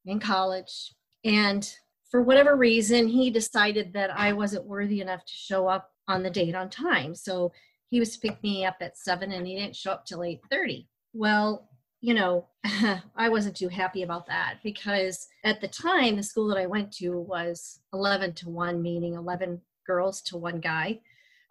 In 0.06 0.20
college. 0.20 0.94
And 1.24 1.72
for 2.10 2.22
whatever 2.22 2.56
reason, 2.56 3.08
he 3.08 3.30
decided 3.30 3.92
that 3.92 4.10
I 4.10 4.32
wasn't 4.32 4.64
worthy 4.64 5.00
enough 5.00 5.24
to 5.24 5.32
show 5.32 5.68
up 5.68 5.89
on 6.10 6.22
the 6.22 6.30
date 6.30 6.54
on 6.54 6.68
time. 6.68 7.14
So 7.14 7.52
he 7.88 7.98
was 7.98 8.14
to 8.14 8.20
pick 8.20 8.42
me 8.42 8.64
up 8.64 8.76
at 8.80 8.98
seven 8.98 9.32
and 9.32 9.46
he 9.46 9.56
didn't 9.56 9.76
show 9.76 9.92
up 9.92 10.04
till 10.04 10.20
8.30. 10.20 10.86
Well, 11.12 11.68
you 12.00 12.14
know, 12.14 12.46
I 13.16 13.28
wasn't 13.28 13.56
too 13.56 13.68
happy 13.68 14.02
about 14.02 14.26
that 14.26 14.58
because 14.62 15.28
at 15.44 15.60
the 15.60 15.68
time, 15.68 16.16
the 16.16 16.22
school 16.22 16.48
that 16.48 16.58
I 16.58 16.66
went 16.66 16.92
to 16.94 17.18
was 17.18 17.80
11 17.92 18.34
to 18.34 18.48
1, 18.48 18.80
meaning 18.80 19.14
11 19.14 19.60
girls 19.86 20.22
to 20.22 20.36
one 20.36 20.60
guy. 20.60 21.00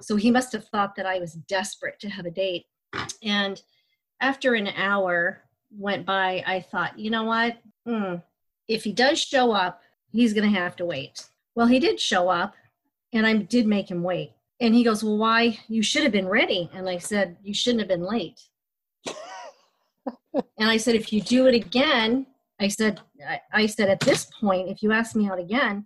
So 0.02 0.16
he 0.16 0.32
must 0.32 0.52
have 0.54 0.66
thought 0.66 0.96
that 0.96 1.06
I 1.06 1.20
was 1.20 1.34
desperate 1.34 2.00
to 2.00 2.10
have 2.10 2.26
a 2.26 2.32
date. 2.32 2.66
And 3.22 3.62
after 4.22 4.54
an 4.56 4.68
hour 4.70 5.44
went 5.72 6.06
by, 6.06 6.44
I 6.48 6.62
thought, 6.62 6.98
you 6.98 7.12
know 7.12 7.26
what? 7.26 7.58
Hmm, 7.86 8.16
if 8.68 8.84
he 8.84 8.94
does 8.94 9.20
show 9.20 9.52
up, 9.52 9.82
he's 10.12 10.34
going 10.34 10.52
to 10.52 10.60
have 10.60 10.76
to 10.78 10.86
wait. 10.86 11.26
Well, 11.56 11.68
he 11.68 11.80
did 11.80 12.00
show 12.00 12.30
up, 12.30 12.56
and 13.12 13.28
I 13.28 13.34
did 13.34 13.68
make 13.68 13.92
him 13.92 14.04
wait. 14.04 14.32
And 14.62 14.76
he 14.76 14.84
goes, 14.84 15.04
Well, 15.04 15.18
why? 15.18 15.60
You 15.68 15.82
should 15.82 16.04
have 16.04 16.12
been 16.12 16.28
ready. 16.28 16.70
And 16.74 16.90
I 16.90 16.98
said, 16.98 17.38
You 17.44 17.54
shouldn't 17.54 17.82
have 17.82 17.90
been 17.90 18.04
late 18.04 18.40
and 20.34 20.70
I 20.70 20.78
said, 20.78 20.96
if 20.96 21.12
you 21.12 21.22
do 21.22 21.48
it 21.48 21.56
again, 21.56 22.26
I 22.60 22.68
said, 22.68 23.00
I, 23.28 23.40
I 23.52 23.66
said, 23.66 23.90
at 23.90 24.02
this 24.02 24.26
point, 24.40 24.70
if 24.70 24.84
you 24.84 24.92
ask 24.92 25.16
me 25.16 25.28
out 25.28 25.40
again, 25.40 25.86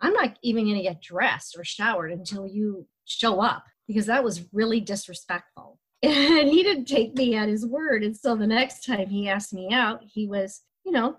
I'm 0.00 0.12
not 0.12 0.36
even 0.42 0.64
going 0.64 0.76
to 0.76 0.82
get 0.82 1.02
dressed 1.02 1.56
or 1.58 1.64
showered 1.64 2.12
until 2.12 2.46
you 2.46 2.86
show 3.04 3.40
up 3.40 3.64
because 3.86 4.06
that 4.06 4.24
was 4.24 4.46
really 4.52 4.80
disrespectful. 4.80 5.78
And 6.02 6.50
he 6.50 6.62
didn't 6.62 6.84
take 6.84 7.14
me 7.14 7.34
at 7.34 7.48
his 7.48 7.64
word. 7.64 8.04
And 8.04 8.14
so 8.14 8.36
the 8.36 8.46
next 8.46 8.84
time 8.84 9.08
he 9.08 9.26
asked 9.26 9.54
me 9.54 9.70
out, 9.72 10.02
he 10.04 10.26
was, 10.26 10.60
you 10.84 10.92
know, 10.92 11.16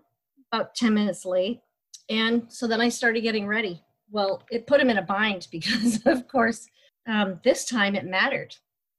about 0.51 0.75
10 0.75 0.93
minutes 0.93 1.25
late. 1.25 1.59
And 2.07 2.43
so 2.49 2.67
then 2.67 2.81
I 2.81 2.89
started 2.89 3.21
getting 3.21 3.47
ready. 3.47 3.81
Well, 4.11 4.43
it 4.51 4.67
put 4.67 4.79
him 4.79 4.91
in 4.91 4.99
a 4.99 5.01
bind 5.01 5.47
because, 5.51 6.01
of 6.05 6.27
course, 6.27 6.67
um, 7.07 7.39
this 7.43 7.65
time 7.65 7.95
it 7.95 8.05
mattered 8.05 8.55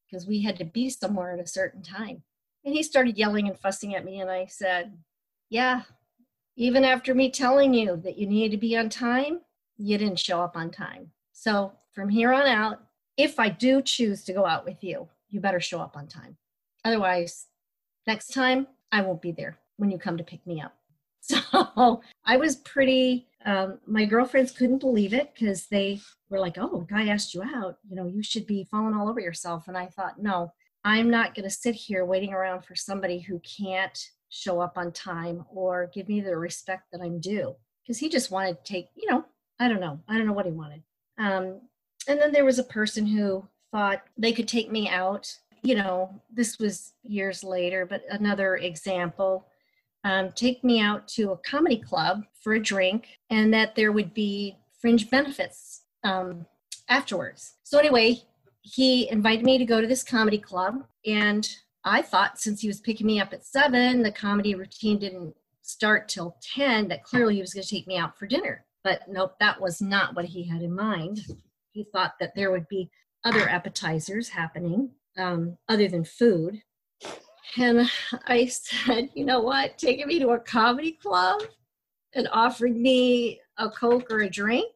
because 0.06 0.26
we 0.26 0.42
had 0.42 0.56
to 0.58 0.64
be 0.64 0.88
somewhere 0.90 1.32
at 1.32 1.40
a 1.40 1.46
certain 1.46 1.82
time. 1.82 2.22
And 2.64 2.74
he 2.74 2.82
started 2.82 3.16
yelling 3.16 3.48
and 3.48 3.58
fussing 3.58 3.94
at 3.94 4.04
me, 4.04 4.20
and 4.20 4.30
I 4.30 4.46
said, 4.46 4.96
Yeah, 5.50 5.82
even 6.56 6.84
after 6.84 7.14
me 7.14 7.30
telling 7.30 7.74
you 7.74 7.96
that 7.98 8.18
you 8.18 8.26
needed 8.26 8.52
to 8.52 8.60
be 8.60 8.76
on 8.76 8.88
time, 8.88 9.40
you 9.76 9.98
didn't 9.98 10.18
show 10.18 10.40
up 10.40 10.56
on 10.56 10.70
time. 10.70 11.10
So 11.32 11.72
from 11.92 12.08
here 12.08 12.32
on 12.32 12.46
out, 12.46 12.80
if 13.16 13.38
I 13.38 13.48
do 13.48 13.82
choose 13.82 14.24
to 14.24 14.32
go 14.32 14.46
out 14.46 14.64
with 14.64 14.82
you, 14.82 15.08
you 15.28 15.40
better 15.40 15.60
show 15.60 15.80
up 15.80 15.96
on 15.96 16.06
time. 16.06 16.36
Otherwise, 16.84 17.46
next 18.06 18.32
time 18.32 18.66
I 18.90 19.02
won't 19.02 19.22
be 19.22 19.32
there 19.32 19.58
when 19.76 19.90
you 19.90 19.98
come 19.98 20.16
to 20.16 20.24
pick 20.24 20.46
me 20.46 20.60
up. 20.60 20.74
So 21.28 22.02
I 22.26 22.36
was 22.36 22.56
pretty, 22.56 23.28
um, 23.44 23.78
my 23.86 24.04
girlfriends 24.04 24.50
couldn't 24.50 24.78
believe 24.78 25.14
it 25.14 25.32
because 25.34 25.66
they 25.66 26.00
were 26.28 26.40
like, 26.40 26.58
oh, 26.58 26.86
guy 26.90 27.08
asked 27.08 27.34
you 27.34 27.42
out. 27.42 27.78
You 27.88 27.96
know, 27.96 28.06
you 28.06 28.22
should 28.22 28.46
be 28.46 28.66
falling 28.70 28.94
all 28.94 29.08
over 29.08 29.20
yourself. 29.20 29.68
And 29.68 29.78
I 29.78 29.86
thought, 29.86 30.20
no, 30.20 30.52
I'm 30.84 31.08
not 31.08 31.34
going 31.34 31.44
to 31.44 31.50
sit 31.50 31.74
here 31.74 32.04
waiting 32.04 32.32
around 32.32 32.64
for 32.64 32.74
somebody 32.74 33.20
who 33.20 33.40
can't 33.40 33.98
show 34.28 34.60
up 34.60 34.76
on 34.76 34.92
time 34.92 35.44
or 35.48 35.90
give 35.94 36.08
me 36.08 36.20
the 36.20 36.36
respect 36.36 36.84
that 36.92 37.00
I'm 37.00 37.20
due. 37.20 37.54
Because 37.82 37.98
he 37.98 38.08
just 38.08 38.32
wanted 38.32 38.58
to 38.58 38.72
take, 38.72 38.88
you 38.96 39.08
know, 39.08 39.24
I 39.60 39.68
don't 39.68 39.80
know. 39.80 40.00
I 40.08 40.16
don't 40.16 40.26
know 40.26 40.32
what 40.32 40.46
he 40.46 40.52
wanted. 40.52 40.82
Um, 41.18 41.60
and 42.08 42.20
then 42.20 42.32
there 42.32 42.44
was 42.44 42.58
a 42.58 42.64
person 42.64 43.06
who 43.06 43.46
thought 43.70 44.02
they 44.18 44.32
could 44.32 44.48
take 44.48 44.70
me 44.70 44.88
out. 44.88 45.32
You 45.62 45.76
know, 45.76 46.20
this 46.32 46.58
was 46.58 46.92
years 47.04 47.44
later, 47.44 47.86
but 47.86 48.02
another 48.10 48.56
example. 48.56 49.46
Um, 50.06 50.30
take 50.36 50.62
me 50.62 50.80
out 50.80 51.08
to 51.08 51.32
a 51.32 51.38
comedy 51.38 51.78
club 51.78 52.22
for 52.40 52.52
a 52.52 52.62
drink, 52.62 53.08
and 53.28 53.52
that 53.52 53.74
there 53.74 53.90
would 53.90 54.14
be 54.14 54.56
fringe 54.80 55.10
benefits 55.10 55.82
um, 56.04 56.46
afterwards. 56.88 57.54
So, 57.64 57.78
anyway, 57.80 58.22
he 58.62 59.10
invited 59.10 59.44
me 59.44 59.58
to 59.58 59.64
go 59.64 59.80
to 59.80 59.86
this 59.86 60.02
comedy 60.02 60.38
club 60.38 60.84
and 61.06 61.48
i 61.84 62.02
thought 62.02 62.40
since 62.40 62.60
he 62.60 62.66
was 62.66 62.80
picking 62.80 63.06
me 63.06 63.20
up 63.20 63.32
at 63.32 63.46
seven 63.46 64.02
the 64.02 64.10
comedy 64.10 64.56
routine 64.56 64.98
didn't 64.98 65.32
start 65.62 66.08
till 66.08 66.36
10 66.54 66.88
that 66.88 67.04
clearly 67.04 67.36
he 67.36 67.40
was 67.40 67.54
going 67.54 67.62
to 67.62 67.68
take 67.68 67.86
me 67.86 67.96
out 67.96 68.16
for 68.16 68.26
dinner. 68.26 68.64
But 68.84 69.02
nope 69.08 69.34
that 69.40 69.60
was 69.60 69.80
not 69.80 70.14
what 70.14 70.24
he 70.24 70.44
had 70.44 70.62
in 70.62 70.74
mind. 70.74 71.20
He 71.72 71.86
thought 71.92 72.14
that 72.20 72.34
there 72.34 72.50
would 72.50 72.68
be 72.68 72.90
other 73.24 73.48
appetizers 73.48 74.28
happening 74.28 74.90
um, 75.18 75.58
other 75.68 75.88
than 75.88 76.04
food 76.04 76.62
and 77.58 77.90
i 78.26 78.46
said 78.46 79.08
you 79.14 79.24
know 79.24 79.40
what 79.40 79.76
taking 79.78 80.06
me 80.06 80.18
to 80.18 80.30
a 80.30 80.38
comedy 80.38 80.92
club 80.92 81.40
and 82.14 82.28
offering 82.32 82.80
me 82.80 83.40
a 83.58 83.68
coke 83.70 84.10
or 84.10 84.20
a 84.20 84.30
drink 84.30 84.70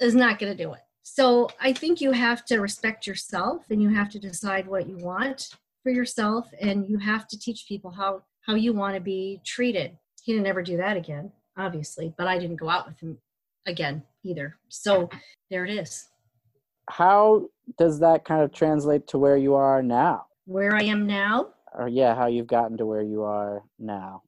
is 0.00 0.14
not 0.14 0.38
going 0.38 0.54
to 0.54 0.64
do 0.64 0.72
it 0.72 0.80
so 1.12 1.48
I 1.60 1.72
think 1.72 2.00
you 2.00 2.12
have 2.12 2.44
to 2.46 2.60
respect 2.60 3.04
yourself 3.04 3.64
and 3.70 3.82
you 3.82 3.88
have 3.88 4.10
to 4.10 4.20
decide 4.20 4.68
what 4.68 4.88
you 4.88 4.96
want 4.98 5.50
for 5.82 5.90
yourself 5.90 6.48
and 6.60 6.88
you 6.88 6.98
have 6.98 7.26
to 7.28 7.38
teach 7.38 7.66
people 7.66 7.90
how 7.90 8.22
how 8.46 8.54
you 8.54 8.72
want 8.72 8.94
to 8.94 9.00
be 9.00 9.40
treated. 9.44 9.98
He 10.22 10.32
didn't 10.32 10.46
ever 10.46 10.62
do 10.62 10.76
that 10.76 10.96
again, 10.96 11.32
obviously, 11.56 12.14
but 12.16 12.28
I 12.28 12.38
didn't 12.38 12.56
go 12.56 12.68
out 12.68 12.86
with 12.86 13.00
him 13.00 13.18
again 13.66 14.04
either. 14.22 14.56
So 14.68 15.10
there 15.50 15.64
it 15.64 15.70
is. 15.70 16.08
How 16.88 17.48
does 17.76 17.98
that 18.00 18.24
kind 18.24 18.42
of 18.42 18.52
translate 18.52 19.08
to 19.08 19.18
where 19.18 19.36
you 19.36 19.54
are 19.54 19.82
now? 19.82 20.26
Where 20.46 20.76
I 20.76 20.84
am 20.84 21.08
now? 21.08 21.48
Or 21.72 21.88
yeah, 21.88 22.14
how 22.14 22.26
you've 22.26 22.46
gotten 22.46 22.76
to 22.78 22.86
where 22.86 23.02
you 23.02 23.22
are 23.22 23.62
now. 23.78 24.22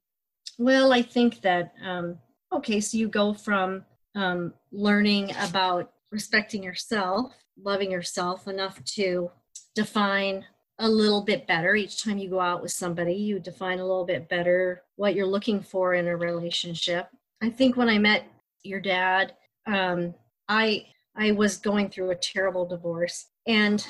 Well, 0.57 0.93
I 0.93 1.01
think 1.01 1.41
that 1.41 1.73
um, 1.83 2.17
okay, 2.51 2.79
so 2.79 2.97
you 2.97 3.07
go 3.07 3.33
from 3.33 3.83
um, 4.15 4.53
learning 4.71 5.31
about 5.41 5.91
respecting 6.11 6.63
yourself, 6.63 7.33
loving 7.61 7.91
yourself 7.91 8.47
enough 8.47 8.83
to 8.83 9.31
define 9.75 10.45
a 10.79 10.87
little 10.87 11.21
bit 11.21 11.47
better 11.47 11.75
each 11.75 12.03
time 12.03 12.17
you 12.17 12.29
go 12.29 12.39
out 12.39 12.61
with 12.61 12.71
somebody. 12.71 13.13
You 13.13 13.39
define 13.39 13.79
a 13.79 13.85
little 13.85 14.05
bit 14.05 14.29
better 14.29 14.83
what 14.95 15.15
you're 15.15 15.25
looking 15.25 15.61
for 15.61 15.93
in 15.93 16.07
a 16.07 16.17
relationship. 16.17 17.07
I 17.41 17.49
think 17.49 17.77
when 17.77 17.89
I 17.89 17.97
met 17.97 18.25
your 18.63 18.79
dad, 18.79 19.33
um, 19.65 20.13
I 20.47 20.85
I 21.15 21.31
was 21.31 21.57
going 21.57 21.89
through 21.89 22.11
a 22.11 22.15
terrible 22.15 22.65
divorce, 22.65 23.27
and 23.45 23.85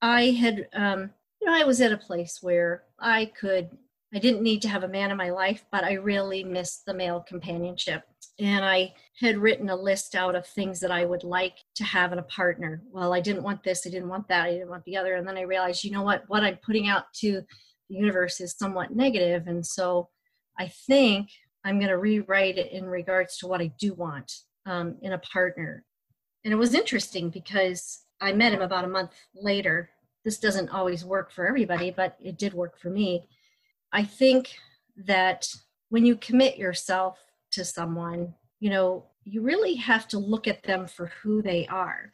I 0.00 0.30
had 0.30 0.68
um, 0.72 1.10
know 1.46 1.54
I 1.54 1.64
was 1.64 1.80
at 1.80 1.92
a 1.92 1.96
place 1.96 2.38
where 2.42 2.84
I 2.98 3.26
could 3.38 3.70
I 4.14 4.18
didn't 4.18 4.42
need 4.42 4.62
to 4.62 4.68
have 4.68 4.84
a 4.84 4.88
man 4.88 5.10
in 5.10 5.16
my 5.16 5.30
life, 5.30 5.64
but 5.72 5.84
I 5.84 5.94
really 5.94 6.44
missed 6.44 6.86
the 6.86 6.94
male 6.94 7.24
companionship 7.26 8.04
and 8.38 8.64
I 8.64 8.94
had 9.20 9.38
written 9.38 9.70
a 9.70 9.76
list 9.76 10.14
out 10.14 10.34
of 10.34 10.46
things 10.46 10.78
that 10.80 10.90
I 10.90 11.04
would 11.04 11.24
like 11.24 11.56
to 11.76 11.84
have 11.84 12.12
in 12.12 12.18
a 12.18 12.24
partner. 12.24 12.82
Well, 12.90 13.14
I 13.14 13.20
didn't 13.20 13.42
want 13.42 13.62
this, 13.62 13.86
I 13.86 13.90
didn't 13.90 14.08
want 14.08 14.28
that, 14.28 14.46
I 14.46 14.52
didn't 14.52 14.68
want 14.68 14.84
the 14.84 14.96
other. 14.96 15.14
And 15.14 15.26
then 15.26 15.38
I 15.38 15.42
realized, 15.42 15.84
you 15.84 15.90
know 15.90 16.02
what, 16.02 16.24
what 16.28 16.44
I'm 16.44 16.58
putting 16.64 16.88
out 16.88 17.04
to 17.20 17.42
the 17.88 17.96
universe 17.96 18.40
is 18.40 18.56
somewhat 18.56 18.94
negative. 18.94 19.46
And 19.46 19.64
so 19.64 20.08
I 20.58 20.68
think 20.86 21.30
I'm 21.64 21.78
going 21.78 21.90
to 21.90 21.98
rewrite 21.98 22.58
it 22.58 22.72
in 22.72 22.84
regards 22.84 23.38
to 23.38 23.46
what 23.46 23.60
I 23.60 23.72
do 23.78 23.94
want 23.94 24.32
um, 24.66 24.96
in 25.02 25.12
a 25.12 25.18
partner. 25.18 25.84
And 26.44 26.52
it 26.52 26.56
was 26.56 26.74
interesting 26.74 27.30
because 27.30 28.02
I 28.20 28.32
met 28.32 28.52
him 28.52 28.62
about 28.62 28.84
a 28.84 28.88
month 28.88 29.12
later. 29.34 29.90
This 30.26 30.38
doesn't 30.40 30.70
always 30.70 31.04
work 31.04 31.30
for 31.30 31.46
everybody, 31.46 31.92
but 31.92 32.16
it 32.20 32.36
did 32.36 32.52
work 32.52 32.80
for 32.80 32.90
me. 32.90 33.28
I 33.92 34.02
think 34.02 34.56
that 34.96 35.48
when 35.88 36.04
you 36.04 36.16
commit 36.16 36.58
yourself 36.58 37.20
to 37.52 37.64
someone, 37.64 38.34
you 38.58 38.68
know, 38.68 39.04
you 39.22 39.40
really 39.40 39.76
have 39.76 40.08
to 40.08 40.18
look 40.18 40.48
at 40.48 40.64
them 40.64 40.88
for 40.88 41.12
who 41.22 41.42
they 41.42 41.64
are 41.68 42.10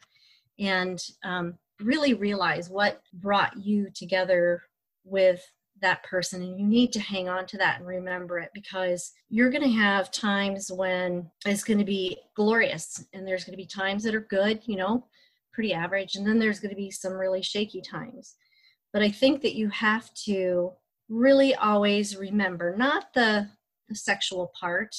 and 0.59 1.03
um, 1.23 1.55
really 1.79 2.13
realize 2.13 2.69
what 2.69 3.01
brought 3.13 3.57
you 3.57 3.89
together 3.95 4.61
with 5.03 5.43
that 5.81 6.03
person 6.03 6.43
and 6.43 6.59
you 6.59 6.67
need 6.67 6.93
to 6.93 6.99
hang 6.99 7.27
on 7.27 7.47
to 7.47 7.57
that 7.57 7.79
and 7.79 7.87
remember 7.87 8.37
it 8.37 8.51
because 8.53 9.11
you're 9.29 9.49
going 9.49 9.63
to 9.63 9.69
have 9.69 10.11
times 10.11 10.71
when 10.71 11.27
it's 11.47 11.63
going 11.63 11.79
to 11.79 11.83
be 11.83 12.15
glorious 12.35 13.03
and 13.11 13.27
there's 13.27 13.43
going 13.43 13.57
to 13.57 13.61
be 13.61 13.65
times 13.65 14.03
that 14.03 14.15
are 14.15 14.21
good 14.21 14.61
you 14.65 14.77
know 14.77 15.05
pretty 15.53 15.73
average 15.73 16.15
and 16.15 16.25
then 16.25 16.39
there's 16.39 16.59
going 16.59 16.69
to 16.69 16.75
be 16.75 16.91
some 16.91 17.13
really 17.13 17.41
shaky 17.41 17.81
times. 17.81 18.35
But 18.91 19.01
i 19.01 19.09
think 19.09 19.41
that 19.41 19.55
you 19.55 19.69
have 19.69 20.13
to 20.25 20.71
really 21.09 21.55
always 21.55 22.15
remember 22.15 22.75
not 22.77 23.13
the, 23.13 23.49
the 23.89 23.95
sexual 23.95 24.51
part 24.59 24.95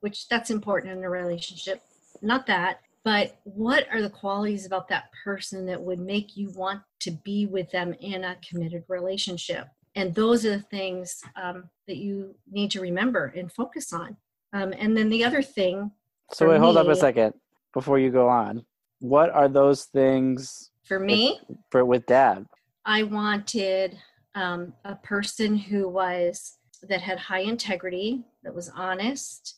which 0.00 0.28
that's 0.28 0.50
important 0.50 0.96
in 0.96 1.04
a 1.04 1.10
relationship 1.10 1.80
not 2.22 2.46
that 2.46 2.80
but 3.06 3.36
what 3.44 3.86
are 3.92 4.02
the 4.02 4.10
qualities 4.10 4.66
about 4.66 4.88
that 4.88 5.10
person 5.24 5.64
that 5.66 5.80
would 5.80 6.00
make 6.00 6.36
you 6.36 6.50
want 6.56 6.82
to 6.98 7.12
be 7.12 7.46
with 7.46 7.70
them 7.70 7.94
in 8.00 8.24
a 8.24 8.36
committed 8.44 8.82
relationship? 8.88 9.68
And 9.94 10.12
those 10.12 10.44
are 10.44 10.56
the 10.56 10.62
things 10.62 11.20
um, 11.40 11.70
that 11.86 11.98
you 11.98 12.34
need 12.50 12.72
to 12.72 12.80
remember 12.80 13.32
and 13.36 13.50
focus 13.52 13.92
on. 13.92 14.16
Um, 14.52 14.74
and 14.76 14.96
then 14.96 15.08
the 15.08 15.22
other 15.22 15.40
thing 15.40 15.92
so 16.32 16.48
wait 16.48 16.58
hold 16.58 16.76
up 16.76 16.88
a 16.88 16.96
second 16.96 17.34
before 17.72 18.00
you 18.00 18.10
go 18.10 18.28
on 18.28 18.64
what 19.00 19.30
are 19.30 19.48
those 19.48 19.84
things 19.84 20.70
for 20.84 20.98
me 20.98 21.38
with, 21.48 21.58
for 21.70 21.84
with 21.84 22.06
dad 22.06 22.46
i 22.84 23.02
wanted 23.02 23.96
um, 24.34 24.74
a 24.84 24.94
person 24.96 25.56
who 25.56 25.88
was 25.88 26.58
that 26.82 27.00
had 27.00 27.18
high 27.18 27.40
integrity 27.40 28.24
that 28.42 28.54
was 28.54 28.70
honest 28.76 29.56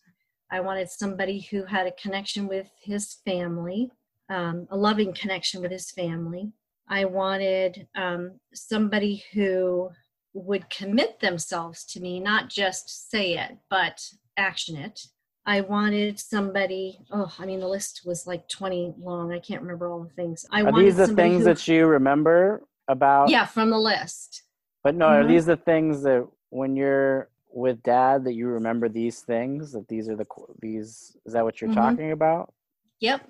I 0.50 0.60
wanted 0.60 0.88
somebody 0.88 1.40
who 1.50 1.64
had 1.64 1.86
a 1.86 1.92
connection 1.92 2.48
with 2.48 2.70
his 2.80 3.14
family, 3.26 3.90
um, 4.30 4.66
a 4.70 4.76
loving 4.76 5.12
connection 5.12 5.60
with 5.60 5.70
his 5.70 5.90
family. 5.90 6.52
I 6.88 7.04
wanted 7.04 7.86
um, 7.94 8.40
somebody 8.54 9.24
who 9.32 9.90
would 10.32 10.70
commit 10.70 11.20
themselves 11.20 11.84
to 11.86 12.00
me, 12.00 12.18
not 12.18 12.48
just 12.48 13.10
say 13.10 13.36
it, 13.36 13.58
but 13.68 14.02
action 14.36 14.76
it. 14.76 15.00
I 15.48 15.62
wanted 15.62 16.20
somebody, 16.20 16.98
oh, 17.10 17.34
I 17.38 17.46
mean, 17.46 17.60
the 17.60 17.66
list 17.66 18.02
was 18.04 18.26
like 18.26 18.46
20 18.50 18.96
long. 18.98 19.32
I 19.32 19.38
can't 19.38 19.62
remember 19.62 19.88
all 19.90 20.04
the 20.04 20.10
things. 20.10 20.44
I 20.52 20.62
are 20.62 20.72
these 20.78 20.96
the 20.96 21.08
things 21.08 21.38
who, 21.38 21.44
that 21.44 21.66
you 21.66 21.86
remember 21.86 22.62
about? 22.86 23.30
Yeah, 23.30 23.46
from 23.46 23.70
the 23.70 23.78
list. 23.78 24.42
But 24.84 24.94
no, 24.94 25.06
mm-hmm. 25.06 25.24
are 25.24 25.26
these 25.26 25.46
the 25.46 25.56
things 25.56 26.02
that 26.02 26.28
when 26.50 26.76
you're 26.76 27.30
with 27.50 27.82
dad 27.82 28.24
that 28.24 28.34
you 28.34 28.46
remember 28.46 28.90
these 28.90 29.20
things 29.20 29.72
that 29.72 29.88
these 29.88 30.08
are 30.10 30.16
the 30.16 30.26
these 30.60 31.16
is 31.24 31.32
that 31.32 31.44
what 31.44 31.62
you're 31.62 31.70
mm-hmm. 31.70 31.80
talking 31.80 32.12
about 32.12 32.52
yep 33.00 33.26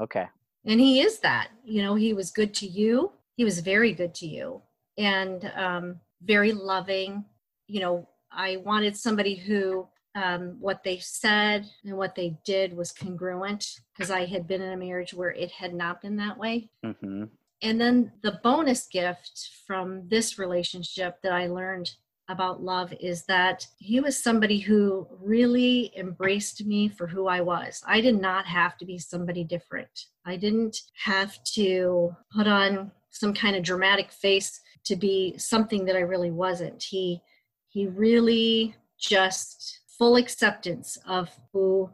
okay 0.00 0.26
and 0.64 0.80
he 0.80 1.00
is 1.00 1.20
that 1.20 1.50
you 1.64 1.80
know 1.82 1.94
he 1.94 2.12
was 2.12 2.32
good 2.32 2.52
to 2.52 2.66
you 2.66 3.12
he 3.36 3.44
was 3.44 3.60
very 3.60 3.92
good 3.92 4.14
to 4.14 4.26
you 4.26 4.60
and 4.98 5.50
um, 5.54 6.00
very 6.22 6.52
loving 6.52 7.24
you 7.68 7.80
know 7.80 8.08
i 8.32 8.56
wanted 8.58 8.96
somebody 8.96 9.36
who 9.36 9.86
um, 10.14 10.56
what 10.58 10.82
they 10.82 10.98
said 10.98 11.66
and 11.84 11.96
what 11.96 12.14
they 12.14 12.36
did 12.44 12.76
was 12.76 12.92
congruent 12.92 13.66
because 13.94 14.10
i 14.10 14.24
had 14.24 14.46
been 14.46 14.62
in 14.62 14.72
a 14.72 14.76
marriage 14.76 15.14
where 15.14 15.30
it 15.30 15.50
had 15.50 15.74
not 15.74 16.02
been 16.02 16.16
that 16.16 16.38
way 16.38 16.68
mm-hmm. 16.84 17.24
and 17.62 17.80
then 17.80 18.12
the 18.22 18.40
bonus 18.42 18.86
gift 18.86 19.50
from 19.66 20.08
this 20.08 20.38
relationship 20.38 21.20
that 21.22 21.32
i 21.32 21.46
learned 21.46 21.92
about 22.30 22.62
love 22.62 22.94
is 23.00 23.24
that 23.24 23.66
he 23.78 23.98
was 24.00 24.16
somebody 24.16 24.60
who 24.60 25.06
really 25.20 25.92
embraced 25.96 26.64
me 26.64 26.88
for 26.88 27.08
who 27.08 27.26
I 27.26 27.40
was. 27.40 27.82
I 27.86 28.00
did 28.00 28.20
not 28.20 28.46
have 28.46 28.78
to 28.78 28.86
be 28.86 28.98
somebody 28.98 29.42
different. 29.42 30.06
I 30.24 30.36
didn't 30.36 30.80
have 31.04 31.42
to 31.54 32.14
put 32.32 32.46
on 32.46 32.92
some 33.10 33.34
kind 33.34 33.56
of 33.56 33.64
dramatic 33.64 34.12
face 34.12 34.60
to 34.84 34.94
be 34.94 35.36
something 35.38 35.84
that 35.86 35.96
I 35.96 36.00
really 36.00 36.30
wasn't. 36.30 36.82
He 36.82 37.20
he 37.68 37.86
really 37.86 38.74
just 38.98 39.79
full 40.00 40.16
acceptance 40.16 40.96
of 41.06 41.28
who 41.52 41.90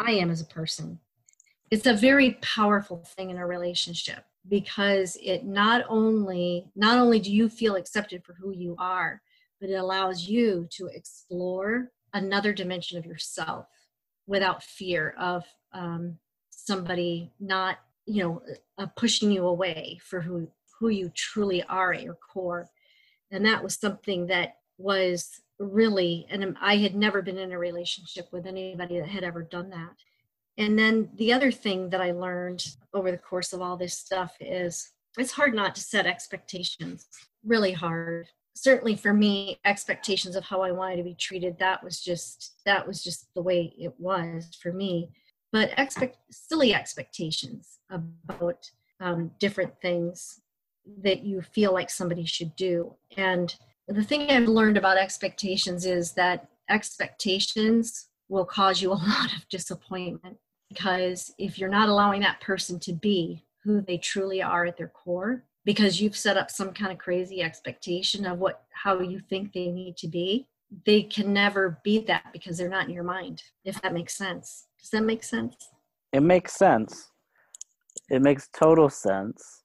I 0.00 0.10
am 0.10 0.28
as 0.28 0.40
a 0.40 0.46
person. 0.46 0.98
It's 1.70 1.86
a 1.86 1.94
very 1.94 2.32
powerful 2.42 3.04
thing 3.16 3.30
in 3.30 3.38
a 3.38 3.46
relationship 3.46 4.24
because 4.48 5.16
it 5.22 5.44
not 5.44 5.84
only 5.88 6.66
not 6.74 6.98
only 6.98 7.20
do 7.20 7.32
you 7.32 7.48
feel 7.48 7.76
accepted 7.76 8.24
for 8.24 8.34
who 8.34 8.52
you 8.52 8.74
are, 8.78 9.22
but 9.60 9.70
it 9.70 9.74
allows 9.74 10.28
you 10.28 10.66
to 10.72 10.86
explore 10.88 11.92
another 12.12 12.52
dimension 12.52 12.98
of 12.98 13.06
yourself 13.06 13.66
without 14.26 14.62
fear 14.62 15.14
of 15.16 15.44
um, 15.72 16.18
somebody 16.50 17.30
not 17.38 17.78
you 18.04 18.22
know 18.22 18.42
uh, 18.78 18.86
pushing 18.96 19.30
you 19.30 19.46
away 19.46 20.00
for 20.02 20.20
who 20.20 20.48
who 20.80 20.88
you 20.88 21.08
truly 21.14 21.62
are 21.64 21.92
at 21.92 22.02
your 22.02 22.16
core 22.16 22.68
and 23.30 23.46
that 23.46 23.62
was 23.62 23.76
something 23.76 24.26
that 24.26 24.56
was 24.76 25.40
really 25.58 26.26
and 26.30 26.56
i 26.60 26.76
had 26.76 26.94
never 26.94 27.22
been 27.22 27.38
in 27.38 27.52
a 27.52 27.58
relationship 27.58 28.26
with 28.32 28.46
anybody 28.46 28.98
that 28.98 29.08
had 29.08 29.24
ever 29.24 29.42
done 29.42 29.70
that. 29.70 29.94
And 30.56 30.78
then 30.78 31.10
the 31.16 31.32
other 31.32 31.52
thing 31.52 31.90
that 31.90 32.00
i 32.00 32.10
learned 32.10 32.66
over 32.92 33.10
the 33.10 33.18
course 33.18 33.52
of 33.52 33.60
all 33.60 33.76
this 33.76 33.96
stuff 33.96 34.34
is 34.40 34.92
it's 35.18 35.32
hard 35.32 35.54
not 35.54 35.74
to 35.74 35.80
set 35.80 36.06
expectations 36.06 37.06
really 37.44 37.72
hard. 37.72 38.26
Certainly 38.56 38.96
for 38.96 39.12
me 39.12 39.58
expectations 39.64 40.36
of 40.36 40.44
how 40.44 40.60
i 40.62 40.72
wanted 40.72 40.96
to 40.96 41.02
be 41.04 41.14
treated 41.14 41.58
that 41.58 41.82
was 41.82 42.00
just 42.00 42.54
that 42.66 42.86
was 42.86 43.02
just 43.02 43.32
the 43.34 43.42
way 43.42 43.72
it 43.78 43.94
was 43.98 44.56
for 44.60 44.72
me. 44.72 45.10
But 45.52 45.70
expect 45.78 46.18
silly 46.30 46.74
expectations 46.74 47.78
about 47.90 48.68
um, 49.00 49.30
different 49.38 49.72
things 49.80 50.40
that 51.02 51.24
you 51.24 51.42
feel 51.42 51.72
like 51.72 51.90
somebody 51.90 52.24
should 52.24 52.54
do. 52.56 52.94
And 53.16 53.54
the 53.88 54.02
thing 54.02 54.30
i've 54.30 54.48
learned 54.48 54.76
about 54.76 54.96
expectations 54.96 55.86
is 55.86 56.12
that 56.12 56.48
expectations 56.70 58.08
will 58.28 58.44
cause 58.44 58.80
you 58.80 58.90
a 58.90 58.94
lot 59.08 59.32
of 59.36 59.48
disappointment 59.48 60.36
because 60.68 61.32
if 61.38 61.58
you're 61.58 61.68
not 61.68 61.88
allowing 61.88 62.20
that 62.20 62.40
person 62.40 62.78
to 62.80 62.92
be 62.92 63.44
who 63.62 63.80
they 63.80 63.98
truly 63.98 64.42
are 64.42 64.66
at 64.66 64.76
their 64.76 64.88
core 64.88 65.44
because 65.64 66.00
you've 66.00 66.16
set 66.16 66.36
up 66.36 66.50
some 66.50 66.72
kind 66.72 66.92
of 66.92 66.98
crazy 66.98 67.42
expectation 67.42 68.26
of 68.26 68.38
what 68.38 68.64
how 68.70 68.98
you 69.00 69.20
think 69.28 69.52
they 69.52 69.68
need 69.68 69.96
to 69.96 70.08
be 70.08 70.46
they 70.86 71.02
can 71.02 71.32
never 71.32 71.78
be 71.84 72.00
that 72.00 72.24
because 72.32 72.58
they're 72.58 72.68
not 72.68 72.86
in 72.86 72.94
your 72.94 73.04
mind 73.04 73.42
if 73.64 73.80
that 73.82 73.94
makes 73.94 74.16
sense. 74.16 74.66
Does 74.80 74.90
that 74.90 75.02
make 75.02 75.22
sense? 75.22 75.56
It 76.12 76.22
makes 76.22 76.52
sense. 76.54 77.10
It 78.10 78.22
makes 78.22 78.48
total 78.48 78.90
sense. 78.90 79.62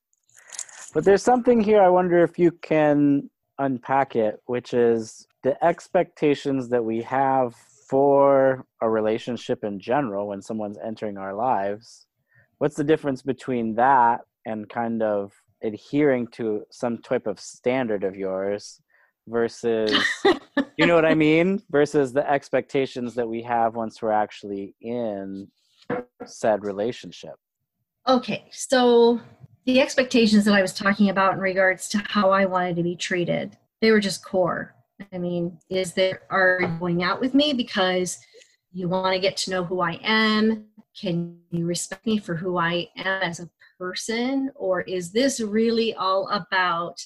But 0.93 1.05
there's 1.05 1.23
something 1.23 1.61
here 1.61 1.81
i 1.81 1.89
wonder 1.89 2.23
if 2.23 2.39
you 2.39 2.51
can 2.51 3.29
unpack 3.59 4.15
it 4.15 4.41
which 4.45 4.73
is 4.73 5.27
the 5.43 5.63
expectations 5.63 6.69
that 6.69 6.83
we 6.83 7.01
have 7.01 7.55
for 7.89 8.65
a 8.81 8.89
relationship 8.89 9.63
in 9.63 9.79
general 9.79 10.27
when 10.27 10.41
someone's 10.41 10.77
entering 10.85 11.17
our 11.17 11.33
lives. 11.33 12.05
What's 12.59 12.75
the 12.75 12.83
difference 12.83 13.23
between 13.23 13.75
that 13.75 14.21
and 14.45 14.69
kind 14.69 15.01
of 15.01 15.33
adhering 15.63 16.27
to 16.27 16.63
some 16.69 16.99
type 16.99 17.25
of 17.25 17.39
standard 17.39 18.03
of 18.03 18.15
yours 18.15 18.79
versus 19.27 19.91
you 20.77 20.85
know 20.85 20.95
what 20.95 21.05
i 21.05 21.15
mean? 21.15 21.61
Versus 21.71 22.13
the 22.13 22.29
expectations 22.29 23.15
that 23.15 23.27
we 23.27 23.41
have 23.41 23.75
once 23.75 24.01
we're 24.01 24.11
actually 24.11 24.75
in 24.81 25.47
said 26.25 26.63
relationship. 26.63 27.35
Okay 28.07 28.45
so 28.51 29.19
the 29.73 29.81
expectations 29.81 30.45
that 30.45 30.55
i 30.55 30.61
was 30.61 30.73
talking 30.73 31.09
about 31.09 31.33
in 31.33 31.39
regards 31.39 31.87
to 31.87 32.01
how 32.07 32.31
i 32.31 32.43
wanted 32.45 32.75
to 32.75 32.83
be 32.83 32.95
treated 32.95 33.55
they 33.81 33.91
were 33.91 33.99
just 33.99 34.25
core. 34.25 34.73
I 35.13 35.17
mean 35.17 35.57
is 35.69 35.93
there 35.93 36.21
are 36.29 36.57
you 36.61 36.67
going 36.79 37.03
out 37.03 37.21
with 37.21 37.33
me 37.33 37.53
because 37.53 38.17
you 38.71 38.89
want 38.89 39.13
to 39.13 39.19
get 39.19 39.37
to 39.37 39.51
know 39.51 39.63
who 39.63 39.81
i 39.81 39.99
am? 40.03 40.65
Can 40.99 41.37
you 41.51 41.65
respect 41.65 42.05
me 42.05 42.17
for 42.17 42.35
who 42.35 42.57
i 42.57 42.89
am 42.97 43.21
as 43.21 43.39
a 43.39 43.49
person, 43.77 44.51
or 44.55 44.81
is 44.81 45.11
this 45.11 45.39
really 45.39 45.93
all 45.93 46.27
about 46.29 47.05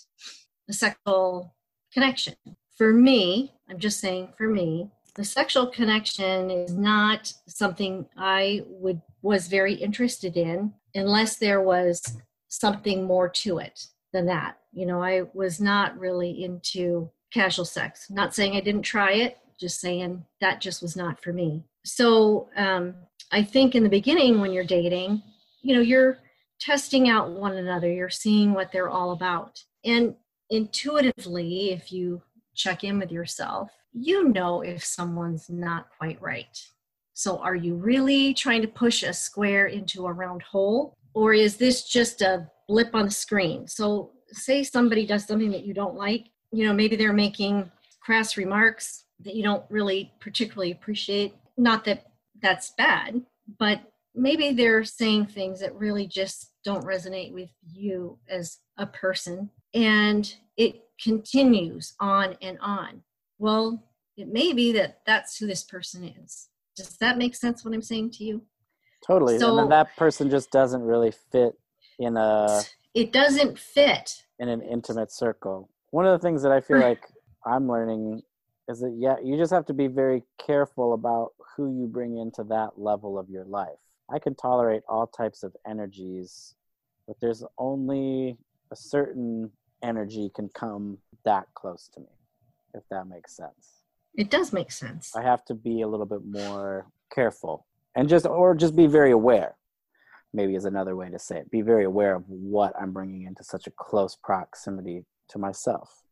the 0.67 0.73
sexual 0.73 1.53
connection? 1.93 2.33
For 2.77 2.91
me, 2.93 3.53
I'm 3.69 3.77
just 3.77 3.99
saying 3.99 4.33
for 4.37 4.47
me, 4.47 4.89
the 5.15 5.23
sexual 5.23 5.67
connection 5.67 6.49
is 6.49 6.73
not 6.73 7.31
something 7.47 8.07
I 8.17 8.63
would 8.67 9.01
was 9.21 9.47
very 9.47 9.75
interested 9.75 10.37
in 10.37 10.73
unless 10.95 11.37
there 11.37 11.61
was 11.61 12.01
something 12.53 13.03
more 13.03 13.27
to 13.27 13.57
it 13.57 13.87
than 14.11 14.27
that. 14.27 14.57
You 14.71 14.85
know, 14.85 15.01
I 15.01 15.23
was 15.33 15.59
not 15.59 15.97
really 15.97 16.43
into 16.43 17.09
casual 17.33 17.65
sex. 17.65 18.11
Not 18.11 18.35
saying 18.35 18.55
I 18.55 18.61
didn't 18.61 18.83
try 18.83 19.13
it, 19.13 19.39
just 19.59 19.81
saying 19.81 20.23
that 20.39 20.61
just 20.61 20.81
was 20.81 20.95
not 20.95 21.21
for 21.21 21.33
me. 21.33 21.63
So 21.83 22.49
um, 22.55 22.93
I 23.31 23.41
think 23.41 23.73
in 23.73 23.83
the 23.83 23.89
beginning 23.89 24.39
when 24.39 24.53
you're 24.53 24.63
dating, 24.63 25.23
you 25.63 25.73
know, 25.75 25.81
you're 25.81 26.19
testing 26.59 27.09
out 27.09 27.31
one 27.31 27.57
another, 27.57 27.91
you're 27.91 28.09
seeing 28.09 28.53
what 28.53 28.71
they're 28.71 28.89
all 28.89 29.11
about. 29.11 29.59
And 29.83 30.15
intuitively, 30.51 31.71
if 31.71 31.91
you 31.91 32.21
check 32.55 32.83
in 32.83 32.99
with 32.99 33.11
yourself, 33.11 33.71
you 33.93 34.29
know 34.29 34.61
if 34.61 34.83
someone's 34.83 35.49
not 35.49 35.87
quite 35.97 36.21
right. 36.21 36.63
So, 37.15 37.37
are 37.39 37.55
you 37.55 37.75
really 37.75 38.33
trying 38.33 38.61
to 38.63 38.67
push 38.67 39.03
a 39.03 39.13
square 39.13 39.67
into 39.67 40.07
a 40.07 40.13
round 40.13 40.41
hole? 40.41 40.95
Or 41.13 41.33
is 41.33 41.57
this 41.57 41.87
just 41.87 42.21
a 42.21 42.49
blip 42.67 42.95
on 42.95 43.05
the 43.05 43.11
screen? 43.11 43.67
So, 43.67 44.11
say 44.31 44.63
somebody 44.63 45.05
does 45.05 45.25
something 45.25 45.51
that 45.51 45.65
you 45.65 45.73
don't 45.73 45.95
like, 45.95 46.25
you 46.51 46.65
know, 46.65 46.73
maybe 46.73 46.95
they're 46.95 47.13
making 47.13 47.71
crass 48.01 48.35
remarks 48.35 49.05
that 49.19 49.35
you 49.35 49.43
don't 49.43 49.63
really 49.69 50.11
particularly 50.19 50.71
appreciate. 50.71 51.35
Not 51.57 51.85
that 51.85 52.07
that's 52.41 52.73
bad, 52.77 53.21
but 53.59 53.81
maybe 54.15 54.53
they're 54.53 54.83
saying 54.83 55.27
things 55.27 55.59
that 55.59 55.75
really 55.75 56.07
just 56.07 56.51
don't 56.63 56.85
resonate 56.85 57.33
with 57.33 57.49
you 57.71 58.17
as 58.29 58.59
a 58.77 58.85
person. 58.85 59.49
And 59.73 60.33
it 60.57 60.83
continues 61.01 61.93
on 61.99 62.37
and 62.41 62.57
on. 62.59 63.03
Well, 63.39 63.83
it 64.17 64.27
may 64.27 64.53
be 64.53 64.71
that 64.73 64.99
that's 65.05 65.37
who 65.37 65.47
this 65.47 65.63
person 65.63 66.13
is. 66.23 66.49
Does 66.75 66.97
that 66.97 67.17
make 67.17 67.35
sense 67.35 67.63
what 67.63 67.73
I'm 67.73 67.81
saying 67.81 68.11
to 68.11 68.23
you? 68.23 68.43
Totally. 69.05 69.37
So, 69.37 69.49
and 69.49 69.59
then 69.59 69.69
that 69.69 69.95
person 69.97 70.29
just 70.29 70.51
doesn't 70.51 70.81
really 70.81 71.11
fit 71.31 71.57
in 71.99 72.17
a 72.17 72.61
it 72.93 73.11
doesn't 73.11 73.57
fit 73.59 74.23
in 74.39 74.49
an 74.49 74.61
intimate 74.61 75.11
circle. 75.11 75.69
One 75.91 76.05
of 76.05 76.19
the 76.19 76.25
things 76.25 76.41
that 76.43 76.51
I 76.51 76.61
feel 76.61 76.79
like 76.79 77.03
I'm 77.45 77.67
learning 77.67 78.21
is 78.69 78.79
that 78.79 78.95
yeah, 78.97 79.15
you 79.23 79.37
just 79.37 79.51
have 79.51 79.65
to 79.67 79.73
be 79.73 79.87
very 79.87 80.23
careful 80.43 80.93
about 80.93 81.31
who 81.55 81.79
you 81.79 81.87
bring 81.87 82.17
into 82.17 82.43
that 82.45 82.71
level 82.77 83.19
of 83.19 83.29
your 83.29 83.45
life. 83.45 83.69
I 84.11 84.19
can 84.19 84.35
tolerate 84.35 84.83
all 84.87 85.07
types 85.07 85.43
of 85.43 85.55
energies, 85.67 86.55
but 87.07 87.17
there's 87.21 87.43
only 87.57 88.37
a 88.71 88.75
certain 88.75 89.51
energy 89.83 90.31
can 90.35 90.49
come 90.49 90.97
that 91.25 91.45
close 91.55 91.89
to 91.93 91.99
me, 91.99 92.07
if 92.73 92.83
that 92.89 93.07
makes 93.07 93.35
sense. 93.35 93.83
It 94.15 94.29
does 94.29 94.53
make 94.53 94.71
sense. 94.71 95.15
I 95.15 95.23
have 95.23 95.43
to 95.45 95.53
be 95.53 95.81
a 95.81 95.87
little 95.87 96.05
bit 96.05 96.21
more 96.23 96.87
careful 97.13 97.65
and 97.95 98.09
just, 98.09 98.25
or 98.25 98.55
just 98.55 98.75
be 98.75 98.87
very 98.87 99.11
aware, 99.11 99.55
maybe 100.33 100.55
is 100.55 100.65
another 100.65 100.95
way 100.95 101.09
to 101.09 101.19
say 101.19 101.37
it. 101.37 101.51
Be 101.51 101.61
very 101.61 101.85
aware 101.85 102.15
of 102.15 102.23
what 102.27 102.73
I'm 102.79 102.91
bringing 102.91 103.23
into 103.23 103.43
such 103.43 103.67
a 103.67 103.71
close 103.71 104.17
proximity 104.23 105.05
to 105.29 105.37
myself. 105.39 106.03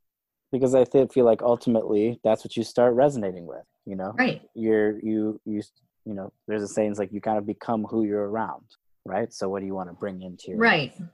Because 0.51 0.75
I 0.75 0.85
feel 0.85 1.25
like 1.25 1.41
ultimately 1.41 2.19
that's 2.23 2.43
what 2.43 2.57
you 2.57 2.63
start 2.63 2.93
resonating 2.93 3.45
with, 3.45 3.63
you 3.85 3.95
know? 3.95 4.13
Right. 4.17 4.41
You're, 4.53 4.99
you, 4.99 5.39
you, 5.45 5.61
you 6.05 6.13
know, 6.13 6.33
there's 6.47 6.63
a 6.63 6.67
saying, 6.67 6.91
it's 6.91 6.99
like 6.99 7.13
you 7.13 7.21
kind 7.21 7.37
of 7.37 7.45
become 7.45 7.85
who 7.85 8.03
you're 8.03 8.29
around, 8.29 8.65
right? 9.05 9.31
So 9.33 9.47
what 9.47 9.61
do 9.61 9.65
you 9.65 9.75
want 9.75 9.89
to 9.89 9.93
bring 9.93 10.21
into 10.21 10.49
your 10.49 10.57
Right. 10.57 10.91
Life? 10.99 11.09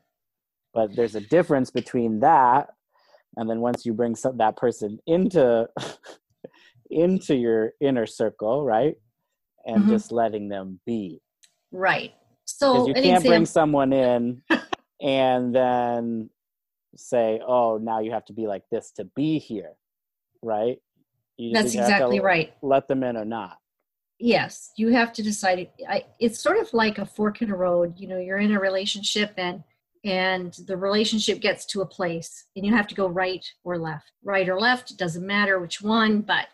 But 0.74 0.95
there's 0.95 1.15
a 1.15 1.22
difference 1.22 1.70
between 1.70 2.20
that 2.22 2.70
and 3.38 3.47
then 3.49 3.61
once 3.61 3.86
you 3.86 3.93
bring 3.93 4.15
some, 4.15 4.38
that 4.38 4.57
person 4.57 4.99
into 5.05 5.70
into 6.89 7.36
your 7.36 7.74
inner 7.80 8.05
circle, 8.05 8.65
right? 8.65 8.95
And 9.68 9.82
mm-hmm. 9.82 9.91
just 9.91 10.11
letting 10.11 10.47
them 10.47 10.80
be. 10.86 11.22
Right. 11.72 12.13
So 12.45 12.88
you 12.88 12.93
can't 12.93 13.24
bring 13.24 13.45
someone 13.45 13.91
in 13.93 14.41
and 15.01 15.53
then 15.53 16.30
say, 16.95 17.39
"Oh, 17.45 17.78
now 17.78 17.99
you 17.99 18.11
have 18.11 18.26
to 18.26 18.34
be 18.34 18.47
like 18.47 18.63
this 18.72 18.91
to 18.91 19.03
be 19.03 19.38
here," 19.38 19.74
right? 20.41 20.78
You 21.38 21.53
That's 21.53 21.76
exactly 21.76 22.20
right. 22.20 22.53
Let 22.61 22.88
them 22.88 23.03
in 23.03 23.18
or 23.18 23.26
not. 23.26 23.57
Yes, 24.20 24.72
you 24.78 24.89
have 24.93 25.13
to 25.13 25.24
decide. 25.24 25.70
I, 25.88 26.05
it's 26.20 26.39
sort 26.39 26.57
of 26.57 26.74
like 26.74 26.97
a 26.97 27.05
fork 27.05 27.41
in 27.41 27.51
a 27.51 27.55
road. 27.55 27.95
You 27.97 28.07
know, 28.07 28.18
you're 28.18 28.39
in 28.39 28.53
a 28.53 28.59
relationship 28.59 29.34
and 29.38 29.63
and 30.03 30.53
the 30.68 30.78
relationship 30.78 31.41
gets 31.41 31.65
to 31.65 31.82
a 31.82 31.86
place 31.86 32.45
and 32.55 32.65
you 32.65 32.74
have 32.74 32.88
to 32.88 32.95
go 32.95 33.07
right 33.07 33.45
or 33.63 33.78
left. 33.78 34.13
Right 34.24 34.47
or 34.47 34.59
left, 34.59 34.97
doesn't 34.97 35.26
matter 35.26 35.59
which 35.59 35.82
one, 35.82 36.22
but 36.22 36.47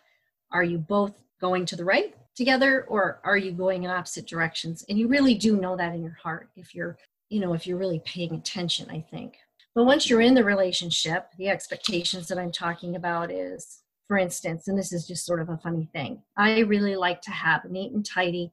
are 0.50 0.64
you 0.64 0.78
both 0.78 1.12
going 1.40 1.64
to 1.66 1.76
the 1.76 1.84
right 1.84 2.14
together 2.36 2.84
or 2.88 3.20
are 3.24 3.36
you 3.36 3.52
going 3.52 3.84
in 3.84 3.90
opposite 3.90 4.26
directions? 4.26 4.84
And 4.88 4.98
you 4.98 5.08
really 5.08 5.34
do 5.34 5.56
know 5.56 5.76
that 5.76 5.94
in 5.94 6.02
your 6.02 6.16
heart 6.22 6.48
if 6.56 6.74
you're, 6.74 6.98
you 7.28 7.40
know, 7.40 7.54
if 7.54 7.66
you're 7.66 7.78
really 7.78 8.02
paying 8.04 8.34
attention, 8.34 8.90
I 8.90 9.00
think. 9.10 9.36
But 9.74 9.84
once 9.84 10.08
you're 10.08 10.20
in 10.20 10.34
the 10.34 10.44
relationship, 10.44 11.28
the 11.38 11.48
expectations 11.48 12.28
that 12.28 12.38
I'm 12.38 12.52
talking 12.52 12.96
about 12.96 13.30
is, 13.30 13.80
for 14.06 14.18
instance, 14.18 14.68
and 14.68 14.78
this 14.78 14.92
is 14.92 15.06
just 15.06 15.26
sort 15.26 15.40
of 15.40 15.48
a 15.48 15.56
funny 15.58 15.88
thing, 15.92 16.22
I 16.36 16.60
really 16.60 16.94
like 16.94 17.20
to 17.22 17.30
have 17.30 17.64
a 17.64 17.68
neat 17.68 17.92
and 17.92 18.04
tidy 18.04 18.52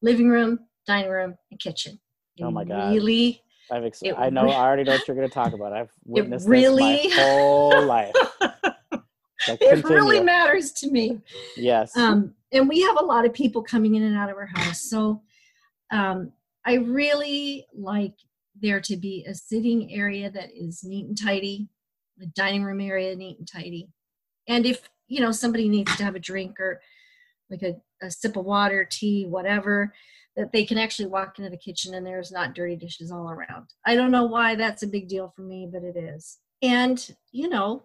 living 0.00 0.28
room, 0.28 0.60
dining 0.86 1.10
room, 1.10 1.34
and 1.50 1.60
kitchen. 1.60 2.00
Oh 2.40 2.50
my 2.50 2.64
God. 2.64 2.94
Really 2.94 3.42
I've 3.70 3.84
ex- 3.84 4.02
it, 4.02 4.14
I 4.16 4.30
know 4.30 4.48
I 4.48 4.56
already 4.56 4.84
know 4.84 4.92
what 4.92 5.08
you're 5.08 5.16
going 5.16 5.28
to 5.28 5.34
talk 5.34 5.52
about. 5.52 5.72
I've 5.72 5.90
witnessed 6.04 6.48
really, 6.48 7.08
this 7.08 7.16
my 7.16 7.22
whole 7.22 7.86
life. 7.86 8.14
it 9.48 9.84
really 9.84 10.20
matters 10.20 10.72
to 10.72 10.90
me. 10.90 11.20
Yes. 11.56 11.96
Um, 11.96 12.34
and 12.54 12.68
we 12.68 12.80
have 12.82 12.98
a 12.98 13.04
lot 13.04 13.26
of 13.26 13.34
people 13.34 13.62
coming 13.62 13.94
in 13.94 14.02
and 14.02 14.16
out 14.16 14.30
of 14.30 14.36
our 14.36 14.46
house, 14.46 14.82
so 14.82 15.22
um, 15.90 16.32
I 16.64 16.74
really 16.74 17.66
like 17.74 18.14
there 18.60 18.80
to 18.80 18.96
be 18.96 19.26
a 19.28 19.34
sitting 19.34 19.92
area 19.92 20.30
that 20.30 20.50
is 20.54 20.84
neat 20.84 21.06
and 21.06 21.20
tidy, 21.20 21.68
the 22.16 22.26
dining 22.26 22.64
room 22.64 22.80
area 22.80 23.14
neat 23.14 23.38
and 23.38 23.48
tidy, 23.48 23.88
and 24.48 24.64
if 24.64 24.88
you 25.08 25.20
know 25.20 25.32
somebody 25.32 25.68
needs 25.68 25.94
to 25.96 26.04
have 26.04 26.14
a 26.14 26.20
drink 26.20 26.58
or 26.58 26.80
like 27.50 27.62
a, 27.62 27.74
a 28.04 28.10
sip 28.10 28.36
of 28.36 28.44
water, 28.44 28.88
tea, 28.90 29.26
whatever 29.26 29.92
that 30.36 30.52
they 30.52 30.64
can 30.64 30.78
actually 30.78 31.06
walk 31.06 31.38
into 31.38 31.50
the 31.50 31.56
kitchen 31.56 31.94
and 31.94 32.06
there's 32.06 32.32
not 32.32 32.54
dirty 32.54 32.76
dishes 32.76 33.12
all 33.12 33.30
around. 33.30 33.66
I 33.86 33.94
don't 33.94 34.10
know 34.10 34.24
why 34.24 34.54
that's 34.54 34.82
a 34.82 34.88
big 34.88 35.08
deal 35.08 35.32
for 35.34 35.42
me, 35.42 35.68
but 35.72 35.84
it 35.84 35.96
is. 35.96 36.38
And, 36.62 37.14
you 37.30 37.48
know, 37.48 37.84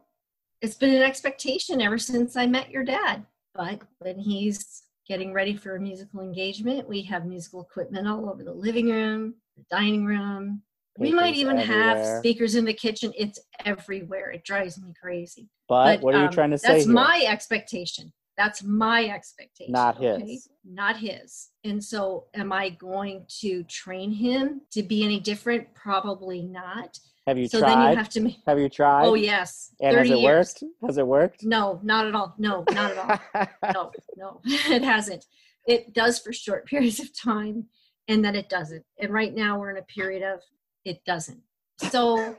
it's 0.62 0.76
been 0.76 0.96
an 0.96 1.02
expectation 1.02 1.82
ever 1.82 1.98
since 1.98 2.36
I 2.36 2.48
met 2.48 2.72
your 2.72 2.84
dad. 2.84 3.26
But 3.54 3.82
when 4.00 4.20
he's 4.20 4.84
getting 5.08 5.34
ready 5.34 5.56
for 5.56 5.76
a 5.76 5.82
musical 5.82 6.22
engagement, 6.22 6.88
we 6.88 7.02
have 7.04 7.26
musical 7.26 7.62
equipment 7.62 8.08
all 8.08 8.30
over 8.30 8.44
the 8.44 8.54
living 8.54 8.90
room, 8.90 9.36
the 9.58 9.64
dining 9.72 10.06
room. 10.06 10.62
we 10.98 11.12
might 11.12 11.36
even 11.36 11.58
everywhere. 11.58 11.96
have 11.96 12.20
speakers 12.20 12.56
in 12.56 12.66
the 12.66 12.74
kitchen. 12.74 13.12
It's 13.18 13.40
everywhere. 13.66 14.32
It 14.32 14.44
drives 14.44 14.80
me 14.80 14.94
crazy. 15.02 15.50
But, 15.68 15.98
but 15.98 16.02
what 16.04 16.16
are 16.16 16.20
you 16.20 16.26
um, 16.26 16.32
trying 16.32 16.52
to 16.52 16.58
say? 16.58 16.68
That's 16.74 16.86
here? 16.86 16.94
my 16.94 17.26
expectation. 17.28 18.14
That's 18.38 18.64
my 18.64 19.10
expectation. 19.10 19.74
Not 19.74 19.98
his. 19.98 20.16
Okay? 20.16 20.38
Not 20.64 20.96
his. 20.96 21.50
And 21.66 21.84
so, 21.84 22.28
am 22.34 22.54
I 22.54 22.70
going 22.70 23.26
to 23.42 23.64
train 23.64 24.12
him 24.12 24.62
to 24.72 24.82
be 24.82 25.04
any 25.04 25.20
different? 25.20 25.74
Probably 25.76 26.44
not. 26.44 26.98
Have 27.28 27.38
you 27.38 27.48
so 27.48 27.60
tried? 27.60 27.70
Then 27.70 27.92
you 27.92 27.98
have 27.98 28.10
to. 28.10 28.30
Have 28.48 28.60
you 28.60 28.70
tried? 28.70 29.06
Oh 29.06 29.14
yes. 29.14 29.72
And 29.82 29.98
has 29.98 30.10
it 30.10 30.20
years. 30.20 30.56
worked? 30.62 30.64
Has 30.86 30.98
it 30.98 31.08
worked? 31.08 31.44
No, 31.44 31.80
not 31.84 32.08
at 32.08 32.16
all. 32.16 32.34
No, 32.38 32.64
not 32.72 32.92
at 32.92 32.98
all. 33.36 33.48
no, 33.74 33.92
no, 34.18 34.42
it 34.46 34.84
hasn't. 34.84 35.26
It 35.68 35.94
does 35.94 36.20
for 36.20 36.34
short 36.34 36.66
periods 36.68 37.00
of 37.00 37.18
time, 37.18 37.66
and 38.08 38.24
then 38.24 38.36
it 38.36 38.50
doesn't. 38.50 38.84
And 39.00 39.12
right 39.12 39.34
now 39.34 39.60
we're 39.60 39.72
in 39.72 39.78
a 39.78 39.84
period 39.84 40.24
of 40.24 40.42
it 40.86 41.04
doesn't. 41.06 41.42
So. 41.90 42.36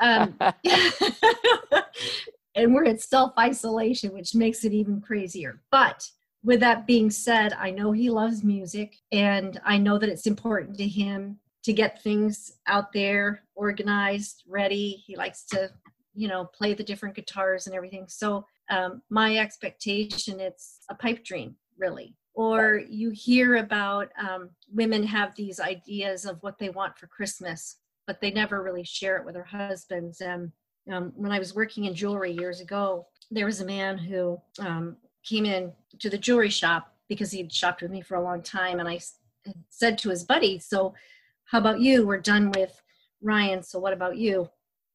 um, 0.00 0.36
and 2.56 2.74
we're 2.74 2.84
in 2.84 2.98
self 2.98 3.32
isolation, 3.38 4.12
which 4.12 4.34
makes 4.34 4.64
it 4.64 4.72
even 4.72 5.00
crazier. 5.00 5.62
But 5.70 6.10
with 6.42 6.60
that 6.60 6.86
being 6.86 7.10
said, 7.10 7.52
I 7.52 7.70
know 7.70 7.92
he 7.92 8.10
loves 8.10 8.42
music 8.42 8.96
and 9.12 9.60
I 9.64 9.78
know 9.78 9.98
that 9.98 10.08
it's 10.08 10.26
important 10.26 10.76
to 10.78 10.88
him 10.88 11.38
to 11.66 11.72
get 11.72 12.00
things 12.00 12.52
out 12.68 12.92
there 12.92 13.42
organized, 13.56 14.44
ready. 14.46 15.02
He 15.04 15.16
likes 15.16 15.44
to, 15.46 15.68
you 16.14 16.28
know, 16.28 16.44
play 16.44 16.74
the 16.74 16.84
different 16.84 17.16
guitars 17.16 17.66
and 17.66 17.74
everything. 17.74 18.04
So, 18.06 18.46
um, 18.70 19.02
my 19.10 19.38
expectation 19.38 20.38
it's 20.38 20.78
a 20.88 20.94
pipe 20.94 21.24
dream, 21.24 21.56
really. 21.76 22.14
Or 22.34 22.82
you 22.88 23.10
hear 23.10 23.56
about 23.56 24.10
um, 24.16 24.50
women 24.72 25.02
have 25.02 25.34
these 25.34 25.58
ideas 25.58 26.24
of 26.24 26.40
what 26.40 26.56
they 26.56 26.68
want 26.68 26.96
for 26.96 27.08
Christmas, 27.08 27.78
but 28.06 28.20
they 28.20 28.30
never 28.30 28.62
really 28.62 28.84
share 28.84 29.16
it 29.16 29.24
with 29.24 29.34
their 29.34 29.42
husbands. 29.42 30.20
And 30.20 30.52
um, 30.92 31.12
when 31.16 31.32
I 31.32 31.40
was 31.40 31.52
working 31.52 31.86
in 31.86 31.96
jewelry 31.96 32.30
years 32.30 32.60
ago, 32.60 33.08
there 33.32 33.46
was 33.46 33.60
a 33.60 33.66
man 33.66 33.98
who 33.98 34.40
um, 34.60 34.98
came 35.24 35.44
in 35.44 35.72
to 35.98 36.10
the 36.10 36.18
jewelry 36.18 36.50
shop 36.50 36.94
because 37.08 37.32
he'd 37.32 37.52
shopped 37.52 37.82
with 37.82 37.90
me 37.90 38.02
for 38.02 38.14
a 38.14 38.22
long 38.22 38.40
time. 38.40 38.78
And 38.78 38.88
I 38.88 39.00
said 39.68 39.98
to 39.98 40.10
his 40.10 40.22
buddy, 40.22 40.60
So, 40.60 40.94
how 41.46 41.58
about 41.58 41.80
you? 41.80 42.06
We're 42.06 42.20
done 42.20 42.50
with 42.50 42.80
Ryan. 43.22 43.62
So, 43.62 43.78
what 43.78 43.92
about 43.92 44.16
you? 44.16 44.48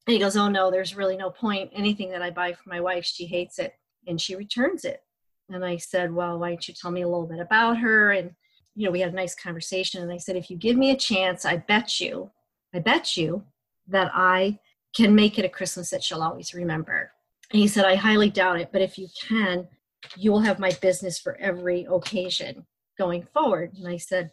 And 0.07 0.13
he 0.13 0.19
goes, 0.19 0.35
Oh, 0.35 0.49
no, 0.49 0.71
there's 0.71 0.95
really 0.95 1.17
no 1.17 1.29
point. 1.29 1.71
Anything 1.73 2.11
that 2.11 2.21
I 2.21 2.29
buy 2.29 2.53
for 2.53 2.69
my 2.69 2.81
wife, 2.81 3.05
she 3.05 3.25
hates 3.25 3.59
it 3.59 3.73
and 4.07 4.19
she 4.19 4.35
returns 4.35 4.83
it. 4.85 5.01
And 5.49 5.65
I 5.65 5.77
said, 5.77 6.13
Well, 6.13 6.39
why 6.39 6.49
don't 6.49 6.67
you 6.67 6.73
tell 6.73 6.91
me 6.91 7.01
a 7.01 7.07
little 7.07 7.27
bit 7.27 7.39
about 7.39 7.77
her? 7.77 8.11
And, 8.11 8.31
you 8.75 8.85
know, 8.85 8.91
we 8.91 8.99
had 8.99 9.13
a 9.13 9.15
nice 9.15 9.35
conversation. 9.35 10.01
And 10.01 10.11
I 10.11 10.17
said, 10.17 10.35
If 10.35 10.49
you 10.49 10.57
give 10.57 10.77
me 10.77 10.91
a 10.91 10.97
chance, 10.97 11.45
I 11.45 11.57
bet 11.57 11.99
you, 11.99 12.31
I 12.73 12.79
bet 12.79 13.15
you 13.15 13.43
that 13.87 14.11
I 14.13 14.59
can 14.95 15.15
make 15.15 15.39
it 15.39 15.45
a 15.45 15.49
Christmas 15.49 15.89
that 15.89 16.03
she'll 16.03 16.23
always 16.23 16.53
remember. 16.53 17.11
And 17.51 17.59
he 17.59 17.67
said, 17.67 17.85
I 17.85 17.95
highly 17.95 18.29
doubt 18.29 18.59
it, 18.59 18.69
but 18.71 18.81
if 18.81 18.97
you 18.97 19.07
can, 19.27 19.67
you 20.17 20.31
will 20.31 20.39
have 20.39 20.59
my 20.59 20.71
business 20.81 21.19
for 21.19 21.35
every 21.37 21.85
occasion 21.89 22.65
going 22.97 23.27
forward. 23.33 23.73
And 23.77 23.87
I 23.87 23.97
said, 23.97 24.31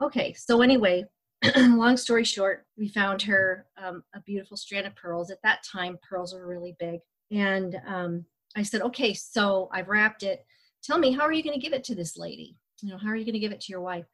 okay. 0.00 0.32
So, 0.32 0.62
anyway, 0.62 1.06
long 1.56 1.96
story 1.96 2.24
short, 2.24 2.66
we 2.76 2.88
found 2.88 3.22
her 3.22 3.66
um, 3.82 4.02
a 4.14 4.20
beautiful 4.20 4.56
strand 4.56 4.86
of 4.86 4.94
pearls. 4.96 5.30
At 5.30 5.42
that 5.42 5.64
time, 5.64 5.98
pearls 6.08 6.34
were 6.34 6.46
really 6.46 6.76
big. 6.78 7.00
And 7.30 7.76
um, 7.86 8.24
I 8.56 8.62
said, 8.62 8.82
okay, 8.82 9.14
so 9.14 9.68
I've 9.72 9.88
wrapped 9.88 10.22
it. 10.22 10.44
Tell 10.82 10.98
me, 10.98 11.12
how 11.12 11.22
are 11.22 11.32
you 11.32 11.42
going 11.42 11.58
to 11.58 11.64
give 11.64 11.72
it 11.72 11.84
to 11.84 11.94
this 11.94 12.16
lady? 12.16 12.56
You 12.80 12.90
know, 12.90 12.98
how 12.98 13.08
are 13.08 13.16
you 13.16 13.24
going 13.24 13.34
to 13.34 13.40
give 13.40 13.52
it 13.52 13.60
to 13.62 13.72
your 13.72 13.80
wife? 13.80 14.04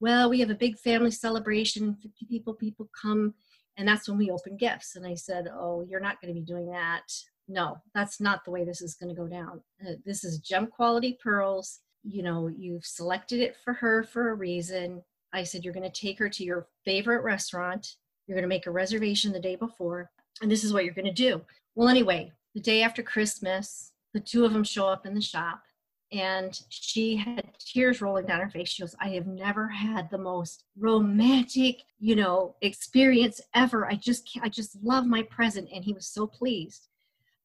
Well, 0.00 0.30
we 0.30 0.40
have 0.40 0.50
a 0.50 0.54
big 0.54 0.78
family 0.78 1.10
celebration. 1.10 1.96
50 2.02 2.26
people, 2.26 2.54
people 2.54 2.88
come 3.00 3.34
and 3.76 3.86
that's 3.86 4.08
when 4.08 4.18
we 4.18 4.28
open 4.28 4.56
gifts 4.56 4.96
and 4.96 5.06
i 5.06 5.14
said 5.14 5.46
oh 5.54 5.86
you're 5.88 6.00
not 6.00 6.20
going 6.20 6.34
to 6.34 6.40
be 6.40 6.44
doing 6.44 6.68
that 6.68 7.04
no, 7.48 7.78
that's 7.94 8.20
not 8.20 8.44
the 8.44 8.50
way 8.50 8.64
this 8.64 8.82
is 8.82 8.94
going 8.94 9.08
to 9.08 9.20
go 9.20 9.26
down. 9.26 9.62
Uh, 9.82 9.92
this 10.04 10.22
is 10.22 10.38
gem 10.38 10.66
quality 10.66 11.18
pearls. 11.22 11.80
You 12.04 12.22
know, 12.22 12.48
you've 12.48 12.84
selected 12.84 13.40
it 13.40 13.56
for 13.64 13.72
her 13.72 14.04
for 14.04 14.30
a 14.30 14.34
reason. 14.34 15.02
I 15.32 15.44
said, 15.44 15.64
You're 15.64 15.74
going 15.74 15.90
to 15.90 16.00
take 16.00 16.18
her 16.18 16.28
to 16.28 16.44
your 16.44 16.68
favorite 16.84 17.22
restaurant. 17.22 17.96
You're 18.26 18.36
going 18.36 18.42
to 18.42 18.48
make 18.48 18.66
a 18.66 18.70
reservation 18.70 19.32
the 19.32 19.40
day 19.40 19.56
before. 19.56 20.10
And 20.42 20.50
this 20.50 20.64
is 20.64 20.72
what 20.72 20.84
you're 20.84 20.94
going 20.94 21.06
to 21.06 21.12
do. 21.12 21.42
Well, 21.74 21.88
anyway, 21.88 22.32
the 22.54 22.60
day 22.60 22.82
after 22.82 23.02
Christmas, 23.02 23.92
the 24.14 24.20
two 24.20 24.44
of 24.44 24.52
them 24.52 24.64
show 24.64 24.86
up 24.86 25.06
in 25.06 25.14
the 25.14 25.20
shop 25.20 25.62
and 26.10 26.58
she 26.70 27.16
had 27.16 27.44
tears 27.58 28.00
rolling 28.00 28.26
down 28.26 28.40
her 28.40 28.48
face. 28.48 28.68
She 28.68 28.82
goes, 28.82 28.96
I 29.00 29.10
have 29.10 29.26
never 29.26 29.68
had 29.68 30.10
the 30.10 30.18
most 30.18 30.64
romantic, 30.78 31.82
you 31.98 32.16
know, 32.16 32.56
experience 32.62 33.40
ever. 33.54 33.86
I 33.86 33.94
just, 33.94 34.38
I 34.42 34.48
just 34.48 34.82
love 34.82 35.06
my 35.06 35.22
present. 35.24 35.68
And 35.72 35.84
he 35.84 35.92
was 35.92 36.06
so 36.06 36.26
pleased. 36.26 36.88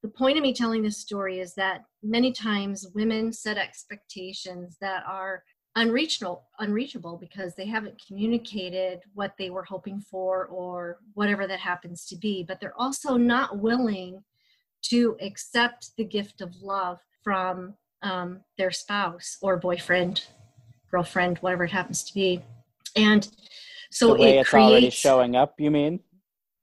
The 0.01 0.09
point 0.09 0.37
of 0.37 0.43
me 0.43 0.53
telling 0.53 0.81
this 0.81 0.97
story 0.97 1.39
is 1.39 1.53
that 1.55 1.85
many 2.01 2.31
times 2.31 2.87
women 2.93 3.31
set 3.31 3.57
expectations 3.57 4.77
that 4.81 5.03
are 5.07 5.43
unreachable, 5.75 6.43
unreachable 6.59 7.17
because 7.17 7.55
they 7.55 7.65
haven't 7.65 8.01
communicated 8.05 9.01
what 9.13 9.33
they 9.37 9.49
were 9.49 9.63
hoping 9.63 9.99
for 9.99 10.45
or 10.45 10.99
whatever 11.13 11.47
that 11.47 11.59
happens 11.59 12.05
to 12.05 12.15
be. 12.15 12.43
But 12.43 12.59
they're 12.59 12.79
also 12.79 13.17
not 13.17 13.59
willing 13.59 14.23
to 14.83 15.17
accept 15.21 15.91
the 15.97 16.03
gift 16.03 16.41
of 16.41 16.55
love 16.61 16.99
from 17.23 17.73
um, 18.03 18.41
their 18.57 18.71
spouse 18.71 19.37
or 19.41 19.57
boyfriend, 19.57 20.25
girlfriend, 20.91 21.37
whatever 21.39 21.63
it 21.63 21.71
happens 21.71 22.03
to 22.03 22.13
be. 22.13 22.41
And 22.95 23.27
so 23.89 24.15
it 24.15 24.21
it's 24.21 24.49
creates, 24.49 24.71
already 24.71 24.89
showing 24.89 25.35
up, 25.35 25.55
you 25.59 25.71
mean? 25.71 25.99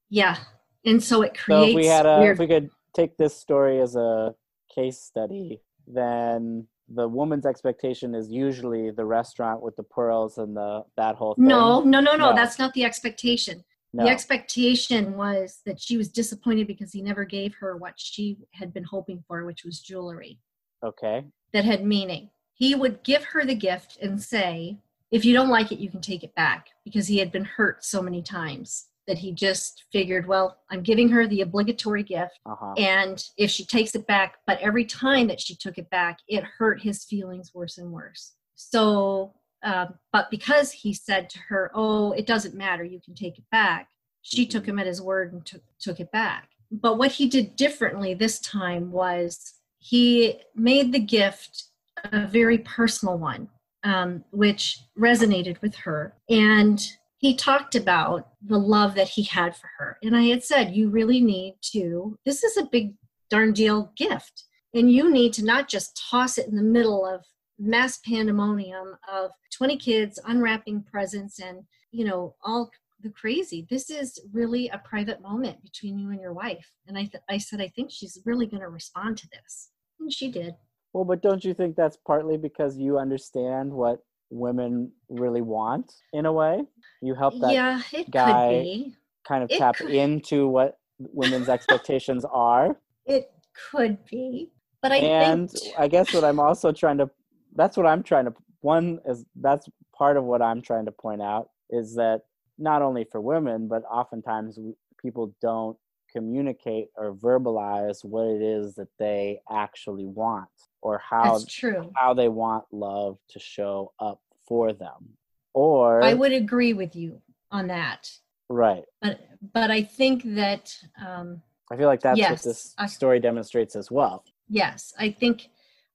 Yeah. 0.08 0.36
And 0.84 1.02
so 1.02 1.22
it 1.22 1.36
creates 1.36 1.64
So 1.64 1.68
if 1.68 1.74
we 1.74 1.86
had 1.86 2.06
a, 2.06 2.18
weird, 2.20 2.34
if 2.34 2.38
we 2.38 2.46
could 2.46 2.70
take 2.94 3.16
this 3.16 3.36
story 3.36 3.80
as 3.80 3.96
a 3.96 4.34
case 4.74 5.00
study, 5.00 5.62
then 5.86 6.66
the 6.92 7.08
woman's 7.08 7.46
expectation 7.46 8.14
is 8.14 8.30
usually 8.30 8.90
the 8.90 9.04
restaurant 9.04 9.62
with 9.62 9.76
the 9.76 9.82
pearls 9.82 10.38
and 10.38 10.56
the 10.56 10.82
that 10.96 11.14
whole 11.16 11.34
thing. 11.34 11.46
no, 11.46 11.80
no, 11.82 12.00
no, 12.00 12.16
no, 12.16 12.30
No. 12.30 12.34
that's 12.36 12.58
not 12.58 12.74
the 12.74 12.84
expectation. 12.84 13.64
no. 13.92 14.04
The 14.04 14.10
expectation 14.10 15.16
was 15.16 15.60
that 15.66 15.80
she 15.80 15.96
was 15.96 16.08
disappointed 16.08 16.66
because 16.66 16.92
he 16.92 17.02
never 17.02 17.24
gave 17.24 17.54
her 17.60 17.76
what 17.76 17.94
she 17.96 18.38
had 18.52 18.72
been 18.74 18.84
hoping 18.84 19.22
for, 19.26 19.44
which 19.44 19.64
was 19.64 19.80
jewelry 19.80 20.38
okay. 20.84 21.24
that 21.52 21.64
had 21.64 21.84
meaning. 21.84 22.30
He 22.54 22.74
would 22.74 23.02
give 23.04 23.24
her 23.24 23.44
the 23.44 23.54
gift 23.54 23.98
and 24.02 24.20
say, 24.22 24.78
if 25.10 25.24
you 25.24 25.32
don't 25.32 25.48
like 25.48 25.72
it, 25.72 25.78
you 25.78 25.88
can 25.90 26.00
take 26.00 26.22
it 26.22 26.34
back 26.34 26.68
because 26.84 27.06
he 27.06 27.18
had 27.18 27.32
been 27.32 27.44
hurt 27.44 27.84
so 27.84 28.02
many 28.02 28.22
times 28.22 28.86
that 29.10 29.18
he 29.18 29.32
just 29.32 29.86
figured, 29.92 30.28
well, 30.28 30.56
I'm 30.70 30.82
giving 30.82 31.08
her 31.08 31.26
the 31.26 31.40
obligatory 31.40 32.04
gift. 32.04 32.38
Uh 32.46 32.54
huh. 32.54 32.74
And 32.78 33.20
if 33.36 33.50
she 33.50 33.64
takes 33.64 33.96
it 33.96 34.06
back, 34.06 34.36
but 34.46 34.60
every 34.60 34.84
time 34.84 35.26
that 35.26 35.40
she 35.40 35.56
took 35.56 35.78
it 35.78 35.90
back, 35.90 36.20
it 36.28 36.44
hurt 36.44 36.80
his 36.80 37.04
feelings 37.04 37.50
worse 37.52 37.76
and 37.76 37.90
worse. 37.90 38.34
So, 38.54 39.34
um, 39.64 39.94
but 40.12 40.30
because 40.30 40.70
he 40.70 40.94
said 40.94 41.28
to 41.30 41.40
her, 41.48 41.72
oh, 41.74 42.12
it 42.12 42.24
doesn't 42.24 42.54
matter, 42.54 42.84
you 42.84 43.00
can 43.04 43.16
take 43.16 43.36
it 43.36 43.44
back, 43.50 43.88
she 44.22 44.46
took 44.46 44.62
Mhm. 44.62 44.68
him 44.68 44.78
at 44.78 44.86
his 44.86 45.02
word 45.02 45.32
and 45.32 45.44
took, 45.44 45.62
took 45.80 45.98
it 45.98 46.12
back. 46.12 46.50
But 46.70 46.96
what 46.96 47.10
he 47.10 47.28
did 47.28 47.56
differently 47.56 48.14
this 48.14 48.38
time 48.38 48.92
was 48.92 49.54
he 49.80 50.40
made 50.54 50.92
the 50.92 51.00
gift 51.00 51.64
a 52.04 52.28
very 52.28 52.58
personal 52.58 53.18
one, 53.18 53.48
um, 53.82 54.22
which 54.30 54.78
resonated 54.96 55.60
with 55.62 55.74
her. 55.74 56.14
And 56.28 56.80
he 57.20 57.34
talked 57.34 57.74
about 57.74 58.28
the 58.42 58.58
love 58.58 58.94
that 58.94 59.08
he 59.08 59.24
had 59.24 59.54
for 59.54 59.68
her. 59.78 59.98
And 60.02 60.16
I 60.16 60.22
had 60.22 60.42
said, 60.42 60.74
You 60.74 60.88
really 60.88 61.20
need 61.20 61.56
to, 61.72 62.18
this 62.24 62.42
is 62.42 62.56
a 62.56 62.64
big 62.64 62.94
darn 63.28 63.52
deal 63.52 63.92
gift. 63.94 64.44
And 64.72 64.90
you 64.90 65.12
need 65.12 65.34
to 65.34 65.44
not 65.44 65.68
just 65.68 66.00
toss 66.10 66.38
it 66.38 66.48
in 66.48 66.56
the 66.56 66.62
middle 66.62 67.04
of 67.04 67.24
mass 67.58 67.98
pandemonium 67.98 68.96
of 69.12 69.32
20 69.54 69.76
kids 69.76 70.18
unwrapping 70.24 70.82
presents 70.84 71.40
and, 71.40 71.64
you 71.90 72.06
know, 72.06 72.36
all 72.42 72.70
the 73.02 73.10
crazy. 73.10 73.66
This 73.68 73.90
is 73.90 74.18
really 74.32 74.68
a 74.68 74.78
private 74.78 75.20
moment 75.20 75.62
between 75.62 75.98
you 75.98 76.10
and 76.10 76.20
your 76.20 76.32
wife. 76.32 76.72
And 76.86 76.96
I, 76.96 77.02
th- 77.02 77.22
I 77.28 77.36
said, 77.36 77.60
I 77.60 77.68
think 77.68 77.90
she's 77.90 78.18
really 78.24 78.46
going 78.46 78.62
to 78.62 78.68
respond 78.68 79.18
to 79.18 79.28
this. 79.28 79.68
And 79.98 80.10
she 80.10 80.30
did. 80.30 80.54
Well, 80.94 81.04
but 81.04 81.20
don't 81.20 81.44
you 81.44 81.52
think 81.52 81.76
that's 81.76 81.98
partly 82.06 82.38
because 82.38 82.78
you 82.78 82.98
understand 82.98 83.72
what 83.72 84.00
women 84.30 84.92
really 85.08 85.42
want 85.42 85.92
in 86.12 86.26
a 86.26 86.32
way? 86.32 86.62
You 87.02 87.14
help 87.14 87.38
that 87.40 87.52
yeah, 87.52 87.82
guy 88.10 88.92
kind 89.26 89.42
of 89.44 89.50
it 89.50 89.58
tap 89.58 89.76
could- 89.76 89.90
into 89.90 90.48
what 90.48 90.78
women's 90.98 91.48
expectations 91.48 92.24
are. 92.30 92.76
It 93.06 93.32
could 93.70 93.98
be. 94.06 94.50
But 94.82 94.92
I 94.92 94.96
and 94.96 95.50
think 95.50 95.74
I 95.78 95.88
guess 95.88 96.12
what 96.14 96.24
I'm 96.24 96.40
also 96.40 96.72
trying 96.72 96.98
to 96.98 97.10
that's 97.54 97.76
what 97.76 97.86
I'm 97.86 98.02
trying 98.02 98.26
to 98.26 98.34
one 98.60 99.00
is 99.06 99.24
that's 99.40 99.68
part 99.96 100.16
of 100.16 100.24
what 100.24 100.40
I'm 100.40 100.62
trying 100.62 100.86
to 100.86 100.92
point 100.92 101.20
out 101.20 101.50
is 101.68 101.94
that 101.96 102.22
not 102.58 102.80
only 102.80 103.04
for 103.10 103.20
women 103.20 103.68
but 103.68 103.82
oftentimes 103.90 104.58
people 105.00 105.34
don't 105.42 105.76
communicate 106.10 106.88
or 106.96 107.14
verbalize 107.14 108.04
what 108.04 108.26
it 108.26 108.42
is 108.42 108.74
that 108.74 108.88
they 108.98 109.40
actually 109.50 110.06
want 110.06 110.48
or 110.82 110.98
how 110.98 111.38
that's 111.38 111.52
true. 111.52 111.90
how 111.94 112.14
they 112.14 112.28
want 112.28 112.64
love 112.72 113.18
to 113.28 113.38
show 113.38 113.92
up 113.98 114.20
for 114.46 114.72
them 114.72 115.16
or 115.54 116.02
I 116.02 116.14
would 116.14 116.32
agree 116.32 116.72
with 116.72 116.94
you 116.96 117.20
on 117.50 117.66
that. 117.68 118.10
right 118.48 118.84
But 119.00 119.20
but 119.52 119.70
I 119.70 119.82
think 119.82 120.22
that 120.34 120.76
um, 121.04 121.42
I 121.70 121.76
feel 121.76 121.86
like 121.86 122.00
that's 122.00 122.20
what 122.20 122.42
this 122.42 122.74
I- 122.78 122.86
story 122.86 123.20
demonstrates 123.20 123.76
as 123.76 123.90
well 123.90 124.24
yes, 124.50 124.92
I 124.98 125.10
think 125.10 125.48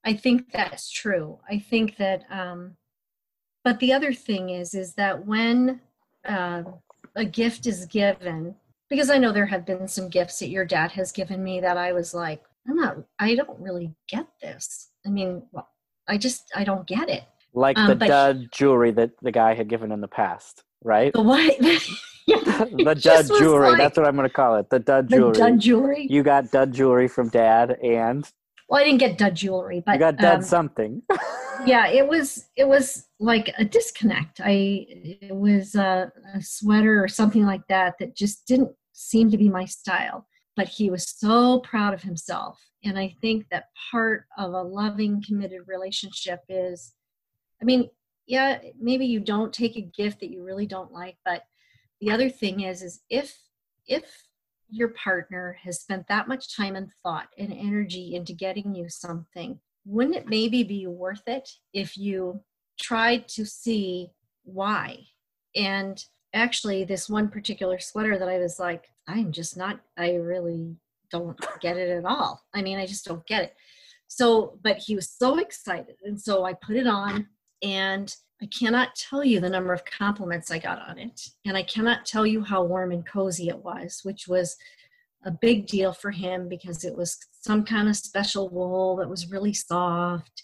I 0.03 0.13
think 0.13 0.51
that's 0.51 0.89
true. 0.91 1.39
I 1.49 1.59
think 1.59 1.97
that 1.97 2.23
um, 2.31 2.77
but 3.63 3.79
the 3.79 3.93
other 3.93 4.13
thing 4.13 4.49
is 4.49 4.73
is 4.73 4.93
that 4.95 5.25
when 5.25 5.81
uh, 6.25 6.63
a 7.15 7.25
gift 7.25 7.67
is 7.67 7.85
given, 7.85 8.55
because 8.89 9.09
I 9.09 9.17
know 9.17 9.31
there 9.31 9.45
have 9.45 9.65
been 9.65 9.87
some 9.87 10.09
gifts 10.09 10.39
that 10.39 10.49
your 10.49 10.65
dad 10.65 10.91
has 10.91 11.11
given 11.11 11.43
me 11.43 11.59
that 11.59 11.77
I 11.77 11.91
was 11.91 12.13
like, 12.13 12.43
I'm 12.67 12.75
not, 12.75 12.97
I 13.19 13.35
don't 13.35 13.59
really 13.59 13.93
get 14.09 14.27
this. 14.41 14.89
I 15.05 15.09
mean, 15.09 15.43
well, 15.51 15.69
I 16.07 16.17
just 16.17 16.51
I 16.55 16.63
don't 16.63 16.87
get 16.87 17.09
it. 17.09 17.23
like 17.53 17.77
Um, 17.77 17.87
the 17.87 18.07
dud 18.07 18.47
jewelry 18.51 18.91
that 18.91 19.11
the 19.21 19.31
guy 19.31 19.53
had 19.53 19.67
given 19.67 19.91
in 19.91 20.01
the 20.01 20.07
past 20.07 20.63
right 20.83 21.13
The 21.13 21.21
what? 21.21 21.61
yeah, 22.27 22.37
the 22.71 22.99
dud 23.01 23.27
jewelry. 23.27 23.69
like 23.69 23.77
That's 23.77 23.97
what 23.97 24.07
I'm 24.07 24.15
going 24.15 24.27
to 24.27 24.33
call 24.33 24.55
it. 24.55 24.69
The 24.69 24.79
dud 24.79 25.09
jewelry. 25.09 25.33
the 25.33 25.39
dud 25.39 25.59
jewelry. 25.59 26.07
You 26.09 26.23
got 26.23 26.51
dud 26.51 26.73
jewelry 26.73 27.07
from 27.07 27.29
dad, 27.29 27.77
and 27.83 28.29
well, 28.69 28.81
I 28.81 28.83
didn't 28.83 28.99
get 28.99 29.17
dud 29.17 29.35
jewelry, 29.35 29.83
but 29.85 29.93
you 29.93 29.99
got 29.99 30.17
dud 30.17 30.37
um, 30.37 30.41
something. 30.41 31.01
yeah 31.65 31.87
it 31.87 32.07
was 32.07 32.47
it 32.55 32.67
was 32.67 33.07
like 33.19 33.53
a 33.57 33.65
disconnect 33.65 34.41
i 34.43 34.85
it 34.89 35.35
was 35.35 35.75
a, 35.75 36.11
a 36.35 36.41
sweater 36.41 37.03
or 37.03 37.07
something 37.07 37.45
like 37.45 37.65
that 37.67 37.95
that 37.99 38.15
just 38.15 38.45
didn't 38.47 38.71
seem 38.93 39.29
to 39.31 39.37
be 39.37 39.49
my 39.49 39.65
style 39.65 40.27
but 40.55 40.67
he 40.67 40.89
was 40.89 41.07
so 41.07 41.59
proud 41.59 41.93
of 41.93 42.01
himself. 42.01 42.59
And 42.83 42.99
i 42.99 43.15
think 43.19 43.47
that 43.49 43.69
part 43.91 44.25
of 44.37 44.53
a 44.53 44.61
loving 44.61 45.23
committed 45.25 45.61
relationship 45.65 46.41
is 46.49 46.93
i 47.59 47.65
mean 47.65 47.89
yeah 48.27 48.59
maybe 48.79 49.07
you 49.07 49.19
don't 49.19 49.51
take 49.51 49.75
a 49.75 49.81
gift 49.81 50.19
that 50.19 50.29
you 50.29 50.43
really 50.43 50.67
don't 50.67 50.91
like 50.91 51.17
but 51.25 51.45
the 51.99 52.11
other 52.11 52.29
thing 52.29 52.61
is 52.61 52.83
is 52.83 53.01
if 53.09 53.35
if 53.87 54.27
your 54.69 54.89
partner 54.89 55.57
has 55.63 55.79
spent 55.79 56.07
that 56.07 56.27
much 56.27 56.55
time 56.55 56.75
and 56.75 56.91
thought 57.01 57.29
and 57.39 57.51
energy 57.51 58.13
into 58.13 58.33
getting 58.33 58.75
you 58.75 58.87
something 58.87 59.59
wouldn't 59.85 60.15
it 60.15 60.27
maybe 60.27 60.63
be 60.63 60.87
worth 60.87 61.27
it 61.27 61.49
if 61.73 61.95
you 61.97 62.41
tried 62.79 63.27
to 63.29 63.45
see 63.45 64.09
why? 64.43 64.99
And 65.55 66.03
actually 66.33 66.83
this 66.83 67.09
one 67.09 67.29
particular 67.29 67.79
sweater 67.79 68.19
that 68.19 68.27
i 68.27 68.37
was 68.37 68.59
like 68.59 68.89
i'm 69.07 69.31
just 69.31 69.57
not 69.57 69.79
i 69.97 70.15
really 70.15 70.75
don't 71.11 71.39
get 71.61 71.77
it 71.77 71.89
at 71.89 72.05
all. 72.05 72.43
I 72.53 72.61
mean 72.61 72.77
i 72.77 72.85
just 72.85 73.05
don't 73.05 73.25
get 73.27 73.43
it. 73.43 73.55
So 74.07 74.59
but 74.63 74.77
he 74.77 74.95
was 74.95 75.09
so 75.09 75.39
excited 75.39 75.95
and 76.03 76.19
so 76.19 76.43
i 76.45 76.53
put 76.53 76.75
it 76.75 76.87
on 76.87 77.27
and 77.61 78.13
i 78.41 78.47
cannot 78.47 78.95
tell 78.95 79.23
you 79.23 79.39
the 79.39 79.49
number 79.49 79.73
of 79.73 79.85
compliments 79.85 80.51
i 80.51 80.59
got 80.59 80.81
on 80.89 80.97
it 80.97 81.29
and 81.45 81.55
i 81.55 81.63
cannot 81.63 82.05
tell 82.05 82.25
you 82.25 82.43
how 82.43 82.63
warm 82.63 82.91
and 82.91 83.07
cozy 83.07 83.47
it 83.49 83.57
was 83.57 84.01
which 84.03 84.27
was 84.27 84.57
a 85.25 85.31
big 85.31 85.67
deal 85.67 85.91
for 85.91 86.11
him 86.11 86.47
because 86.47 86.83
it 86.83 86.95
was 86.95 87.17
some 87.31 87.63
kind 87.63 87.87
of 87.87 87.95
special 87.95 88.49
wool 88.49 88.95
that 88.97 89.09
was 89.09 89.31
really 89.31 89.53
soft 89.53 90.43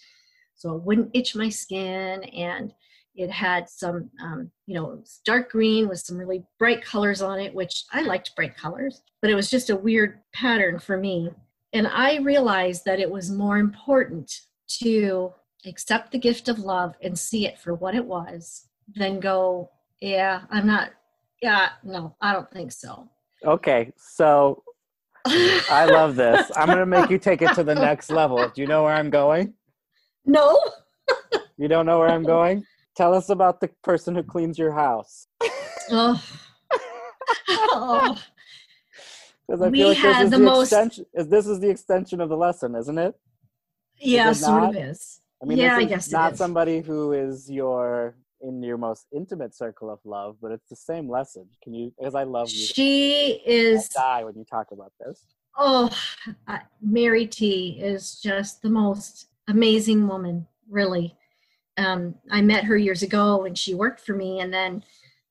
so 0.56 0.76
it 0.76 0.84
wouldn't 0.84 1.12
itch 1.14 1.36
my 1.36 1.50
skin 1.50 2.24
and 2.24 2.74
it 3.16 3.30
had 3.30 3.70
some 3.70 4.10
um, 4.22 4.50
you 4.66 4.76
know 4.76 4.92
it 4.92 5.00
was 5.00 5.22
dark 5.26 5.52
green 5.52 5.88
with 5.88 6.00
some 6.00 6.18
really 6.18 6.44
bright 6.58 6.84
colors 6.84 7.22
on 7.22 7.40
it 7.40 7.54
which 7.54 7.86
i 7.92 8.02
liked 8.02 8.36
bright 8.36 8.56
colors 8.56 9.02
but 9.22 9.30
it 9.30 9.36
was 9.36 9.50
just 9.50 9.70
a 9.70 9.76
weird 9.76 10.20
pattern 10.34 10.80
for 10.80 10.98
me 10.98 11.30
and 11.74 11.88
i 11.88 12.18
realized 12.18 12.84
that 12.86 13.00
it 13.00 13.10
was 13.10 13.32
more 13.32 13.58
important 13.58 14.32
to 14.68 15.34
accept 15.66 16.12
the 16.12 16.18
gift 16.18 16.48
of 16.48 16.60
love 16.60 16.96
and 17.02 17.18
see 17.18 17.46
it 17.46 17.60
for 17.60 17.74
what 17.74 17.96
it 17.96 18.06
was 18.06 18.68
than 18.96 19.20
go 19.20 19.70
yeah 20.00 20.42
i'm 20.50 20.66
not 20.66 20.92
yeah 21.42 21.70
no 21.84 22.16
i 22.22 22.32
don't 22.34 22.52
think 22.52 22.72
so 22.72 23.10
okay, 23.46 23.92
so 23.98 24.64
I 25.26 25.86
love 25.86 26.16
this. 26.16 26.52
I'm 26.56 26.68
going 26.68 26.80
to 26.80 26.86
make 26.86 27.10
you 27.10 27.18
take 27.18 27.42
it 27.42 27.54
to 27.56 27.64
the 27.64 27.76
next 27.76 28.10
level. 28.10 28.38
Do 28.38 28.62
you 28.62 28.68
know 28.68 28.84
where 28.84 28.94
I'm 28.94 29.10
going? 29.10 29.54
No. 30.26 30.60
You 31.58 31.68
don't 31.68 31.86
know 31.86 32.00
where 32.00 32.10
I'm 32.10 32.24
going? 32.24 32.66
Tell 33.02 33.16
us 33.16 33.30
about 33.30 33.60
the 33.62 33.68
person 33.84 34.14
who 34.14 34.22
cleans 34.22 34.60
your 34.60 34.72
house. 34.74 35.26
Oh. 35.90 36.24
oh. 37.50 38.22
Because 39.48 39.62
I 39.64 39.70
We 39.70 39.80
feel 39.80 39.88
like 39.90 39.98
this 39.98 40.04
had 40.16 40.26
is 40.26 40.30
the 40.32 40.38
the, 40.38 40.44
most- 40.44 40.72
extension. 40.72 41.06
Is 41.16 41.28
this 41.28 41.48
is 41.48 41.60
the 41.60 41.70
extension 41.70 42.22
of 42.22 42.30
the 42.30 42.38
lesson, 42.38 42.76
isn't 42.76 42.98
it? 43.00 43.16
Yeah, 43.98 44.30
it 44.30 44.36
sort 44.36 44.64
of 44.66 44.76
is. 44.76 45.20
I 45.42 45.46
mean, 45.48 45.58
Yeah, 45.58 45.76
this 45.80 45.86
I 45.86 45.90
guess 45.90 46.12
not 46.12 46.34
is. 46.34 46.38
somebody 46.38 46.82
who 46.82 47.12
is 47.14 47.50
your 47.50 48.16
in 48.42 48.62
your 48.62 48.78
most 48.78 49.08
intimate 49.12 49.56
circle 49.56 49.90
of 49.90 49.98
love, 50.06 50.38
but 50.40 50.52
it's 50.52 50.70
the 50.70 50.76
same 50.76 51.10
lesson. 51.10 51.50
Can 51.64 51.74
you? 51.74 51.92
Because 51.98 52.14
I 52.14 52.22
love 52.24 52.50
you. 52.52 52.66
She 52.68 53.42
I 53.48 53.50
is 53.50 53.90
die 53.90 54.24
when 54.24 54.36
you 54.36 54.46
talk 54.46 54.68
about 54.72 54.94
this. 55.04 55.26
Oh, 55.58 55.90
I- 56.48 56.62
Mary 56.84 57.26
T 57.26 57.80
is 57.82 58.22
just 58.22 58.62
the 58.62 58.70
most 58.70 59.26
amazing 59.48 60.08
woman, 60.08 60.46
really. 60.70 61.18
Um, 61.78 62.16
I 62.30 62.42
met 62.42 62.66
her 62.66 62.78
years 62.78 63.02
ago 63.04 63.42
when 63.42 63.56
she 63.56 63.74
worked 63.74 64.02
for 64.02 64.14
me, 64.14 64.40
and 64.40 64.54
then 64.54 64.84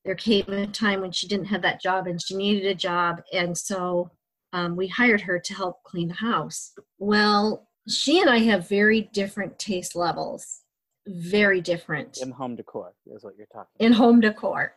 there 0.05 0.15
came 0.15 0.49
a 0.49 0.67
time 0.67 1.01
when 1.01 1.13
she 1.13 1.29
didn't 1.29 1.47
have 1.47 1.63
that 1.63 1.81
job 1.81 2.07
and 2.07 2.21
she 2.21 2.35
needed 2.35 2.67
a 2.67 2.75
job, 2.75 3.23
and 3.33 3.57
so 3.57 4.11
um, 4.53 4.77
we 4.77 4.89
hired 4.89 5.21
her 5.21 5.39
to 5.39 5.55
help 5.55 5.83
clean 5.85 6.09
the 6.09 6.15
house. 6.15 6.73
Well, 6.99 7.69
she 7.89 8.21
and 8.21 8.31
I 8.31 8.39
have 8.39 8.69
very 8.69 9.03
different 9.13 9.59
taste 9.59 9.95
levels, 9.95 10.63
very 11.07 11.61
different 11.61 12.19
In 12.21 12.31
home 12.31 12.57
decor 12.57 12.93
is 13.07 13.25
what 13.25 13.35
you're 13.37 13.47
talking. 13.53 13.71
in 13.79 13.93
home 13.93 14.21
decor. 14.21 14.75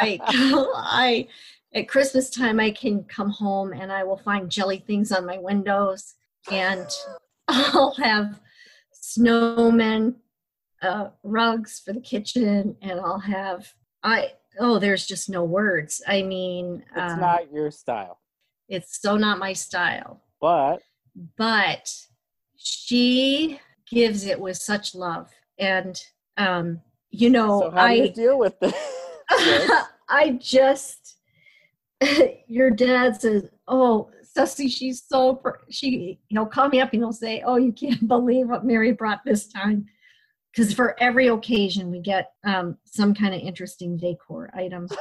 like 0.00 0.20
I 0.26 1.28
at 1.74 1.88
Christmas 1.88 2.30
time 2.30 2.58
I 2.60 2.70
can 2.70 3.04
come 3.04 3.30
home 3.30 3.72
and 3.72 3.92
I 3.92 4.04
will 4.04 4.16
find 4.18 4.50
jelly 4.50 4.82
things 4.86 5.12
on 5.12 5.26
my 5.26 5.38
windows 5.38 6.14
and 6.50 6.86
I'll 7.48 7.94
have 7.94 8.40
snowmen 8.94 10.16
uh, 10.82 11.08
rugs 11.22 11.80
for 11.84 11.92
the 11.92 12.00
kitchen 12.00 12.76
and 12.82 13.00
I'll 13.00 13.18
have 13.18 13.72
I 14.02 14.32
oh 14.58 14.78
there's 14.78 15.06
just 15.06 15.28
no 15.28 15.44
words. 15.44 16.02
I 16.06 16.22
mean 16.22 16.84
It's 16.96 17.12
um, 17.12 17.20
not 17.20 17.52
your 17.52 17.70
style, 17.70 18.18
it's 18.68 19.00
so 19.00 19.16
not 19.16 19.38
my 19.38 19.52
style. 19.52 20.22
but 20.40 20.82
But 21.36 21.92
she 22.56 23.60
gives 23.90 24.26
it 24.26 24.40
with 24.40 24.56
such 24.56 24.94
love 24.94 25.30
and 25.58 26.00
um 26.36 26.80
you 27.10 27.30
know 27.30 27.60
so 27.60 27.70
how 27.70 27.84
I 27.86 27.92
you 27.92 28.08
deal 28.10 28.38
with 28.38 28.58
this? 28.60 28.74
I 30.08 30.38
just, 30.40 31.16
your 32.46 32.70
dad 32.70 33.20
says, 33.20 33.44
"Oh, 33.66 34.10
Sussy, 34.36 34.70
she's 34.70 35.02
so 35.06 35.34
pr- 35.36 35.64
she." 35.70 36.20
He'll 36.28 36.46
call 36.46 36.68
me 36.68 36.80
up 36.80 36.92
and 36.92 37.02
he'll 37.02 37.12
say, 37.12 37.42
"Oh, 37.44 37.56
you 37.56 37.72
can't 37.72 38.06
believe 38.14 38.48
what 38.48 38.64
Mary 38.64 38.92
brought 38.92 39.24
this 39.24 39.48
time," 39.48 39.86
because 40.56 40.72
for 40.72 41.00
every 41.00 41.28
occasion 41.28 41.90
we 41.90 42.00
get 42.00 42.32
um, 42.44 42.78
some 42.84 43.14
kind 43.14 43.34
of 43.34 43.42
interesting 43.42 43.96
decor 43.96 44.50
item. 44.54 44.88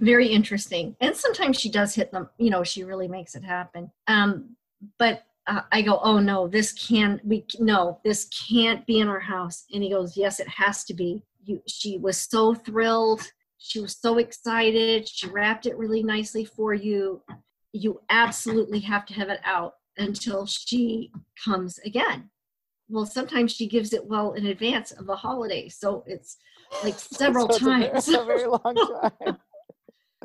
Very 0.00 0.28
interesting, 0.28 0.94
and 1.00 1.16
sometimes 1.16 1.58
she 1.58 1.70
does 1.70 1.94
hit 1.94 2.12
them. 2.12 2.28
You 2.38 2.50
know, 2.50 2.62
she 2.62 2.84
really 2.84 3.08
makes 3.08 3.34
it 3.34 3.42
happen. 3.42 3.90
Um, 4.06 4.56
but 4.98 5.24
uh, 5.46 5.62
I 5.72 5.82
go, 5.82 5.98
"Oh 6.02 6.20
no, 6.20 6.46
this 6.46 6.72
can't, 6.72 7.24
we 7.24 7.44
no, 7.58 8.00
this 8.04 8.28
can't 8.48 8.86
be 8.86 9.00
in 9.00 9.08
our 9.08 9.20
house." 9.20 9.64
And 9.72 9.82
he 9.82 9.90
goes, 9.90 10.16
"Yes, 10.16 10.38
it 10.38 10.48
has 10.48 10.84
to 10.84 10.94
be." 10.94 11.22
You, 11.44 11.62
she 11.66 11.98
was 11.98 12.16
so 12.16 12.54
thrilled. 12.54 13.22
She 13.58 13.80
was 13.80 13.96
so 13.96 14.18
excited. 14.18 15.08
She 15.08 15.28
wrapped 15.28 15.66
it 15.66 15.76
really 15.76 16.02
nicely 16.02 16.44
for 16.44 16.72
you. 16.72 17.22
You 17.72 18.00
absolutely 18.08 18.80
have 18.80 19.04
to 19.06 19.14
have 19.14 19.30
it 19.30 19.40
out 19.44 19.74
until 19.96 20.46
she 20.46 21.10
comes 21.44 21.78
again. 21.78 22.30
Well, 22.88 23.06
sometimes 23.06 23.52
she 23.52 23.66
gives 23.66 23.92
it 23.92 24.04
well 24.06 24.32
in 24.34 24.46
advance 24.46 24.92
of 24.92 25.06
the 25.06 25.16
holiday, 25.16 25.68
so 25.68 26.04
it's 26.06 26.36
like 26.84 26.94
several 26.98 27.48
So 27.50 27.54
it's 27.56 27.62
a 27.62 27.64
very- 27.64 27.82
times. 27.90 28.08
a 28.08 28.24
very 28.24 28.46
long 28.46 28.74
time. 28.74 29.38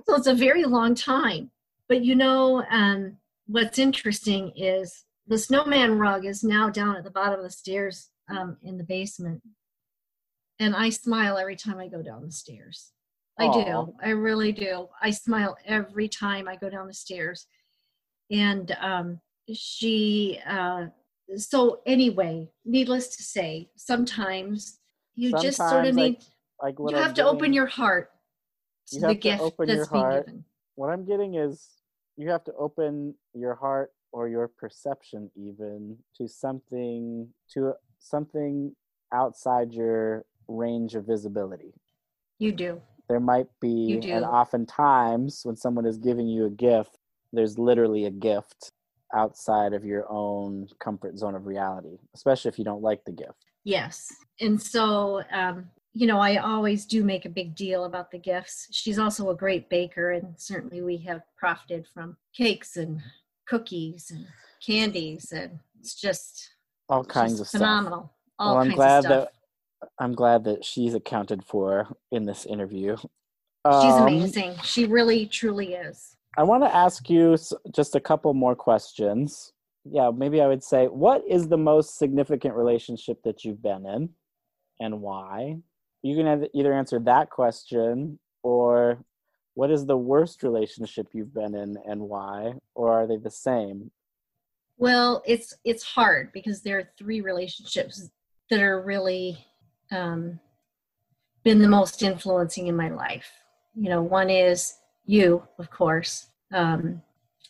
so 0.05 0.15
it's 0.15 0.27
a 0.27 0.33
very 0.35 0.65
long 0.65 0.95
time. 0.95 1.49
But 1.89 2.03
you 2.05 2.15
know, 2.15 2.63
um, 2.69 3.17
what's 3.47 3.79
interesting 3.79 4.51
is 4.55 5.05
the 5.27 5.37
snowman 5.37 5.97
rug 5.97 6.25
is 6.25 6.43
now 6.43 6.69
down 6.69 6.95
at 6.95 7.03
the 7.03 7.11
bottom 7.11 7.39
of 7.39 7.43
the 7.43 7.49
stairs 7.51 8.09
um, 8.29 8.57
in 8.63 8.77
the 8.77 8.83
basement. 8.83 9.41
And 10.59 10.75
I 10.75 10.89
smile 10.89 11.37
every 11.37 11.55
time 11.55 11.79
I 11.79 11.87
go 11.87 12.01
down 12.03 12.23
the 12.23 12.31
stairs. 12.31 12.91
I 13.39 13.45
Aw. 13.45 13.85
do. 13.85 13.93
I 14.03 14.09
really 14.09 14.51
do. 14.51 14.87
I 15.01 15.09
smile 15.09 15.57
every 15.65 16.07
time 16.07 16.47
I 16.47 16.55
go 16.55 16.69
down 16.69 16.85
the 16.87 16.93
stairs. 16.93 17.47
And 18.29 18.75
um, 18.79 19.19
she, 19.51 20.39
uh, 20.47 20.85
so 21.37 21.81
anyway, 21.85 22.49
needless 22.65 23.15
to 23.15 23.23
say, 23.23 23.69
sometimes 23.75 24.79
you 25.15 25.31
just 25.39 25.57
sort 25.57 25.85
of 25.85 25.95
Sometimes, 25.95 25.97
like, 25.97 26.11
need, 26.11 26.25
Like 26.61 26.75
you 26.79 26.87
I'm 26.97 27.03
have 27.03 27.13
to 27.15 27.25
open 27.25 27.53
your 27.53 27.65
heart 27.67 28.11
to 28.87 28.95
You 28.95 29.01
the 29.01 29.07
to 29.09 29.15
gift 29.15 29.41
open 29.41 29.67
that's 29.67 29.77
your 29.77 29.85
being 29.87 30.01
heart. 30.01 30.25
given. 30.25 30.45
What 30.75 30.89
I'm 30.89 31.05
getting 31.05 31.35
is 31.35 31.67
you 32.17 32.29
have 32.29 32.43
to 32.45 32.53
open 32.53 33.15
your 33.33 33.55
heart 33.55 33.91
or 34.11 34.27
your 34.27 34.47
perception 34.47 35.29
even 35.35 35.97
to 36.17 36.27
something 36.27 37.27
to 37.53 37.73
something 37.99 38.75
outside 39.13 39.73
your 39.73 40.25
range 40.47 40.95
of 40.95 41.05
visibility. 41.05 41.73
You 42.39 42.51
do. 42.51 42.81
There 43.07 43.19
might 43.19 43.47
be 43.59 43.99
and 44.03 44.25
oftentimes 44.25 45.41
when 45.43 45.55
someone 45.57 45.85
is 45.85 45.97
giving 45.97 46.27
you 46.27 46.45
a 46.45 46.49
gift, 46.49 46.97
there's 47.33 47.57
literally 47.59 48.05
a 48.05 48.11
gift 48.11 48.71
outside 49.13 49.73
of 49.73 49.83
your 49.85 50.05
own 50.09 50.67
comfort 50.79 51.17
zone 51.17 51.35
of 51.35 51.45
reality, 51.45 51.97
especially 52.15 52.49
if 52.49 52.57
you 52.59 52.65
don't 52.65 52.81
like 52.81 53.03
the 53.05 53.11
gift. 53.11 53.45
Yes. 53.63 54.11
And 54.39 54.61
so, 54.61 55.21
um, 55.31 55.69
you 55.93 56.07
know, 56.07 56.19
I 56.19 56.37
always 56.37 56.85
do 56.85 57.03
make 57.03 57.25
a 57.25 57.29
big 57.29 57.53
deal 57.55 57.83
about 57.85 58.11
the 58.11 58.17
gifts. 58.17 58.67
She's 58.71 58.97
also 58.97 59.29
a 59.29 59.35
great 59.35 59.69
baker, 59.69 60.11
and 60.11 60.33
certainly 60.37 60.81
we 60.81 60.97
have 60.99 61.21
profited 61.37 61.85
from 61.93 62.15
cakes 62.35 62.77
and 62.77 63.01
cookies 63.47 64.09
and 64.11 64.25
candies, 64.65 65.31
and 65.33 65.59
it's 65.79 65.95
just 65.99 66.49
All 66.89 67.03
she's 67.03 67.11
kinds 67.11 67.39
of 67.41 67.47
stuff. 67.47 67.59
phenomenal. 67.59 68.13
All 68.39 68.53
well, 68.55 68.61
I'm 68.63 68.67
kinds 68.69 68.75
glad 68.77 68.97
of 68.99 69.03
stuff. 69.05 69.27
that 69.81 69.89
I'm 69.99 70.13
glad 70.13 70.43
that 70.45 70.63
she's 70.63 70.93
accounted 70.93 71.43
for 71.43 71.87
in 72.11 72.25
this 72.25 72.45
interview. 72.45 72.95
She's 72.97 73.09
Um, 73.93 74.03
amazing. 74.07 74.55
She 74.63 74.85
really, 74.85 75.25
truly 75.25 75.73
is. 75.73 76.15
I 76.37 76.43
want 76.43 76.63
to 76.63 76.73
ask 76.73 77.09
you 77.09 77.37
just 77.73 77.95
a 77.95 77.99
couple 77.99 78.33
more 78.33 78.55
questions. 78.55 79.51
Yeah, 79.83 80.11
maybe 80.15 80.41
I 80.41 80.47
would 80.47 80.63
say, 80.63 80.85
what 80.85 81.23
is 81.27 81.47
the 81.47 81.57
most 81.57 81.97
significant 81.97 82.55
relationship 82.55 83.21
that 83.23 83.43
you've 83.43 83.61
been 83.61 83.85
in, 83.85 84.09
and 84.79 85.01
why? 85.01 85.57
You 86.03 86.15
can 86.15 86.47
either 86.53 86.73
answer 86.73 86.99
that 86.99 87.29
question, 87.29 88.19
or 88.43 89.03
what 89.55 89.71
is 89.71 89.85
the 89.85 89.97
worst 89.97 90.43
relationship 90.43 91.07
you've 91.13 91.33
been 91.33 91.55
in, 91.55 91.77
and 91.85 92.01
why? 92.01 92.53
Or 92.75 92.93
are 92.93 93.07
they 93.07 93.17
the 93.17 93.31
same? 93.31 93.91
Well, 94.77 95.21
it's 95.25 95.53
it's 95.63 95.83
hard 95.83 96.31
because 96.31 96.61
there 96.61 96.79
are 96.79 96.89
three 96.97 97.21
relationships 97.21 98.09
that 98.49 98.61
are 98.61 98.81
really 98.81 99.45
um, 99.91 100.39
been 101.43 101.61
the 101.61 101.67
most 101.67 102.01
influencing 102.01 102.67
in 102.67 102.75
my 102.75 102.89
life. 102.89 103.29
You 103.75 103.89
know, 103.89 104.01
one 104.01 104.29
is 104.29 104.75
you, 105.11 105.43
of 105.59 105.69
course. 105.69 106.27
Um, 106.53 107.01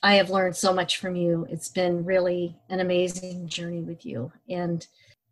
I 0.03 0.15
have 0.15 0.29
learned 0.29 0.55
so 0.55 0.73
much 0.73 0.97
from 0.97 1.15
you. 1.15 1.45
It's 1.49 1.69
been 1.69 2.03
really 2.03 2.55
an 2.69 2.79
amazing 2.79 3.47
journey 3.47 3.81
with 3.81 4.05
you, 4.05 4.31
and 4.49 4.85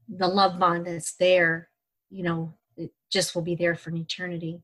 the 0.07 0.27
love 0.27 0.59
bond 0.59 0.85
that's 0.85 1.13
there. 1.13 1.69
You 2.09 2.23
know, 2.23 2.53
it 2.77 2.91
just 3.11 3.35
will 3.35 3.41
be 3.41 3.55
there 3.55 3.75
for 3.75 3.89
an 3.89 3.97
eternity. 3.97 4.61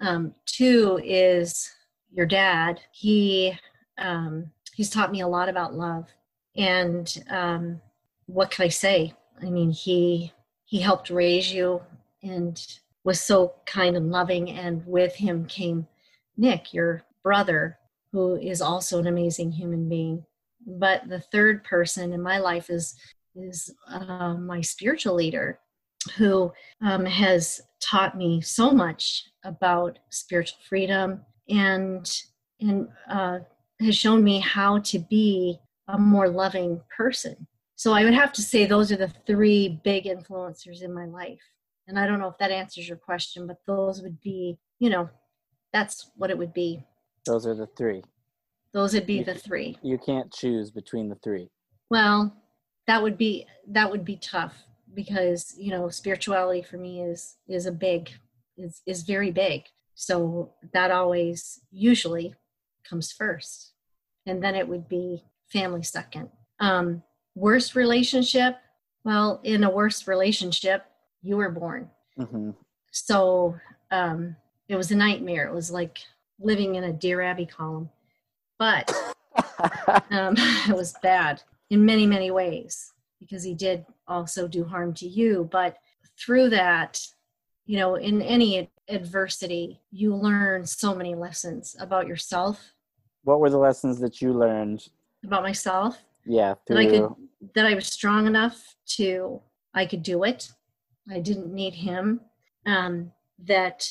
Um, 0.00 0.34
two 0.44 1.00
is 1.02 1.70
your 2.12 2.26
dad. 2.26 2.80
He 2.92 3.58
um, 3.98 4.50
he's 4.74 4.90
taught 4.90 5.12
me 5.12 5.22
a 5.22 5.28
lot 5.28 5.48
about 5.48 5.74
love 5.74 6.08
and 6.56 7.22
um, 7.28 7.80
what 8.26 8.50
can 8.50 8.64
I 8.64 8.68
say? 8.68 9.14
I 9.42 9.50
mean, 9.50 9.70
he 9.70 10.32
he 10.64 10.80
helped 10.80 11.10
raise 11.10 11.52
you 11.52 11.82
and 12.22 12.60
was 13.04 13.20
so 13.20 13.54
kind 13.66 13.96
and 13.96 14.10
loving. 14.10 14.50
And 14.50 14.84
with 14.86 15.14
him 15.14 15.46
came 15.46 15.86
Nick, 16.36 16.74
your 16.74 17.02
brother, 17.26 17.76
who 18.12 18.36
is 18.36 18.62
also 18.62 19.00
an 19.00 19.08
amazing 19.08 19.50
human 19.50 19.88
being. 19.88 20.24
But 20.64 21.08
the 21.08 21.18
third 21.32 21.64
person 21.64 22.12
in 22.12 22.22
my 22.22 22.38
life 22.38 22.70
is 22.70 22.94
is 23.34 23.74
uh, 23.88 24.34
my 24.34 24.60
spiritual 24.60 25.14
leader, 25.16 25.58
who 26.16 26.52
um, 26.80 27.04
has 27.04 27.60
taught 27.80 28.16
me 28.16 28.40
so 28.40 28.70
much 28.70 29.24
about 29.44 29.98
spiritual 30.10 30.60
freedom 30.68 31.20
and 31.48 32.22
and 32.60 32.86
uh, 33.10 33.38
has 33.80 33.96
shown 33.96 34.22
me 34.22 34.38
how 34.38 34.78
to 34.90 35.00
be 35.00 35.58
a 35.88 35.98
more 35.98 36.28
loving 36.28 36.80
person. 36.96 37.36
So 37.74 37.92
I 37.92 38.04
would 38.04 38.14
have 38.14 38.32
to 38.34 38.42
say 38.42 38.66
those 38.66 38.92
are 38.92 39.02
the 39.04 39.12
three 39.26 39.80
big 39.82 40.04
influencers 40.04 40.80
in 40.80 40.94
my 40.94 41.06
life. 41.06 41.42
And 41.88 41.98
I 41.98 42.06
don't 42.06 42.20
know 42.20 42.28
if 42.28 42.38
that 42.38 42.52
answers 42.52 42.88
your 42.88 42.96
question, 42.96 43.48
but 43.48 43.58
those 43.66 44.00
would 44.00 44.20
be, 44.20 44.58
you 44.78 44.90
know, 44.90 45.10
that's 45.72 46.10
what 46.16 46.30
it 46.30 46.38
would 46.38 46.54
be. 46.54 46.84
Those 47.26 47.46
are 47.46 47.54
the 47.54 47.66
three. 47.76 48.02
those 48.72 48.94
would 48.94 49.06
be 49.06 49.18
You 49.18 49.24
the 49.24 49.34
three. 49.34 49.78
You 49.82 49.98
can't 49.98 50.32
choose 50.32 50.70
between 50.70 51.08
the 51.08 51.16
three. 51.16 51.48
Well, 51.90 52.34
that 52.86 53.02
would 53.02 53.18
be 53.18 53.46
that 53.68 53.90
would 53.90 54.04
be 54.04 54.16
tough 54.16 54.54
because 54.94 55.54
you 55.58 55.70
know 55.70 55.88
spirituality 55.88 56.62
for 56.62 56.78
me 56.78 57.02
is 57.02 57.36
is 57.48 57.66
a 57.66 57.72
big 57.72 58.10
is 58.56 58.82
is 58.86 59.02
very 59.02 59.30
big. 59.30 59.64
So 59.94 60.52
that 60.72 60.90
always 60.90 61.60
usually 61.70 62.34
comes 62.88 63.12
first, 63.12 63.72
and 64.26 64.42
then 64.42 64.54
it 64.54 64.68
would 64.68 64.88
be 64.88 65.24
family 65.48 65.82
second. 65.82 66.28
Um, 66.60 67.02
worst 67.34 67.74
relationship. 67.74 68.56
Well, 69.04 69.40
in 69.44 69.62
a 69.64 69.70
worst 69.70 70.06
relationship, 70.08 70.84
you 71.22 71.36
were 71.36 71.50
born. 71.50 71.90
hmm 72.18 72.50
So 72.90 73.56
um, 73.90 74.36
it 74.68 74.76
was 74.76 74.90
a 74.90 74.96
nightmare. 74.96 75.46
It 75.46 75.54
was 75.54 75.70
like 75.70 75.98
living 76.40 76.74
in 76.74 76.84
a 76.84 76.92
Dear 76.92 77.22
Abby 77.22 77.46
column, 77.46 77.90
but 78.58 78.90
um, 80.10 80.34
it 80.68 80.74
was 80.74 80.94
bad 81.02 81.42
in 81.70 81.84
many 81.84 82.06
many 82.06 82.30
ways 82.30 82.92
because 83.20 83.42
he 83.42 83.54
did 83.54 83.84
also 84.06 84.46
do 84.46 84.64
harm 84.64 84.94
to 84.94 85.06
you. 85.06 85.48
But 85.50 85.76
through 86.18 86.50
that 86.50 87.00
you 87.64 87.78
know 87.78 87.96
in 87.96 88.22
any 88.22 88.70
adversity 88.88 89.80
you 89.90 90.14
learn 90.14 90.64
so 90.64 90.94
many 90.94 91.14
lessons 91.14 91.76
about 91.80 92.06
yourself. 92.06 92.72
What 93.24 93.40
were 93.40 93.50
the 93.50 93.58
lessons 93.58 93.98
that 94.00 94.20
you 94.20 94.32
learned? 94.32 94.88
about 95.24 95.42
myself? 95.42 95.98
Yeah, 96.24 96.54
that 96.66 96.78
i 96.78 96.86
could 96.86 97.08
through 97.08 97.16
that 97.54 97.66
i 97.66 97.74
was 97.74 97.86
strong 97.86 98.26
enough 98.26 98.74
to 98.96 99.40
i 99.74 99.86
could 99.86 100.02
do 100.02 100.24
it. 100.24 100.52
I 101.08 101.20
didn't 101.20 101.52
need 101.52 101.74
him. 101.74 102.20
Um, 102.66 103.12
that 103.44 103.88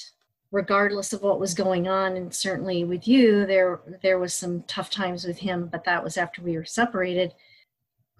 regardless 0.56 1.12
of 1.12 1.22
what 1.22 1.38
was 1.38 1.53
going 1.53 1.86
on 1.86 2.16
and 2.16 2.34
certainly 2.34 2.86
with 2.86 3.06
you 3.10 3.45
there 3.45 3.82
there 4.01 4.18
was 4.18 4.34
some 4.34 4.64
tough 4.68 4.89
times 4.89 5.26
with 5.26 5.38
him 5.38 5.68
but 5.70 5.84
that 5.84 6.01
was 6.01 6.16
after 6.16 6.41
we 6.41 6.56
were 6.56 6.64
separated. 6.64 7.34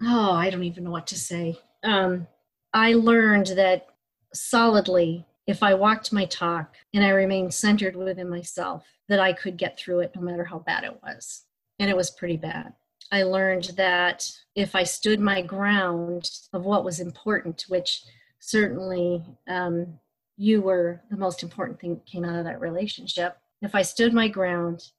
Oh 0.02 0.34
i 0.34 0.50
don't 0.50 0.66
even 0.66 0.84
know 0.84 0.92
what 0.92 1.08
to 1.08 1.18
say. 1.18 1.58
Um, 1.84 2.28
i 2.74 2.94
learned 2.94 3.48
that 3.56 3.88
solidly 4.34 5.26
if 5.48 5.64
i 5.64 5.74
walked 5.74 6.12
my 6.12 6.26
talk 6.26 6.76
and 6.94 7.06
i 7.06 7.10
remained 7.10 7.54
centered 7.54 7.96
within 7.96 8.30
myself 8.30 8.84
that 9.08 9.22
i 9.22 9.32
could 9.32 9.56
get 9.56 9.80
through 9.80 10.02
it 10.02 10.14
no 10.14 10.22
matter 10.22 10.44
how 10.44 10.60
bad 10.60 10.84
it 10.84 11.00
was. 11.02 11.46
And 11.80 11.90
it 11.90 11.96
was 11.96 12.12
pretty 12.12 12.38
bad. 12.38 12.74
I 13.14 13.24
learned 13.24 13.72
that 13.78 14.30
if 14.56 14.76
i 14.76 14.84
stood 14.84 15.22
my 15.22 15.42
ground 15.42 16.30
of 16.52 16.66
what 16.66 16.84
was 16.84 17.00
important 17.00 17.64
which 17.70 18.04
certainly 18.42 19.24
um, 19.48 20.00
you 20.38 20.62
were 20.62 21.02
the 21.10 21.18
most 21.18 21.44
important 21.44 21.80
thing 21.80 21.96
that 21.96 22.06
came 22.06 22.26
out 22.26 22.38
of 22.38 22.46
that 22.46 22.60
relationship. 22.60 23.38
If 23.62 23.74
I 23.76 23.82
stood 23.82 24.14
my 24.14 24.28
ground 24.28 24.90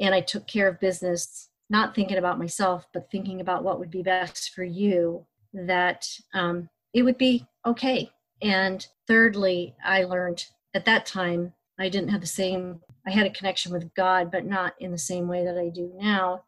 and 0.00 0.14
I 0.14 0.20
took 0.20 0.46
care 0.46 0.68
of 0.68 0.80
business, 0.80 1.48
not 1.70 1.94
thinking 1.94 2.16
about 2.16 2.38
myself, 2.38 2.86
but 2.94 3.10
thinking 3.10 3.40
about 3.40 3.64
what 3.64 3.78
would 3.78 3.90
be 3.90 4.02
best 4.02 4.54
for 4.54 4.64
you, 4.64 5.26
that 5.52 6.08
um, 6.32 6.68
it 6.94 7.02
would 7.02 7.18
be 7.18 7.46
okay. 7.66 8.10
And 8.40 8.86
thirdly, 9.06 9.74
I 9.84 10.04
learned 10.04 10.46
at 10.74 10.84
that 10.86 11.06
time, 11.06 11.52
I 11.78 11.88
didn't 11.88 12.10
have 12.10 12.20
the 12.20 12.26
same, 12.26 12.80
I 13.06 13.10
had 13.10 13.26
a 13.26 13.30
connection 13.30 13.72
with 13.72 13.92
God, 13.94 14.30
but 14.30 14.46
not 14.46 14.74
in 14.80 14.90
the 14.90 14.98
same 14.98 15.28
way 15.28 15.44
that 15.44 15.58
I 15.58 15.68
do 15.68 15.92
now. 15.94 16.44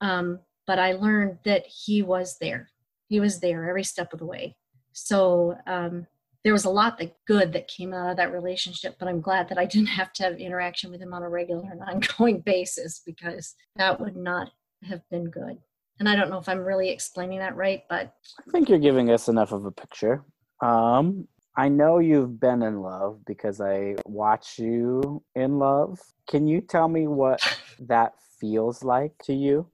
Um, 0.00 0.40
but 0.66 0.78
I 0.78 0.92
learned 0.92 1.38
that 1.44 1.66
He 1.66 2.02
was 2.02 2.38
there. 2.38 2.68
He 3.08 3.20
was 3.20 3.40
there 3.40 3.68
every 3.68 3.84
step 3.84 4.12
of 4.12 4.18
the 4.18 4.26
way. 4.26 4.56
So, 4.92 5.56
um, 5.66 6.06
there 6.44 6.52
was 6.52 6.64
a 6.64 6.70
lot 6.70 6.98
that 6.98 7.16
good 7.26 7.52
that 7.52 7.68
came 7.68 7.92
out 7.92 8.10
of 8.10 8.16
that 8.16 8.32
relationship 8.32 8.96
but 8.98 9.08
i'm 9.08 9.20
glad 9.20 9.48
that 9.48 9.58
i 9.58 9.64
didn't 9.64 9.88
have 9.88 10.12
to 10.12 10.22
have 10.22 10.38
interaction 10.38 10.90
with 10.90 11.00
him 11.00 11.14
on 11.14 11.22
a 11.22 11.28
regular 11.28 11.68
and 11.70 11.82
ongoing 11.88 12.40
basis 12.40 13.02
because 13.04 13.54
that 13.76 14.00
would 14.00 14.16
not 14.16 14.50
have 14.84 15.00
been 15.10 15.28
good 15.30 15.58
and 15.98 16.08
i 16.08 16.14
don't 16.14 16.30
know 16.30 16.38
if 16.38 16.48
i'm 16.48 16.64
really 16.64 16.90
explaining 16.90 17.38
that 17.38 17.56
right 17.56 17.82
but 17.88 18.14
I 18.46 18.50
think 18.50 18.68
you're 18.68 18.78
giving 18.78 19.10
us 19.10 19.28
enough 19.28 19.52
of 19.52 19.64
a 19.64 19.72
picture. 19.72 20.24
Um, 20.62 21.26
I 21.56 21.68
know 21.68 21.98
you've 21.98 22.38
been 22.38 22.62
in 22.62 22.80
love 22.80 23.20
because 23.26 23.60
I 23.60 23.96
watch 24.06 24.58
you 24.58 25.22
in 25.34 25.58
love. 25.58 26.00
Can 26.28 26.46
you 26.46 26.60
tell 26.60 26.88
me 26.88 27.08
what 27.08 27.40
that 27.80 28.12
feels 28.40 28.84
like 28.84 29.12
to 29.24 29.34
you? 29.34 29.68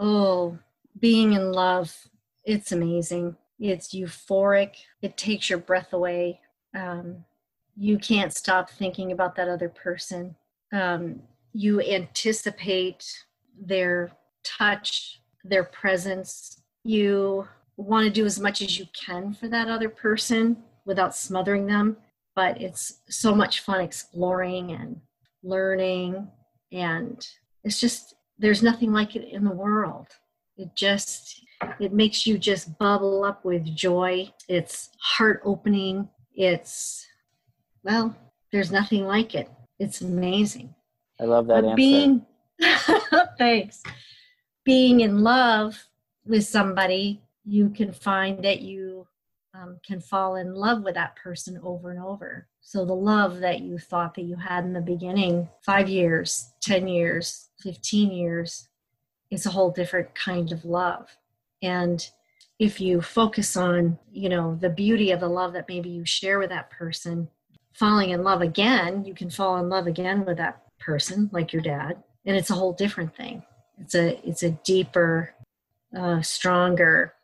oh 0.00 0.58
being 0.98 1.34
in 1.34 1.52
love 1.52 1.94
it's 2.44 2.72
amazing 2.72 3.36
it's 3.60 3.94
euphoric. 3.94 4.74
It 5.02 5.16
takes 5.16 5.50
your 5.50 5.58
breath 5.58 5.92
away. 5.92 6.40
Um, 6.74 7.24
you 7.76 7.98
can't 7.98 8.32
stop 8.32 8.70
thinking 8.70 9.12
about 9.12 9.36
that 9.36 9.48
other 9.48 9.68
person. 9.68 10.34
Um, 10.72 11.20
you 11.52 11.80
anticipate 11.80 13.04
their 13.60 14.12
touch 14.42 15.20
their 15.44 15.64
presence. 15.64 16.62
You 16.84 17.48
want 17.76 18.04
to 18.06 18.10
do 18.10 18.26
as 18.26 18.38
much 18.38 18.60
as 18.60 18.78
you 18.78 18.86
can 18.92 19.32
for 19.32 19.48
that 19.48 19.68
other 19.68 19.88
person 19.88 20.62
without 20.84 21.16
smothering 21.16 21.66
them 21.66 21.96
but 22.34 22.60
it's 22.60 23.00
so 23.08 23.34
much 23.34 23.60
fun 23.60 23.80
exploring 23.80 24.72
and 24.72 25.00
learning. 25.42 26.28
And 26.72 27.26
it's 27.64 27.80
just 27.80 28.14
there's 28.38 28.62
nothing 28.62 28.92
like 28.92 29.16
it 29.16 29.28
in 29.28 29.44
the 29.44 29.50
world. 29.50 30.06
It 30.56 30.70
just 30.74 31.44
it 31.78 31.92
makes 31.92 32.26
you 32.26 32.38
just 32.38 32.78
bubble 32.78 33.24
up 33.24 33.44
with 33.44 33.64
joy. 33.74 34.32
It's 34.48 34.90
heart 34.98 35.42
opening 35.44 36.08
it's 36.34 37.06
well 37.82 38.16
there's 38.52 38.72
nothing 38.72 39.04
like 39.04 39.34
it. 39.34 39.50
It's 39.78 40.00
amazing. 40.00 40.74
I 41.20 41.24
love 41.24 41.46
that 41.48 41.62
but 41.62 41.70
answer. 41.70 41.76
being 41.76 42.26
thanks. 43.38 43.82
Being 44.64 45.00
in 45.00 45.22
love 45.22 45.86
with 46.24 46.44
somebody 46.46 47.22
you 47.44 47.70
can 47.70 47.92
find 47.92 48.44
that 48.44 48.60
you 48.60 49.06
um, 49.54 49.78
can 49.84 50.00
fall 50.00 50.36
in 50.36 50.54
love 50.54 50.82
with 50.82 50.94
that 50.94 51.16
person 51.16 51.58
over 51.62 51.90
and 51.90 52.00
over. 52.00 52.46
So 52.60 52.84
the 52.84 52.94
love 52.94 53.40
that 53.40 53.60
you 53.60 53.78
thought 53.78 54.14
that 54.14 54.22
you 54.22 54.36
had 54.36 54.64
in 54.64 54.72
the 54.72 54.80
beginning 54.80 55.48
five 55.62 55.88
years 55.88 56.52
ten 56.60 56.86
years 56.88 57.48
15 57.62 58.10
years, 58.10 58.68
is 59.30 59.46
a 59.46 59.50
whole 59.50 59.70
different 59.70 60.14
kind 60.14 60.50
of 60.50 60.64
love 60.64 61.16
and 61.62 62.10
if 62.58 62.80
you 62.80 63.00
focus 63.00 63.56
on 63.56 63.98
you 64.12 64.28
know 64.28 64.56
the 64.60 64.68
beauty 64.70 65.10
of 65.10 65.20
the 65.20 65.28
love 65.28 65.52
that 65.52 65.68
maybe 65.68 65.88
you 65.88 66.04
share 66.04 66.38
with 66.38 66.50
that 66.50 66.70
person 66.70 67.28
falling 67.74 68.10
in 68.10 68.22
love 68.22 68.42
again 68.42 69.04
you 69.04 69.14
can 69.14 69.30
fall 69.30 69.56
in 69.58 69.68
love 69.68 69.86
again 69.86 70.24
with 70.24 70.36
that 70.36 70.62
person 70.78 71.28
like 71.32 71.52
your 71.52 71.62
dad 71.62 72.02
and 72.26 72.36
it's 72.36 72.50
a 72.50 72.54
whole 72.54 72.72
different 72.72 73.14
thing 73.16 73.42
it's 73.78 73.94
a 73.94 74.20
it's 74.26 74.42
a 74.42 74.50
deeper 74.64 75.34
uh, 75.98 76.20
stronger 76.22 77.14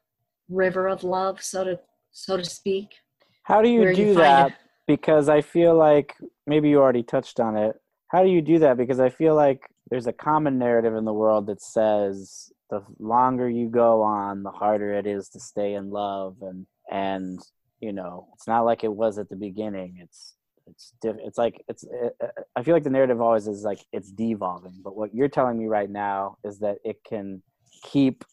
river 0.48 0.88
of 0.88 1.02
love 1.04 1.42
so 1.42 1.64
to 1.64 1.78
so 2.12 2.36
to 2.36 2.44
speak 2.44 2.94
How 3.42 3.60
do 3.62 3.68
you 3.68 3.92
do 3.92 4.02
you 4.02 4.14
that? 4.14 4.52
a- 4.52 4.56
Because 4.86 5.28
I 5.28 5.40
feel 5.40 5.74
like 5.76 6.14
maybe 6.46 6.68
you 6.68 6.78
already 6.80 7.02
touched 7.02 7.40
on 7.40 7.56
it. 7.56 7.74
How 8.08 8.22
do 8.22 8.30
you 8.30 8.40
do 8.40 8.60
that? 8.60 8.76
Because 8.76 9.00
I 9.00 9.10
feel 9.10 9.34
like 9.34 9.68
there's 9.90 10.06
a 10.06 10.12
common 10.12 10.58
narrative 10.58 10.94
in 10.94 11.04
the 11.04 11.12
world 11.12 11.46
that 11.48 11.60
says 11.60 12.52
the 12.70 12.82
longer 12.98 13.48
you 13.48 13.68
go 13.68 14.02
on, 14.02 14.42
the 14.42 14.50
harder 14.50 14.92
it 14.94 15.06
is 15.06 15.28
to 15.30 15.40
stay 15.40 15.74
in 15.74 15.90
love, 15.90 16.36
and 16.42 16.66
and 16.90 17.40
you 17.80 17.92
know 17.92 18.28
it's 18.34 18.46
not 18.46 18.64
like 18.64 18.84
it 18.84 18.92
was 18.92 19.18
at 19.18 19.28
the 19.28 19.36
beginning. 19.36 19.98
It's 20.00 20.34
it's 20.66 20.92
diff- 21.00 21.16
it's 21.24 21.38
like 21.38 21.62
it's 21.68 21.84
it, 21.84 22.16
I 22.56 22.62
feel 22.62 22.74
like 22.74 22.84
the 22.84 22.90
narrative 22.90 23.20
always 23.20 23.46
is 23.46 23.62
like 23.62 23.84
it's 23.92 24.10
devolving. 24.10 24.80
But 24.82 24.96
what 24.96 25.14
you're 25.14 25.28
telling 25.28 25.58
me 25.58 25.66
right 25.66 25.90
now 25.90 26.38
is 26.44 26.58
that 26.60 26.78
it 26.84 26.98
can 27.08 27.42
keep 27.84 28.24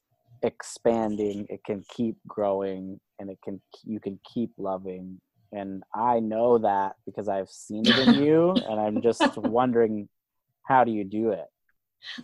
expanding, 0.42 1.46
it 1.50 1.64
can 1.66 1.84
keep 1.90 2.18
growing, 2.28 3.00
and 3.20 3.30
it 3.30 3.38
can 3.44 3.62
you 3.84 4.00
can 4.00 4.20
keep 4.34 4.52
loving 4.58 5.20
and 5.54 5.84
I 5.94 6.20
know 6.20 6.58
that 6.58 6.96
because 7.06 7.30
I've 7.30 7.50
seen 7.50 7.88
it 7.88 7.98
in 8.00 8.20
you, 8.20 8.60
and 8.68 8.80
I'm 8.80 9.02
just 9.02 9.22
wondering, 9.38 10.10
how 10.64 10.84
do 10.84 10.92
you 10.92 11.04
do 11.04 11.30
it? 11.30 11.46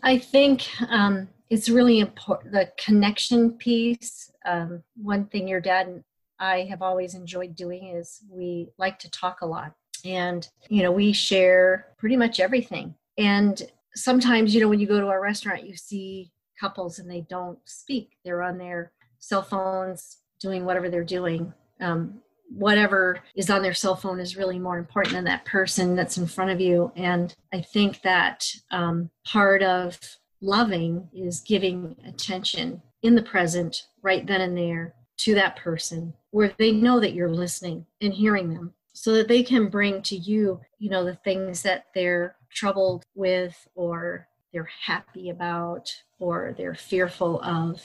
I 0.04 0.18
think 0.18 0.70
um, 0.90 1.30
it's 1.50 1.70
really 1.70 2.00
important 2.00 2.54
the 2.54 2.72
connection 2.78 3.54
piece. 3.54 4.32
Um, 4.46 4.84
one 4.96 5.26
thing 5.26 5.48
your 5.48 5.62
dad 5.62 5.88
and 5.88 6.04
I 6.40 6.68
have 6.70 6.82
always 6.82 7.16
enjoyed 7.16 7.56
doing 7.56 7.90
is 7.90 8.22
we 8.30 8.70
like 8.78 9.00
to 9.00 9.12
talk 9.12 9.42
a 9.42 9.46
lot, 9.46 9.74
and 10.06 10.48
you 10.70 10.84
know 10.84 10.92
we 10.92 11.12
share 11.12 11.88
pretty 11.98 12.16
much 12.16 12.40
everything. 12.40 12.96
And 13.18 13.62
sometimes 13.96 14.54
you 14.54 14.62
know 14.62 14.70
when 14.70 14.80
you 14.80 14.88
go 14.88 15.00
to 15.00 15.08
a 15.08 15.20
restaurant, 15.20 15.68
you 15.68 15.76
see 15.76 16.32
couples 16.60 17.00
and 17.00 17.10
they 17.10 17.26
don't 17.30 17.60
speak; 17.66 18.12
they're 18.24 18.44
on 18.44 18.58
their 18.58 18.92
cell 19.20 19.44
phones 19.44 20.18
doing 20.40 20.66
whatever 20.66 20.90
they're 20.90 21.04
doing. 21.04 21.54
Um, 21.82 22.22
whatever 22.50 23.22
is 23.36 23.50
on 23.50 23.62
their 23.62 23.74
cell 23.74 23.96
phone 23.96 24.20
is 24.20 24.36
really 24.36 24.60
more 24.60 24.78
important 24.78 25.14
than 25.14 25.24
that 25.26 25.46
person 25.46 25.96
that's 25.96 26.18
in 26.18 26.28
front 26.28 26.52
of 26.52 26.60
you. 26.60 26.92
And 26.96 27.34
I 27.54 27.62
think 27.62 28.02
that 28.02 28.52
um, 28.72 29.10
part 29.26 29.62
of 29.62 30.00
loving 30.42 31.08
is 31.14 31.42
giving 31.42 31.96
attention 32.08 32.82
in 33.02 33.16
the 33.16 33.22
present, 33.22 33.88
right 34.02 34.26
then 34.26 34.42
and 34.42 34.58
there, 34.58 34.94
to 35.18 35.36
that 35.36 35.58
person 35.58 36.14
where 36.32 36.54
they 36.58 36.72
know 36.72 37.00
that 37.00 37.14
you're 37.14 37.30
listening 37.30 37.86
and 38.02 38.14
hearing 38.14 38.54
them 38.54 38.74
so 38.94 39.14
that 39.14 39.28
they 39.28 39.44
can 39.44 39.70
bring 39.70 40.02
to 40.02 40.16
you, 40.16 40.60
you 40.80 40.90
know, 40.90 41.04
the 41.04 41.16
things 41.16 41.62
that 41.62 41.86
they're 41.94 42.36
troubled 42.54 43.04
with 43.16 43.68
or 43.76 44.28
they're 44.52 44.70
happy 44.86 45.30
about 45.30 45.90
or 46.20 46.54
they're 46.58 46.76
fearful 46.76 47.42
of. 47.42 47.82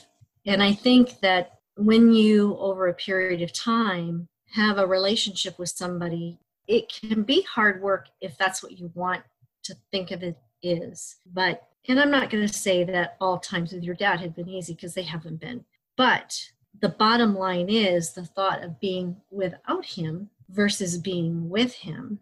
And 0.47 0.63
I 0.63 0.73
think 0.73 1.21
that 1.21 1.59
when 1.77 2.13
you, 2.13 2.57
over 2.59 2.89
a 2.89 2.95
period 2.95 3.43
of 3.43 3.53
time, 3.53 4.29
have 4.55 4.79
a 4.79 4.87
relationship 4.87 5.59
with 5.59 5.69
somebody, 5.69 6.39
it 6.69 6.89
can 6.89 7.25
be 7.25 7.43
hard 7.43 7.83
work 7.83 8.07
if 8.21 8.39
that's 8.39 8.63
what 8.63 8.79
you 8.79 8.91
want 8.95 9.23
to 9.65 9.75
think 9.91 10.13
of 10.13 10.23
it 10.23 10.39
is. 10.63 11.17
But, 11.27 11.67
and 11.89 11.99
I'm 11.99 12.11
not 12.11 12.31
going 12.31 12.47
to 12.47 12.53
say 12.53 12.85
that 12.85 13.17
all 13.21 13.39
times 13.39 13.73
with 13.73 13.83
your 13.83 13.97
dad 13.97 14.21
had 14.21 14.35
been 14.35 14.49
easy 14.49 14.73
because 14.75 14.95
they 14.95 15.03
haven't 15.03 15.41
been. 15.41 15.65
But 15.97 16.41
the 16.81 16.89
bottom 16.89 17.35
line 17.35 17.69
is 17.69 18.13
the 18.13 18.25
thought 18.25 18.63
of 18.63 18.79
being 18.79 19.17
without 19.31 19.85
him 19.85 20.31
versus 20.49 20.99
being 20.99 21.49
with 21.49 21.75
him. 21.75 22.21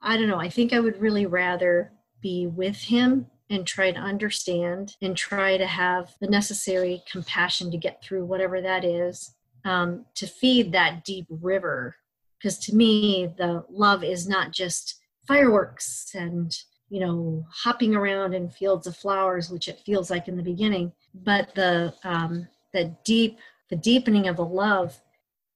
I 0.00 0.16
don't 0.16 0.28
know. 0.28 0.38
I 0.38 0.50
think 0.50 0.72
I 0.72 0.80
would 0.80 1.00
really 1.00 1.26
rather 1.26 1.90
be 2.20 2.46
with 2.46 2.76
him 2.76 3.26
and 3.50 3.66
try 3.66 3.90
to 3.90 3.98
understand 3.98 4.94
and 5.02 5.16
try 5.16 5.56
to 5.56 5.66
have 5.66 6.14
the 6.20 6.28
necessary 6.28 7.02
compassion 7.10 7.72
to 7.72 7.76
get 7.76 8.02
through 8.02 8.24
whatever 8.24 8.60
that 8.60 8.84
is 8.84 9.35
um, 9.66 10.06
to 10.14 10.26
feed 10.26 10.72
that 10.72 11.04
deep 11.04 11.26
river. 11.28 11.96
Because 12.38 12.58
to 12.60 12.74
me 12.74 13.28
the 13.36 13.64
love 13.68 14.04
is 14.04 14.28
not 14.28 14.52
just 14.52 15.00
fireworks 15.26 16.14
and 16.14 16.56
you 16.88 17.00
know 17.00 17.44
hopping 17.50 17.96
around 17.96 18.32
in 18.32 18.48
fields 18.48 18.86
of 18.86 18.96
flowers 18.96 19.50
which 19.50 19.66
it 19.66 19.80
feels 19.84 20.08
like 20.08 20.28
in 20.28 20.36
the 20.36 20.42
beginning 20.42 20.92
but 21.14 21.52
the 21.56 21.92
um, 22.04 22.46
the 22.72 22.94
deep 23.04 23.38
the 23.70 23.74
deepening 23.76 24.28
of 24.28 24.36
the 24.36 24.44
love 24.44 25.00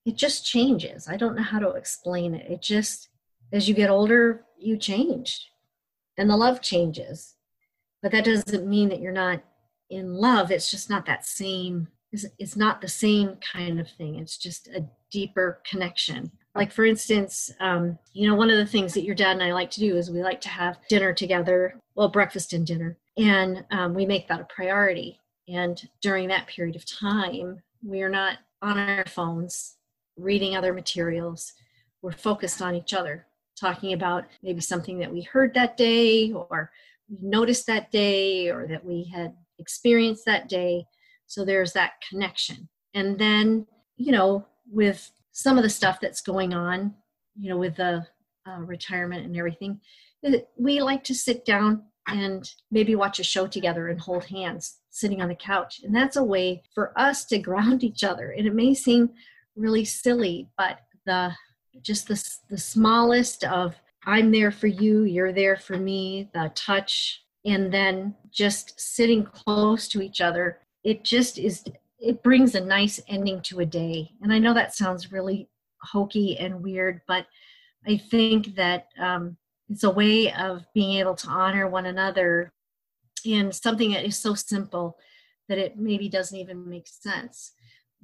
it 0.06 0.16
just 0.16 0.46
changes. 0.46 1.06
I 1.08 1.16
don't 1.16 1.36
know 1.36 1.42
how 1.42 1.58
to 1.58 1.70
explain 1.72 2.34
it. 2.34 2.50
It 2.50 2.62
just 2.62 3.10
as 3.52 3.68
you 3.68 3.74
get 3.74 3.90
older 3.90 4.44
you 4.58 4.76
change 4.76 5.50
and 6.18 6.28
the 6.28 6.36
love 6.36 6.60
changes. 6.60 7.36
But 8.02 8.12
that 8.12 8.24
doesn't 8.24 8.66
mean 8.66 8.88
that 8.88 9.00
you're 9.00 9.12
not 9.12 9.42
in 9.90 10.14
love. 10.14 10.50
It's 10.50 10.70
just 10.70 10.90
not 10.90 11.06
that 11.06 11.26
same 11.26 11.88
it's, 12.12 12.26
it's 12.38 12.56
not 12.56 12.80
the 12.80 12.88
same 12.88 13.36
kind 13.52 13.80
of 13.80 13.88
thing. 13.88 14.16
It's 14.16 14.36
just 14.36 14.68
a 14.68 14.84
deeper 15.10 15.60
connection. 15.68 16.30
Like 16.54 16.72
for 16.72 16.84
instance 16.84 17.50
um, 17.60 17.98
you 18.12 18.28
know 18.28 18.34
one 18.34 18.50
of 18.50 18.58
the 18.58 18.66
things 18.66 18.94
that 18.94 19.04
your 19.04 19.14
dad 19.14 19.32
and 19.32 19.42
i 19.42 19.52
like 19.52 19.70
to 19.70 19.80
do 19.80 19.96
is 19.96 20.10
we 20.10 20.20
like 20.20 20.40
to 20.40 20.48
have 20.48 20.78
dinner 20.88 21.12
together 21.12 21.76
well 21.94 22.08
breakfast 22.08 22.52
and 22.52 22.66
dinner. 22.66 22.96
And 23.16 23.64
um, 23.70 23.94
we 23.94 24.04
make 24.06 24.26
that 24.28 24.40
a 24.40 24.44
priority. 24.44 25.20
And 25.48 25.80
during 26.00 26.28
that 26.28 26.48
period 26.48 26.76
of 26.76 26.84
time 26.84 27.62
we 27.84 28.02
are 28.02 28.10
not 28.10 28.38
on 28.62 28.78
our 28.78 29.06
phones 29.06 29.76
reading 30.16 30.56
other 30.56 30.72
materials. 30.72 31.52
We're 32.02 32.12
focused 32.12 32.60
on 32.60 32.74
each 32.74 32.94
other 32.94 33.26
talking 33.60 33.92
about 33.92 34.24
maybe 34.42 34.60
something 34.60 34.98
that 34.98 35.12
we 35.12 35.22
heard 35.22 35.54
that 35.54 35.76
day 35.76 36.32
or 36.32 36.70
noticed 37.20 37.66
that 37.66 37.90
day 37.90 38.48
or 38.48 38.66
that 38.66 38.84
we 38.84 39.04
had 39.04 39.34
experienced 39.58 40.24
that 40.24 40.48
day. 40.48 40.86
So 41.30 41.44
there's 41.44 41.72
that 41.74 41.92
connection. 42.08 42.68
And 42.92 43.16
then, 43.16 43.64
you 43.96 44.10
know, 44.10 44.44
with 44.68 45.12
some 45.30 45.58
of 45.58 45.62
the 45.62 45.70
stuff 45.70 46.00
that's 46.00 46.20
going 46.20 46.52
on, 46.52 46.92
you 47.38 47.48
know, 47.48 47.56
with 47.56 47.76
the 47.76 48.04
uh, 48.48 48.58
retirement 48.58 49.24
and 49.24 49.36
everything, 49.36 49.80
we 50.58 50.82
like 50.82 51.04
to 51.04 51.14
sit 51.14 51.44
down 51.44 51.84
and 52.08 52.50
maybe 52.72 52.96
watch 52.96 53.20
a 53.20 53.24
show 53.24 53.46
together 53.46 53.86
and 53.86 54.00
hold 54.00 54.24
hands 54.24 54.78
sitting 54.90 55.22
on 55.22 55.28
the 55.28 55.36
couch. 55.36 55.82
And 55.84 55.94
that's 55.94 56.16
a 56.16 56.24
way 56.24 56.64
for 56.74 56.92
us 56.98 57.24
to 57.26 57.38
ground 57.48 57.84
each 57.84 58.02
other. 58.02 58.32
And 58.32 58.44
it 58.44 58.54
may 58.54 58.74
seem 58.74 59.10
really 59.54 59.84
silly, 59.84 60.48
but 60.58 60.80
the 61.06 61.30
just 61.80 62.08
the, 62.08 62.20
the 62.48 62.58
smallest 62.58 63.44
of 63.44 63.76
I'm 64.04 64.32
there 64.32 64.50
for 64.50 64.66
you, 64.66 65.04
you're 65.04 65.32
there 65.32 65.56
for 65.56 65.76
me, 65.76 66.28
the 66.34 66.50
touch, 66.56 67.22
and 67.44 67.72
then 67.72 68.16
just 68.32 68.80
sitting 68.80 69.24
close 69.24 69.86
to 69.88 70.02
each 70.02 70.20
other. 70.20 70.58
It 70.84 71.04
just 71.04 71.38
is, 71.38 71.64
it 71.98 72.22
brings 72.22 72.54
a 72.54 72.60
nice 72.60 73.00
ending 73.08 73.40
to 73.42 73.60
a 73.60 73.66
day. 73.66 74.12
And 74.22 74.32
I 74.32 74.38
know 74.38 74.54
that 74.54 74.74
sounds 74.74 75.12
really 75.12 75.48
hokey 75.82 76.38
and 76.38 76.62
weird, 76.62 77.00
but 77.06 77.26
I 77.86 77.96
think 77.96 78.56
that 78.56 78.88
um, 78.98 79.36
it's 79.68 79.84
a 79.84 79.90
way 79.90 80.32
of 80.32 80.64
being 80.74 80.98
able 80.98 81.14
to 81.14 81.28
honor 81.28 81.68
one 81.68 81.86
another 81.86 82.52
in 83.24 83.52
something 83.52 83.92
that 83.92 84.04
is 84.04 84.18
so 84.18 84.34
simple 84.34 84.96
that 85.48 85.58
it 85.58 85.78
maybe 85.78 86.08
doesn't 86.08 86.38
even 86.38 86.68
make 86.68 86.88
sense. 86.88 87.52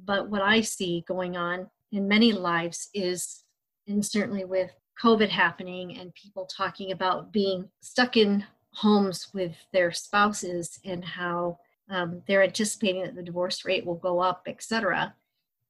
But 0.02 0.28
what 0.28 0.42
I 0.42 0.60
see 0.60 1.04
going 1.06 1.36
on 1.36 1.70
in 1.92 2.08
many 2.08 2.32
lives 2.32 2.88
is, 2.92 3.44
and 3.86 4.04
certainly 4.04 4.44
with 4.44 4.70
COVID 5.02 5.28
happening 5.28 5.98
and 5.98 6.14
people 6.14 6.46
talking 6.46 6.92
about 6.92 7.32
being 7.32 7.68
stuck 7.80 8.16
in 8.16 8.44
homes 8.72 9.28
with 9.32 9.54
their 9.72 9.92
spouses 9.92 10.78
and 10.84 11.04
how 11.04 11.58
um, 11.90 12.22
they're 12.26 12.42
anticipating 12.42 13.02
that 13.02 13.14
the 13.14 13.22
divorce 13.22 13.64
rate 13.64 13.86
will 13.86 13.94
go 13.94 14.20
up, 14.20 14.42
etc. 14.46 15.14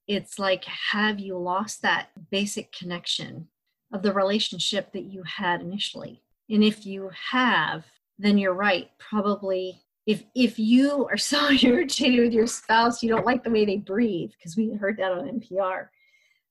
It's 0.06 0.38
like, 0.38 0.64
have 0.64 1.18
you 1.18 1.36
lost 1.36 1.82
that 1.82 2.08
basic 2.30 2.72
connection 2.72 3.48
of 3.92 4.02
the 4.02 4.12
relationship 4.12 4.92
that 4.92 5.04
you 5.04 5.22
had 5.24 5.60
initially? 5.60 6.22
And 6.48 6.62
if 6.64 6.86
you 6.86 7.10
have, 7.32 7.84
then 8.18 8.38
you're 8.38 8.54
right. 8.54 8.90
Probably, 8.98 9.82
if 10.06 10.22
if 10.34 10.58
you 10.58 11.06
are 11.10 11.18
so 11.18 11.50
irritated 11.62 12.20
with 12.20 12.32
your 12.32 12.46
spouse, 12.46 13.02
you 13.02 13.08
don't 13.08 13.26
like 13.26 13.44
the 13.44 13.50
way 13.50 13.64
they 13.64 13.78
breathe, 13.78 14.30
because 14.38 14.56
we 14.56 14.72
heard 14.72 14.96
that 14.98 15.12
on 15.12 15.40
NPR, 15.40 15.88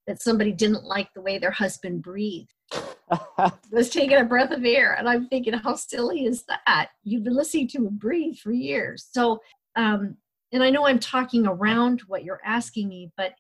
that 0.05 0.21
somebody 0.21 0.51
didn't 0.51 0.83
like 0.83 1.13
the 1.13 1.21
way 1.21 1.39
their 1.39 1.51
husband 1.51 2.03
breathed 2.03 2.53
was 3.71 3.89
taking 3.89 4.17
a 4.17 4.23
breath 4.23 4.51
of 4.51 4.65
air. 4.65 4.93
And 4.93 5.07
I'm 5.07 5.27
thinking, 5.27 5.53
how 5.53 5.75
silly 5.75 6.25
is 6.25 6.43
that? 6.45 6.89
You've 7.03 7.23
been 7.23 7.35
listening 7.35 7.67
to 7.69 7.77
him 7.79 7.97
breathe 7.97 8.37
for 8.37 8.51
years. 8.51 9.07
So, 9.11 9.41
um, 9.75 10.17
and 10.51 10.63
I 10.63 10.69
know 10.69 10.87
I'm 10.87 10.99
talking 10.99 11.45
around 11.45 12.01
what 12.07 12.23
you're 12.23 12.41
asking 12.45 12.87
me, 12.87 13.11
but 13.17 13.33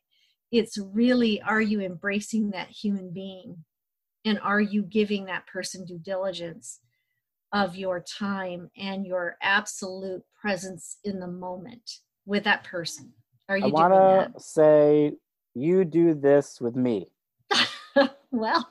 it's 0.51 0.77
really 0.77 1.41
are 1.41 1.61
you 1.61 1.81
embracing 1.81 2.51
that 2.51 2.69
human 2.69 3.11
being? 3.11 3.63
And 4.25 4.39
are 4.41 4.61
you 4.61 4.83
giving 4.83 5.25
that 5.25 5.45
person 5.47 5.85
due 5.85 5.99
diligence 5.99 6.79
of 7.53 7.75
your 7.75 8.01
time 8.01 8.69
and 8.77 9.05
your 9.05 9.37
absolute 9.41 10.23
presence 10.39 10.97
in 11.03 11.19
the 11.19 11.27
moment 11.27 11.99
with 12.25 12.43
that 12.43 12.63
person? 12.63 13.13
Are 13.47 13.57
you 13.57 13.67
I 13.67 13.69
want 13.69 13.93
to 13.93 14.41
say, 14.41 15.13
you 15.53 15.85
do 15.85 16.13
this 16.13 16.59
with 16.59 16.75
me. 16.75 17.07
Well, 18.35 18.69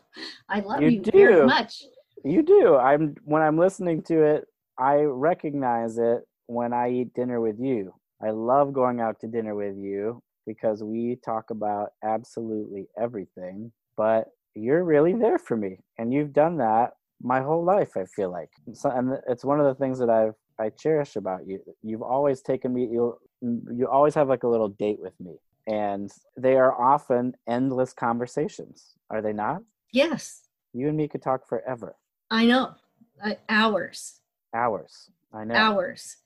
I 0.48 0.60
love 0.60 0.82
you, 0.82 0.90
you 0.90 1.02
very 1.02 1.46
much. 1.46 1.82
You 2.24 2.42
do. 2.42 2.76
I'm 2.76 3.16
when 3.24 3.42
I'm 3.42 3.58
listening 3.58 4.02
to 4.04 4.22
it, 4.22 4.44
I 4.78 5.00
recognize 5.02 5.98
it 5.98 6.22
when 6.46 6.72
I 6.72 6.90
eat 6.90 7.14
dinner 7.14 7.40
with 7.40 7.56
you. 7.58 7.94
I 8.22 8.30
love 8.30 8.72
going 8.72 9.00
out 9.00 9.20
to 9.20 9.26
dinner 9.26 9.54
with 9.54 9.76
you 9.76 10.22
because 10.46 10.82
we 10.82 11.18
talk 11.24 11.50
about 11.50 11.90
absolutely 12.02 12.86
everything, 13.00 13.72
but 13.96 14.28
you're 14.54 14.84
really 14.84 15.12
there 15.14 15.38
for 15.38 15.56
me 15.56 15.78
and 15.98 16.12
you've 16.12 16.32
done 16.32 16.58
that 16.58 16.92
my 17.20 17.40
whole 17.40 17.64
life 17.64 17.96
I 17.96 18.04
feel 18.04 18.30
like. 18.30 18.50
So, 18.72 18.90
and 18.90 19.18
it's 19.28 19.44
one 19.44 19.60
of 19.60 19.66
the 19.66 19.74
things 19.74 19.98
that 19.98 20.10
I've 20.10 20.34
I 20.58 20.70
cherish 20.70 21.16
about 21.16 21.46
you. 21.46 21.58
You've 21.82 22.02
always 22.02 22.40
taken 22.40 22.72
me 22.72 22.82
you 22.90 23.16
you 23.42 23.88
always 23.90 24.14
have 24.14 24.28
like 24.28 24.44
a 24.44 24.48
little 24.48 24.68
date 24.68 24.98
with 25.00 25.14
me 25.20 25.34
and 25.66 26.10
they 26.36 26.56
are 26.56 26.78
often 26.80 27.34
endless 27.46 27.92
conversations 27.92 28.94
are 29.10 29.22
they 29.22 29.32
not? 29.32 29.62
Yes. 29.92 30.48
You 30.72 30.88
and 30.88 30.96
me 30.96 31.08
could 31.08 31.22
talk 31.22 31.46
forever. 31.46 31.96
I 32.30 32.46
know. 32.46 32.74
Uh, 33.22 33.34
hours. 33.48 34.20
Hours. 34.54 35.10
I 35.32 35.44
know. 35.44 35.54
Hours. 35.54 36.16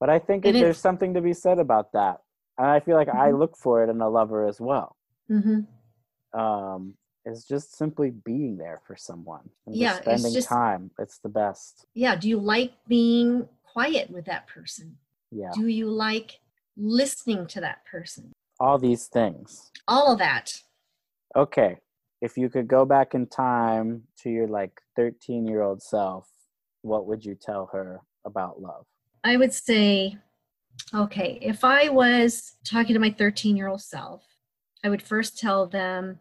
But 0.00 0.10
i 0.10 0.18
think 0.18 0.42
there's 0.42 0.78
something 0.78 1.14
to 1.14 1.22
be 1.22 1.32
said 1.32 1.58
about 1.58 1.92
that. 1.92 2.20
And 2.58 2.66
i 2.66 2.80
feel 2.80 2.96
like 2.96 3.08
mm-hmm. 3.08 3.20
i 3.20 3.30
look 3.30 3.56
for 3.56 3.82
it 3.82 3.90
in 3.90 4.00
a 4.00 4.08
lover 4.08 4.46
as 4.46 4.60
well. 4.60 4.96
Mm-hmm. 5.30 6.38
um 6.38 6.94
is 7.24 7.46
just 7.46 7.74
simply 7.78 8.10
being 8.10 8.58
there 8.58 8.82
for 8.86 8.96
someone 8.96 9.48
and 9.66 9.74
yeah, 9.74 9.98
spending 9.98 10.34
just, 10.34 10.48
time. 10.48 10.90
It's 10.98 11.18
the 11.18 11.30
best. 11.30 11.86
Yeah 11.94 12.16
do 12.16 12.28
you 12.28 12.38
like 12.38 12.72
being 12.86 13.48
quiet 13.72 14.10
with 14.10 14.26
that 14.26 14.46
person? 14.46 14.98
Yeah. 15.30 15.50
Do 15.54 15.66
you 15.68 15.88
like 15.88 16.40
listening 16.76 17.46
to 17.46 17.60
that 17.60 17.86
person 17.86 18.32
all 18.60 18.78
these 18.78 19.06
things. 19.06 19.70
All 19.88 20.12
of 20.12 20.18
that. 20.18 20.52
Okay. 21.36 21.78
If 22.20 22.36
you 22.36 22.48
could 22.48 22.68
go 22.68 22.84
back 22.84 23.14
in 23.14 23.26
time 23.26 24.04
to 24.22 24.30
your 24.30 24.48
like 24.48 24.80
13 24.96 25.46
year 25.46 25.62
old 25.62 25.82
self, 25.82 26.28
what 26.82 27.06
would 27.06 27.24
you 27.24 27.34
tell 27.34 27.68
her 27.72 28.00
about 28.24 28.60
love? 28.60 28.86
I 29.24 29.36
would 29.36 29.52
say, 29.52 30.16
okay, 30.94 31.38
if 31.40 31.64
I 31.64 31.88
was 31.88 32.56
talking 32.64 32.94
to 32.94 33.00
my 33.00 33.10
13 33.10 33.56
year 33.56 33.68
old 33.68 33.82
self, 33.82 34.22
I 34.84 34.88
would 34.88 35.02
first 35.02 35.38
tell 35.38 35.66
them 35.66 36.20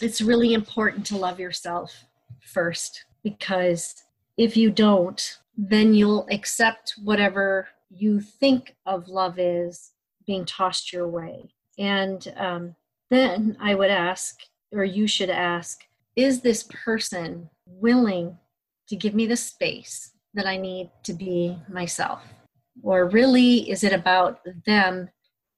it's 0.00 0.20
really 0.20 0.54
important 0.54 1.06
to 1.06 1.16
love 1.16 1.38
yourself 1.40 2.04
first 2.40 3.04
because 3.22 4.04
if 4.36 4.56
you 4.56 4.70
don't, 4.70 5.38
then 5.56 5.94
you'll 5.94 6.26
accept 6.30 6.94
whatever 7.02 7.68
you 7.90 8.20
think 8.20 8.76
of 8.84 9.08
love 9.08 9.38
is 9.38 9.92
being 10.26 10.44
tossed 10.44 10.92
your 10.92 11.08
way. 11.08 11.50
And 11.78 12.32
um, 12.36 12.74
then 13.10 13.56
I 13.60 13.74
would 13.74 13.90
ask, 13.90 14.40
or 14.72 14.84
you 14.84 15.06
should 15.06 15.30
ask, 15.30 15.80
is 16.14 16.40
this 16.40 16.62
person 16.64 17.50
willing 17.66 18.38
to 18.88 18.96
give 18.96 19.14
me 19.14 19.26
the 19.26 19.36
space, 19.36 20.12
that 20.34 20.46
I 20.46 20.56
need 20.56 20.90
to 21.04 21.12
be 21.12 21.56
myself? 21.68 22.22
Or 22.82 23.08
really, 23.08 23.70
is 23.70 23.82
it 23.82 23.92
about 23.92 24.40
them 24.66 25.08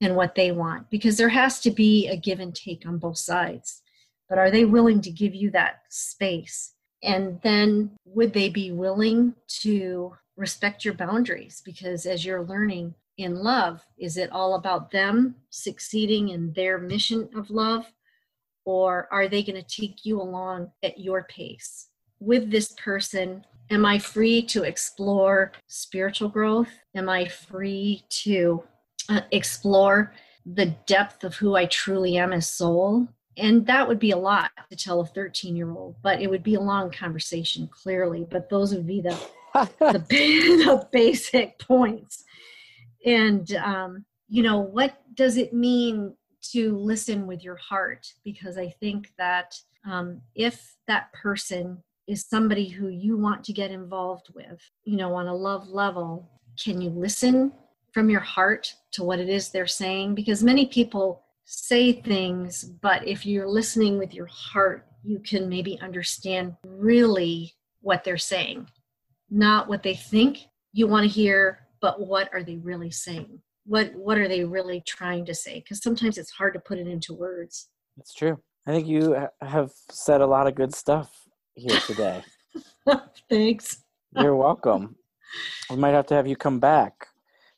and 0.00 0.14
what 0.14 0.34
they 0.34 0.52
want? 0.52 0.88
Because 0.88 1.16
there 1.16 1.28
has 1.28 1.60
to 1.60 1.70
be 1.70 2.08
a 2.08 2.16
give 2.16 2.40
and 2.40 2.54
take 2.54 2.86
on 2.86 2.98
both 2.98 3.18
sides. 3.18 3.82
But 4.28 4.38
are 4.38 4.50
they 4.50 4.64
willing 4.64 5.00
to 5.02 5.10
give 5.10 5.34
you 5.34 5.50
that 5.50 5.82
space? 5.90 6.74
And 7.02 7.40
then 7.42 7.90
would 8.04 8.32
they 8.32 8.48
be 8.48 8.70
willing 8.70 9.34
to 9.62 10.14
respect 10.36 10.84
your 10.84 10.94
boundaries? 10.94 11.60
Because 11.64 12.06
as 12.06 12.24
you're 12.24 12.44
learning 12.44 12.94
in 13.18 13.34
love, 13.42 13.84
is 13.98 14.16
it 14.16 14.30
all 14.32 14.54
about 14.54 14.90
them 14.90 15.34
succeeding 15.50 16.28
in 16.28 16.52
their 16.52 16.78
mission 16.78 17.28
of 17.34 17.50
love? 17.50 17.84
Or 18.64 19.08
are 19.10 19.28
they 19.28 19.42
going 19.42 19.62
to 19.62 19.80
take 19.82 20.04
you 20.04 20.20
along 20.20 20.70
at 20.82 20.98
your 20.98 21.24
pace? 21.24 21.88
With 22.20 22.50
this 22.50 22.72
person, 22.72 23.44
am 23.70 23.84
I 23.84 23.98
free 23.98 24.42
to 24.42 24.62
explore 24.62 25.52
spiritual 25.66 26.28
growth? 26.28 26.68
Am 26.94 27.08
I 27.08 27.26
free 27.26 28.04
to 28.10 28.62
uh, 29.08 29.22
explore 29.32 30.14
the 30.46 30.66
depth 30.86 31.24
of 31.24 31.34
who 31.34 31.56
I 31.56 31.66
truly 31.66 32.16
am 32.18 32.32
as 32.32 32.50
soul? 32.50 33.08
And 33.36 33.66
that 33.66 33.86
would 33.86 33.98
be 33.98 34.10
a 34.10 34.16
lot 34.16 34.50
to 34.70 34.76
tell 34.76 35.00
a 35.00 35.06
13 35.06 35.56
year 35.56 35.70
old, 35.70 35.96
but 36.02 36.20
it 36.20 36.28
would 36.28 36.42
be 36.42 36.54
a 36.54 36.60
long 36.60 36.90
conversation, 36.90 37.68
clearly. 37.68 38.26
But 38.28 38.50
those 38.50 38.74
would 38.74 38.86
be 38.86 39.00
the, 39.00 39.16
the, 39.54 39.68
the, 40.08 40.88
basic 40.92 41.58
points. 41.58 42.24
And, 43.04 43.54
um, 43.56 44.04
you 44.28 44.42
know, 44.42 44.58
what 44.58 45.00
does 45.14 45.36
it 45.36 45.52
mean 45.52 46.14
to 46.52 46.76
listen 46.76 47.26
with 47.26 47.42
your 47.42 47.56
heart? 47.56 48.12
Because 48.24 48.58
I 48.58 48.70
think 48.80 49.12
that 49.18 49.54
um, 49.84 50.20
if 50.34 50.76
that 50.86 51.12
person 51.12 51.82
is 52.06 52.26
somebody 52.26 52.68
who 52.68 52.88
you 52.88 53.16
want 53.16 53.44
to 53.44 53.52
get 53.52 53.70
involved 53.70 54.28
with, 54.34 54.60
you 54.84 54.96
know, 54.96 55.14
on 55.14 55.28
a 55.28 55.34
love 55.34 55.68
level, 55.68 56.28
can 56.62 56.80
you 56.80 56.90
listen 56.90 57.52
from 57.92 58.10
your 58.10 58.20
heart 58.20 58.74
to 58.92 59.04
what 59.04 59.18
it 59.18 59.28
is 59.28 59.50
they're 59.50 59.66
saying? 59.66 60.14
Because 60.14 60.42
many 60.42 60.66
people 60.66 61.22
say 61.44 61.92
things, 61.92 62.64
but 62.64 63.06
if 63.06 63.24
you're 63.24 63.48
listening 63.48 63.98
with 63.98 64.12
your 64.12 64.26
heart, 64.26 64.86
you 65.02 65.18
can 65.20 65.48
maybe 65.48 65.78
understand 65.80 66.54
really 66.66 67.54
what 67.80 68.04
they're 68.04 68.18
saying, 68.18 68.68
not 69.30 69.68
what 69.68 69.82
they 69.82 69.94
think 69.94 70.40
you 70.72 70.86
want 70.86 71.04
to 71.04 71.08
hear, 71.08 71.66
but 71.80 72.06
what 72.06 72.28
are 72.32 72.42
they 72.42 72.56
really 72.56 72.90
saying? 72.90 73.40
What 73.64 73.94
what 73.94 74.18
are 74.18 74.28
they 74.28 74.44
really 74.44 74.82
trying 74.86 75.24
to 75.26 75.34
say? 75.34 75.60
Because 75.60 75.82
sometimes 75.82 76.18
it's 76.18 76.30
hard 76.30 76.54
to 76.54 76.60
put 76.60 76.78
it 76.78 76.86
into 76.86 77.12
words. 77.14 77.68
That's 77.96 78.14
true. 78.14 78.38
I 78.66 78.72
think 78.72 78.86
you 78.86 79.16
have 79.40 79.70
said 79.90 80.20
a 80.20 80.26
lot 80.26 80.46
of 80.46 80.54
good 80.54 80.74
stuff 80.74 81.10
here 81.54 81.78
today. 81.86 82.22
Thanks. 83.30 83.82
You're 84.16 84.36
welcome. 84.36 84.96
We 85.70 85.76
might 85.76 85.94
have 85.94 86.06
to 86.06 86.14
have 86.14 86.26
you 86.26 86.36
come 86.36 86.60
back. 86.60 87.06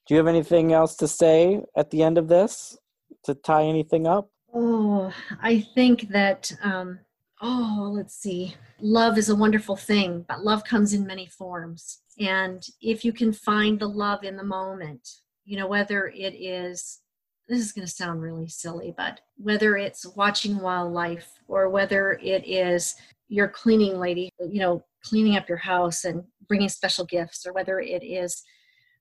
Do 0.07 0.15
you 0.15 0.19
have 0.19 0.27
anything 0.27 0.73
else 0.73 0.97
to 0.97 1.09
say 1.09 1.63
at 1.77 1.91
the 1.91 2.03
end 2.03 2.19
of 2.19 2.29
this 2.29 2.77
to 3.25 3.35
tie 3.35 3.65
anything 3.65 4.07
up? 4.07 4.31
Oh, 4.53 5.13
I 5.41 5.61
think 5.75 6.09
that, 6.09 6.53
um, 6.63 6.99
oh, 7.41 7.93
let's 7.95 8.17
see. 8.17 8.57
Love 8.81 9.19
is 9.19 9.29
a 9.29 9.37
wonderful 9.37 9.77
thing, 9.77 10.25
but 10.29 10.45
love 10.45 10.65
comes 10.65 10.95
in 10.95 11.07
many 11.07 11.27
forms. 11.27 12.01
And 12.21 12.65
if 12.81 13.05
you 13.05 13.13
can 13.13 13.33
find 13.33 13.81
the 13.81 13.89
love 13.89 14.25
in 14.25 14.37
the 14.37 14.45
moment, 14.45 15.09
you 15.45 15.57
know, 15.57 15.67
whether 15.67 16.09
it 16.09 16.35
is 16.35 17.01
this 17.49 17.59
is 17.59 17.73
going 17.73 17.87
to 17.87 17.93
sound 17.93 18.23
really 18.23 18.47
silly, 18.47 18.95
but 18.97 19.21
whether 19.37 19.77
it's 19.77 20.07
watching 20.15 20.61
wildlife 20.61 21.33
or 21.49 21.69
whether 21.69 22.13
it 22.23 22.47
is 22.47 22.95
your 23.29 23.49
cleaning 23.49 23.99
lady, 23.99 24.31
you 24.39 24.61
know, 24.61 24.85
cleaning 25.03 25.37
up 25.37 25.49
your 25.49 25.59
house 25.59 26.05
and 26.05 26.23
bringing 26.47 26.69
special 26.69 27.05
gifts, 27.05 27.45
or 27.45 27.53
whether 27.53 27.81
it 27.81 28.05
is 28.05 28.43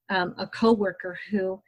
um, 0.10 0.34
a 0.40 0.48
coworker 0.48 1.20
who 1.30 1.62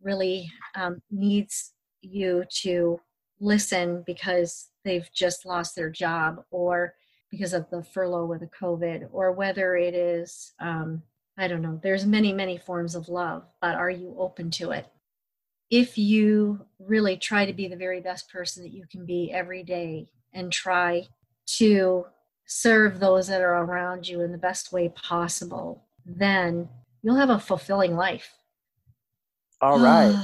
really 0.00 0.48
um, 0.76 1.02
needs 1.10 1.72
you 2.02 2.44
to 2.50 3.00
listen 3.40 4.04
because 4.06 4.68
they've 4.84 5.08
just 5.12 5.44
lost 5.44 5.74
their 5.74 5.90
job 5.90 6.36
or 6.52 6.94
because 7.30 7.52
of 7.52 7.68
the 7.70 7.82
furlough 7.82 8.26
or 8.26 8.38
the 8.38 8.50
COVID, 8.60 9.08
or 9.12 9.32
whether 9.32 9.76
it 9.76 9.94
is, 9.94 10.52
um, 10.60 11.02
I 11.36 11.48
don't 11.48 11.62
know, 11.62 11.78
there's 11.82 12.06
many, 12.06 12.32
many 12.32 12.58
forms 12.58 12.94
of 12.94 13.08
love, 13.08 13.44
but 13.60 13.74
are 13.76 13.90
you 13.90 14.14
open 14.18 14.50
to 14.52 14.70
it? 14.70 14.86
If 15.70 15.98
you 15.98 16.64
really 16.78 17.16
try 17.16 17.44
to 17.44 17.52
be 17.52 17.68
the 17.68 17.76
very 17.76 18.00
best 18.00 18.30
person 18.30 18.62
that 18.62 18.72
you 18.72 18.84
can 18.90 19.04
be 19.04 19.30
every 19.32 19.62
day 19.62 20.08
and 20.32 20.50
try 20.50 21.06
to 21.58 22.06
serve 22.46 22.98
those 22.98 23.28
that 23.28 23.42
are 23.42 23.62
around 23.62 24.08
you 24.08 24.22
in 24.22 24.32
the 24.32 24.38
best 24.38 24.72
way 24.72 24.88
possible, 24.88 25.84
then 26.06 26.68
you'll 27.02 27.16
have 27.16 27.30
a 27.30 27.38
fulfilling 27.38 27.94
life. 27.94 28.32
All 29.60 29.78
right. 29.78 30.14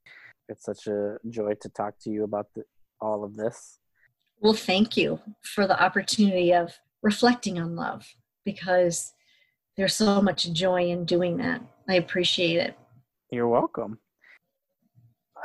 it's 0.48 0.64
such 0.64 0.86
a 0.88 1.18
joy 1.28 1.54
to 1.60 1.68
talk 1.68 1.98
to 2.00 2.10
you 2.10 2.24
about 2.24 2.48
the, 2.54 2.64
all 3.00 3.24
of 3.24 3.36
this. 3.36 3.78
Well, 4.44 4.52
thank 4.52 4.98
you 4.98 5.20
for 5.40 5.66
the 5.66 5.82
opportunity 5.82 6.52
of 6.52 6.78
reflecting 7.02 7.58
on 7.58 7.76
love 7.76 8.06
because 8.44 9.14
there's 9.78 9.96
so 9.96 10.20
much 10.20 10.52
joy 10.52 10.90
in 10.90 11.06
doing 11.06 11.38
that. 11.38 11.62
I 11.88 11.94
appreciate 11.94 12.58
it. 12.58 12.78
You're 13.30 13.48
welcome. 13.48 13.98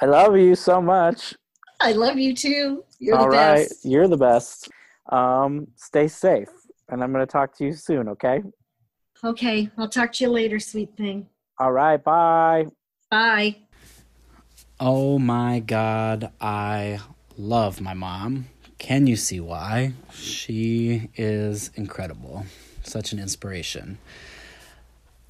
I 0.02 0.06
love 0.06 0.36
you 0.36 0.54
so 0.54 0.82
much. 0.82 1.34
I 1.80 1.94
love 1.94 2.18
you 2.18 2.36
too. 2.36 2.84
You're 3.00 3.18
All 3.18 3.30
the 3.30 3.38
right. 3.38 3.70
best. 3.70 3.86
You're 3.86 4.10
the 4.10 4.18
best. 4.18 4.70
Um, 5.10 5.68
stay 5.78 6.10
safe. 6.10 6.50
And 6.90 7.02
I'm 7.02 7.14
going 7.14 7.26
to 7.26 7.32
talk 7.32 7.56
to 7.60 7.64
you 7.64 7.72
soon, 7.72 8.10
okay? 8.10 8.44
Okay. 9.24 9.70
I'll 9.78 9.88
talk 9.88 10.12
to 10.12 10.26
you 10.26 10.30
later, 10.30 10.60
sweet 10.60 10.98
thing. 10.98 11.26
All 11.58 11.72
right. 11.72 12.04
Bye. 12.04 12.66
Bye. 13.10 13.60
Oh 14.78 15.18
my 15.20 15.62
God. 15.62 16.34
I 16.42 17.00
love 17.38 17.80
my 17.80 17.94
mom. 17.94 18.48
Can 18.80 19.08
you 19.08 19.18
see 19.18 19.40
why? 19.40 19.94
She 20.14 21.10
is 21.16 21.70
incredible. 21.76 22.46
Such 22.84 23.12
an 23.12 23.20
inspiration. 23.20 24.00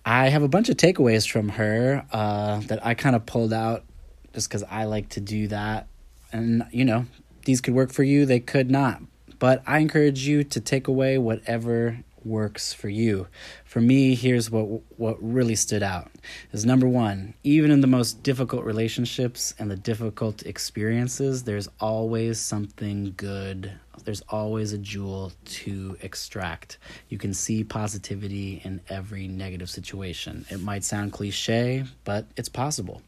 I 0.06 0.30
have 0.30 0.44
a 0.44 0.48
bunch 0.48 0.70
of 0.70 0.78
takeaways 0.78 1.30
from 1.30 1.50
her 1.50 2.06
uh, 2.14 2.60
that 2.68 2.86
I 2.86 2.94
kind 2.94 3.16
of 3.16 3.26
pulled 3.26 3.52
out 3.52 3.84
just 4.34 4.48
because 4.48 4.64
I 4.64 4.86
like 4.86 5.10
to 5.10 5.20
do 5.20 5.48
that. 5.48 5.88
And, 6.32 6.64
you 6.72 6.86
know, 6.86 7.08
these 7.46 7.60
could 7.60 7.74
work 7.74 7.92
for 7.92 8.04
you, 8.04 8.26
they 8.26 8.40
could 8.40 8.70
not. 8.70 9.02
But 9.40 9.64
I 9.66 9.80
encourage 9.80 10.28
you 10.28 10.44
to 10.44 10.60
take 10.60 10.88
away 10.88 11.18
whatever 11.18 12.00
works 12.26 12.74
for 12.74 12.90
you. 12.90 13.28
For 13.66 13.82
me, 13.82 14.16
here's 14.16 14.50
what 14.50 14.66
what 14.98 15.18
really 15.22 15.56
stood 15.56 15.84
out. 15.84 16.12
Is 16.52 16.66
number 16.66 16.88
1, 16.88 17.34
even 17.44 17.72
in 17.72 17.82
the 17.82 17.88
most 17.88 18.24
difficult 18.24 18.64
relationships 18.64 19.54
and 19.60 19.70
the 19.70 19.76
difficult 19.76 20.44
experiences, 20.44 21.44
there's 21.44 21.70
always 21.80 22.40
something 22.40 23.14
good. 23.16 23.74
There's 24.04 24.24
always 24.30 24.74
a 24.74 24.78
jewel 24.78 25.34
to 25.46 25.98
extract. 26.02 26.78
You 27.10 27.18
can 27.18 27.34
see 27.34 27.64
positivity 27.64 28.62
in 28.64 28.82
every 28.90 29.28
negative 29.28 29.70
situation. 29.70 30.46
It 30.50 30.62
might 30.62 30.84
sound 30.84 31.12
cliche, 31.12 31.84
but 32.06 32.26
it's 32.38 32.50
possible. 32.50 33.02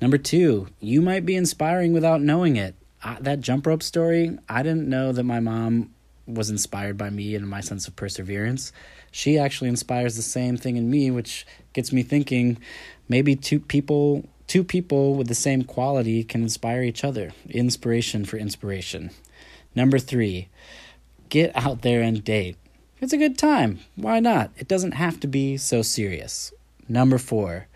Number 0.00 0.18
2, 0.18 0.68
you 0.80 1.00
might 1.00 1.24
be 1.24 1.36
inspiring 1.36 1.92
without 1.92 2.20
knowing 2.20 2.56
it. 2.56 2.74
I, 3.02 3.18
that 3.20 3.40
jump 3.40 3.66
rope 3.66 3.82
story, 3.82 4.38
I 4.48 4.62
didn't 4.62 4.88
know 4.88 5.12
that 5.12 5.24
my 5.24 5.38
mom 5.38 5.93
was 6.26 6.50
inspired 6.50 6.96
by 6.96 7.10
me 7.10 7.34
and 7.34 7.48
my 7.48 7.60
sense 7.60 7.86
of 7.86 7.96
perseverance. 7.96 8.72
She 9.10 9.38
actually 9.38 9.68
inspires 9.68 10.16
the 10.16 10.22
same 10.22 10.56
thing 10.56 10.76
in 10.76 10.90
me, 10.90 11.10
which 11.10 11.46
gets 11.72 11.92
me 11.92 12.02
thinking 12.02 12.58
maybe 13.08 13.36
two 13.36 13.60
people 13.60 14.28
two 14.46 14.64
people 14.64 15.14
with 15.14 15.28
the 15.28 15.34
same 15.34 15.64
quality 15.64 16.22
can 16.22 16.42
inspire 16.42 16.82
each 16.82 17.04
other. 17.04 17.32
Inspiration 17.48 18.24
for 18.24 18.36
inspiration. 18.36 19.10
Number 19.74 19.98
3, 19.98 20.48
get 21.28 21.50
out 21.56 21.82
there 21.82 22.02
and 22.02 22.22
date. 22.22 22.56
It's 23.00 23.12
a 23.12 23.18
good 23.18 23.36
time. 23.36 23.80
Why 23.96 24.20
not? 24.20 24.50
It 24.56 24.68
doesn't 24.68 24.92
have 24.92 25.18
to 25.20 25.26
be 25.26 25.56
so 25.56 25.82
serious. 25.82 26.52
Number 26.88 27.18
4, 27.18 27.66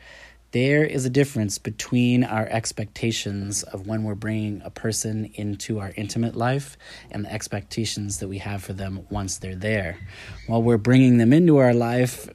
there 0.53 0.84
is 0.84 1.05
a 1.05 1.11
difference 1.11 1.59
between 1.59 2.24
our 2.24 2.46
expectations 2.46 3.62
of 3.64 3.86
when 3.86 4.03
we're 4.03 4.14
bringing 4.14 4.62
a 4.64 4.70
person 4.70 5.26
into 5.34 5.78
our 5.78 5.92
intimate 5.96 6.34
life 6.34 6.78
and 7.11 7.24
the 7.24 7.32
expectations 7.32 8.18
that 8.20 8.28
we 8.28 8.38
have 8.38 8.62
for 8.62 8.72
them 8.72 9.07
once 9.11 9.38
they're 9.38 9.55
there. 9.55 9.99
While 10.46 10.62
we're 10.62 10.78
bringing 10.78 11.18
them 11.18 11.32
into 11.32 11.59
our 11.59 11.74
life, 11.74 12.28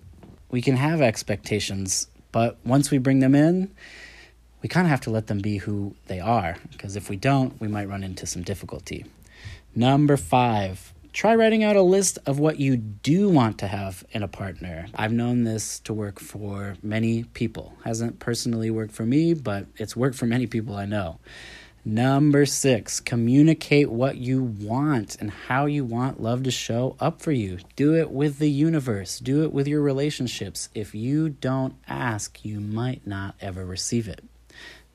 we 0.51 0.61
can 0.61 0.75
have 0.75 1.01
expectations, 1.01 2.07
but 2.31 2.57
once 2.63 2.91
we 2.91 2.99
bring 2.99 3.19
them 3.19 3.33
in, 3.33 3.73
we 4.61 4.69
kind 4.69 4.85
of 4.85 4.91
have 4.91 5.01
to 5.01 5.09
let 5.09 5.27
them 5.27 5.39
be 5.39 5.57
who 5.57 5.95
they 6.05 6.19
are, 6.19 6.57
because 6.71 6.95
if 6.95 7.09
we 7.09 7.15
don't, 7.17 7.59
we 7.59 7.67
might 7.67 7.89
run 7.89 8.03
into 8.03 8.27
some 8.27 8.43
difficulty. 8.43 9.05
Number 9.75 10.17
five, 10.17 10.92
try 11.13 11.35
writing 11.35 11.63
out 11.63 11.75
a 11.75 11.81
list 11.81 12.17
of 12.25 12.39
what 12.39 12.59
you 12.59 12.75
do 12.75 13.29
want 13.29 13.59
to 13.59 13.67
have 13.67 14.03
in 14.11 14.23
a 14.23 14.27
partner. 14.27 14.87
I've 14.95 15.13
known 15.13 15.43
this 15.43 15.79
to 15.81 15.93
work 15.93 16.19
for 16.19 16.75
many 16.81 17.23
people. 17.23 17.73
Hasn't 17.85 18.19
personally 18.19 18.71
worked 18.71 18.93
for 18.93 19.05
me, 19.05 19.35
but 19.35 19.67
it's 19.77 19.95
worked 19.95 20.15
for 20.15 20.25
many 20.25 20.47
people 20.47 20.75
I 20.75 20.85
know. 20.85 21.19
Number 21.85 22.45
six, 22.45 22.99
communicate 22.99 23.91
what 23.91 24.17
you 24.17 24.41
want 24.41 25.17
and 25.19 25.29
how 25.29 25.65
you 25.65 25.83
want 25.83 26.21
love 26.21 26.43
to 26.43 26.51
show 26.51 26.95
up 26.99 27.21
for 27.21 27.33
you. 27.33 27.59
Do 27.75 27.93
it 27.95 28.09
with 28.09 28.39
the 28.39 28.49
universe, 28.49 29.19
do 29.19 29.43
it 29.43 29.51
with 29.51 29.67
your 29.67 29.81
relationships. 29.81 30.69
If 30.73 30.95
you 30.95 31.29
don't 31.29 31.75
ask, 31.87 32.43
you 32.43 32.59
might 32.59 33.05
not 33.05 33.35
ever 33.41 33.65
receive 33.65 34.07
it. 34.07 34.23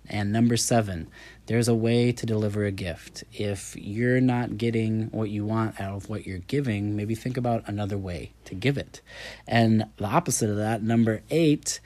And 0.09 0.33
number 0.33 0.57
seven, 0.57 1.09
there's 1.49 1.69
a 1.69 1.75
way 1.75 2.13
to 2.13 2.27
deliver 2.27 2.67
a 2.67 2.71
gift. 2.71 3.25
If 3.33 3.75
you're 3.75 4.21
not 4.21 4.59
getting 4.59 5.05
what 5.07 5.31
you 5.31 5.47
want 5.47 5.81
out 5.81 5.97
of 5.97 6.11
what 6.11 6.27
you're 6.27 6.39
giving, 6.39 6.95
maybe 6.95 7.15
think 7.15 7.39
about 7.39 7.65
another 7.67 7.97
way 7.97 8.33
to 8.45 8.55
give 8.55 8.77
it. 8.77 9.01
And 9.47 9.87
the 9.97 10.05
opposite 10.05 10.51
of 10.51 10.57
that, 10.57 10.83
number 10.83 11.23
eight, 11.31 11.81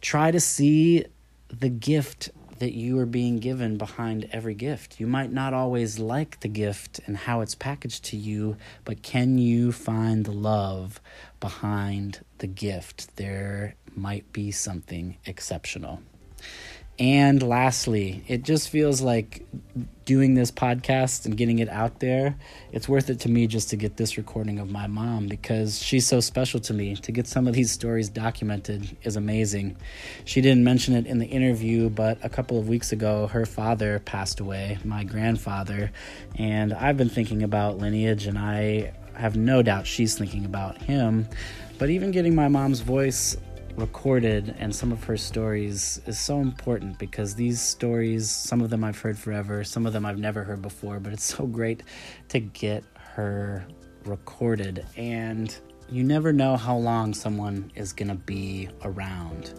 try 0.00 0.30
to 0.30 0.38
see 0.38 1.06
the 1.48 1.68
gift 1.68 2.30
that 2.60 2.72
you 2.72 3.00
are 3.00 3.06
being 3.06 3.40
given 3.40 3.78
behind 3.78 4.28
every 4.30 4.54
gift. 4.54 5.00
You 5.00 5.08
might 5.08 5.32
not 5.32 5.54
always 5.54 5.98
like 5.98 6.38
the 6.38 6.48
gift 6.48 7.00
and 7.06 7.16
how 7.16 7.40
it's 7.40 7.56
packaged 7.56 8.04
to 8.06 8.16
you, 8.16 8.58
but 8.84 9.02
can 9.02 9.38
you 9.38 9.72
find 9.72 10.24
the 10.24 10.30
love 10.30 11.00
behind 11.40 12.24
the 12.38 12.46
gift? 12.46 13.16
There 13.16 13.74
might 13.96 14.32
be 14.32 14.52
something 14.52 15.16
exceptional. 15.26 16.00
And 17.00 17.42
lastly, 17.42 18.22
it 18.28 18.42
just 18.42 18.68
feels 18.68 19.00
like 19.00 19.46
doing 20.04 20.34
this 20.34 20.50
podcast 20.50 21.24
and 21.24 21.34
getting 21.34 21.60
it 21.60 21.68
out 21.70 22.00
there, 22.00 22.36
it's 22.72 22.88
worth 22.90 23.08
it 23.08 23.20
to 23.20 23.30
me 23.30 23.46
just 23.46 23.70
to 23.70 23.76
get 23.76 23.96
this 23.96 24.18
recording 24.18 24.58
of 24.58 24.70
my 24.70 24.86
mom 24.86 25.26
because 25.26 25.82
she's 25.82 26.06
so 26.06 26.20
special 26.20 26.60
to 26.60 26.74
me. 26.74 26.96
To 26.96 27.10
get 27.10 27.26
some 27.26 27.46
of 27.46 27.54
these 27.54 27.70
stories 27.72 28.10
documented 28.10 28.98
is 29.02 29.16
amazing. 29.16 29.78
She 30.26 30.42
didn't 30.42 30.62
mention 30.62 30.94
it 30.94 31.06
in 31.06 31.18
the 31.18 31.26
interview, 31.26 31.88
but 31.88 32.18
a 32.22 32.28
couple 32.28 32.58
of 32.58 32.68
weeks 32.68 32.92
ago, 32.92 33.28
her 33.28 33.46
father 33.46 34.00
passed 34.00 34.40
away, 34.40 34.78
my 34.84 35.02
grandfather. 35.02 35.92
And 36.34 36.74
I've 36.74 36.98
been 36.98 37.08
thinking 37.08 37.42
about 37.42 37.78
lineage, 37.78 38.26
and 38.26 38.38
I 38.38 38.92
have 39.14 39.36
no 39.36 39.62
doubt 39.62 39.86
she's 39.86 40.18
thinking 40.18 40.44
about 40.44 40.76
him. 40.82 41.28
But 41.78 41.88
even 41.88 42.10
getting 42.10 42.34
my 42.34 42.48
mom's 42.48 42.80
voice 42.80 43.38
recorded 43.80 44.54
and 44.58 44.74
some 44.74 44.92
of 44.92 45.02
her 45.04 45.16
stories 45.16 46.00
is 46.06 46.18
so 46.18 46.40
important 46.40 46.98
because 46.98 47.34
these 47.34 47.60
stories, 47.60 48.30
some 48.30 48.60
of 48.60 48.70
them 48.70 48.84
I've 48.84 48.98
heard 48.98 49.18
forever, 49.18 49.64
some 49.64 49.86
of 49.86 49.92
them 49.92 50.04
I've 50.04 50.18
never 50.18 50.44
heard 50.44 50.62
before, 50.62 51.00
but 51.00 51.12
it's 51.12 51.24
so 51.24 51.46
great 51.46 51.82
to 52.28 52.40
get 52.40 52.84
her 53.14 53.66
recorded. 54.04 54.86
And 54.96 55.56
you 55.90 56.04
never 56.04 56.32
know 56.32 56.56
how 56.56 56.76
long 56.76 57.14
someone 57.14 57.72
is 57.74 57.92
going 57.92 58.08
to 58.08 58.14
be 58.14 58.68
around 58.84 59.54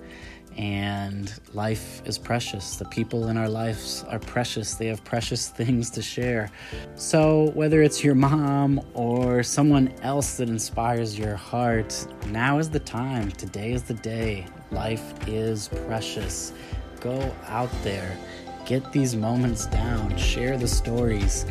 and 0.58 1.34
life 1.54 2.02
is 2.06 2.18
precious. 2.18 2.76
The 2.76 2.86
people 2.86 3.28
in 3.28 3.38
our 3.38 3.49
lives 3.49 4.04
are 4.10 4.20
precious. 4.20 4.76
They 4.76 4.88
have 4.88 5.04
precious 5.04 5.49
things 5.60 5.89
to 5.91 6.02
share. 6.02 6.52
So, 6.95 7.52
whether 7.54 7.82
it's 7.82 8.04
your 8.04 8.16
mom 8.16 8.82
or 8.93 9.43
someone 9.43 9.93
else 10.02 10.38
that 10.38 10.49
inspires 10.49 11.18
your 11.18 11.36
heart, 11.36 12.08
now 12.28 12.60
is 12.60 12.70
the 12.70 12.80
time. 12.80 13.32
Today 13.32 13.72
is 13.72 13.84
the 13.84 13.95
day. 13.95 14.45
Life 14.72 15.14
is 15.28 15.68
precious. 15.86 16.54
Go 16.99 17.34
out 17.47 17.72
there, 17.84 18.18
get 18.66 18.91
these 18.91 19.16
moments 19.16 19.66
down, 19.66 20.16
share 20.18 20.58
the 20.58 20.68
stories 20.68 21.45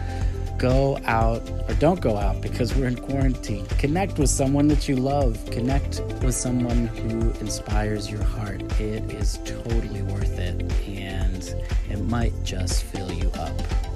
go 0.60 0.98
out 1.06 1.42
or 1.68 1.74
don't 1.76 2.00
go 2.02 2.18
out 2.18 2.42
because 2.42 2.74
we're 2.76 2.86
in 2.86 2.94
quarantine. 2.94 3.66
Connect 3.78 4.18
with 4.18 4.28
someone 4.28 4.68
that 4.68 4.88
you 4.88 4.94
love. 4.94 5.42
Connect 5.50 6.02
with 6.22 6.34
someone 6.34 6.86
who 6.88 7.30
inspires 7.40 8.10
your 8.10 8.22
heart. 8.22 8.60
It 8.78 9.10
is 9.10 9.38
totally 9.46 10.02
worth 10.02 10.38
it 10.38 10.70
and 10.86 11.54
it 11.88 12.00
might 12.04 12.34
just 12.44 12.84
fill 12.84 13.10
you 13.10 13.30
up. 13.30 13.89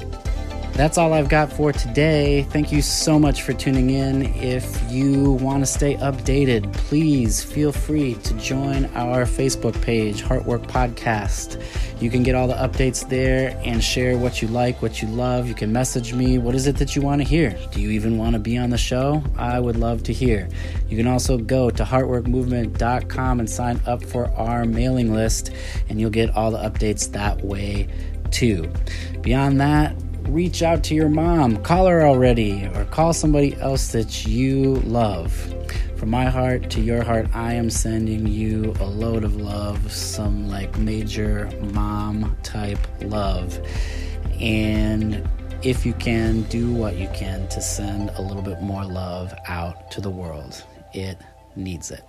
That's 0.77 0.99
all 0.99 1.13
I've 1.13 1.29
got 1.29 1.53
for 1.53 1.71
today. 1.71 2.43
Thank 2.51 2.73
you 2.73 2.83
so 2.83 3.17
much 3.17 3.43
for 3.43 3.53
tuning 3.53 3.91
in. 3.91 4.23
If 4.35 4.91
you 4.91 5.35
want 5.35 5.63
to 5.63 5.67
stay 5.67 5.95
updated, 5.99 6.73
please 6.73 7.45
feel 7.45 7.71
free 7.71 8.15
to 8.15 8.35
join 8.35 8.87
our 8.97 9.25
Facebook 9.25 9.81
page, 9.83 10.21
Heartwork 10.21 10.67
Podcast. 10.67 11.63
You 12.03 12.11
can 12.11 12.25
get 12.25 12.35
all 12.35 12.49
the 12.49 12.55
updates 12.55 13.09
there 13.09 13.57
and 13.65 13.85
share 13.85 14.19
what 14.19 14.43
you 14.43 14.49
like, 14.49 14.83
what 14.83 15.01
you 15.01 15.07
love. 15.07 15.47
You 15.47 15.55
can 15.55 15.73
message 15.73 16.13
me. 16.13 16.39
What 16.39 16.57
is 16.57 16.67
it 16.67 16.77
that 16.79 16.97
you 16.97 17.03
want 17.03 17.23
to 17.23 17.29
hear? 17.29 17.57
Do 17.71 17.81
you 17.81 17.91
even 17.91 18.19
want 18.19 18.33
to 18.33 18.41
be 18.41 18.59
on 18.59 18.71
the 18.71 18.77
show? 18.77 19.23
I 19.39 19.61
would 19.61 19.77
love 19.77 20.03
to 20.03 20.13
hear. 20.13 20.49
You 20.89 20.97
can 20.97 21.07
also 21.07 21.39
go 21.39 21.71
to 21.71 21.85
heartworkmovement.com 21.85 23.39
and 23.39 23.49
sign 23.49 23.81
up 23.87 24.05
for 24.05 24.29
our 24.33 24.65
mailing 24.65 25.15
list, 25.15 25.53
and 25.89 26.01
you'll 26.01 26.11
get 26.11 26.35
all 26.35 26.51
the 26.51 26.59
updates 26.59 27.13
that 27.13 27.45
way 27.45 27.87
too. 28.33 28.73
Beyond 29.23 29.61
that, 29.61 29.95
reach 30.29 30.63
out 30.63 30.83
to 30.85 30.95
your 30.95 31.09
mom, 31.09 31.63
call 31.63 31.87
her 31.87 32.07
already, 32.07 32.67
or 32.75 32.85
call 32.87 33.13
somebody 33.13 33.57
else 33.61 33.93
that 33.93 34.27
you 34.27 34.77
love. 34.77 35.33
From 35.97 36.11
my 36.11 36.27
heart 36.27 36.71
to 36.71 36.81
your 36.81 37.03
heart, 37.03 37.29
I 37.35 37.55
am 37.55 37.71
sending 37.71 38.27
you 38.27 38.75
a 38.81 38.85
load 38.85 39.25
of 39.25 39.37
love, 39.37 39.91
some 39.91 40.49
like 40.49 40.77
major 40.77 41.51
mom 41.73 42.37
type 42.43 42.79
love. 43.01 43.59
And 44.41 45.27
if 45.63 45.87
you 45.87 45.95
can, 45.95 46.43
do 46.43 46.73
what 46.73 46.97
you 46.97 47.09
can 47.15 47.49
to 47.49 47.61
send 47.61 48.11
a 48.11 48.23
little 48.23 48.43
bit 48.43 48.61
more 48.61 48.85
love 48.85 49.33
out 49.47 49.91
to 49.93 50.01
the 50.01 50.11
world. 50.11 50.63
It 50.93 51.19
needs 51.57 51.91
it. 51.91 52.03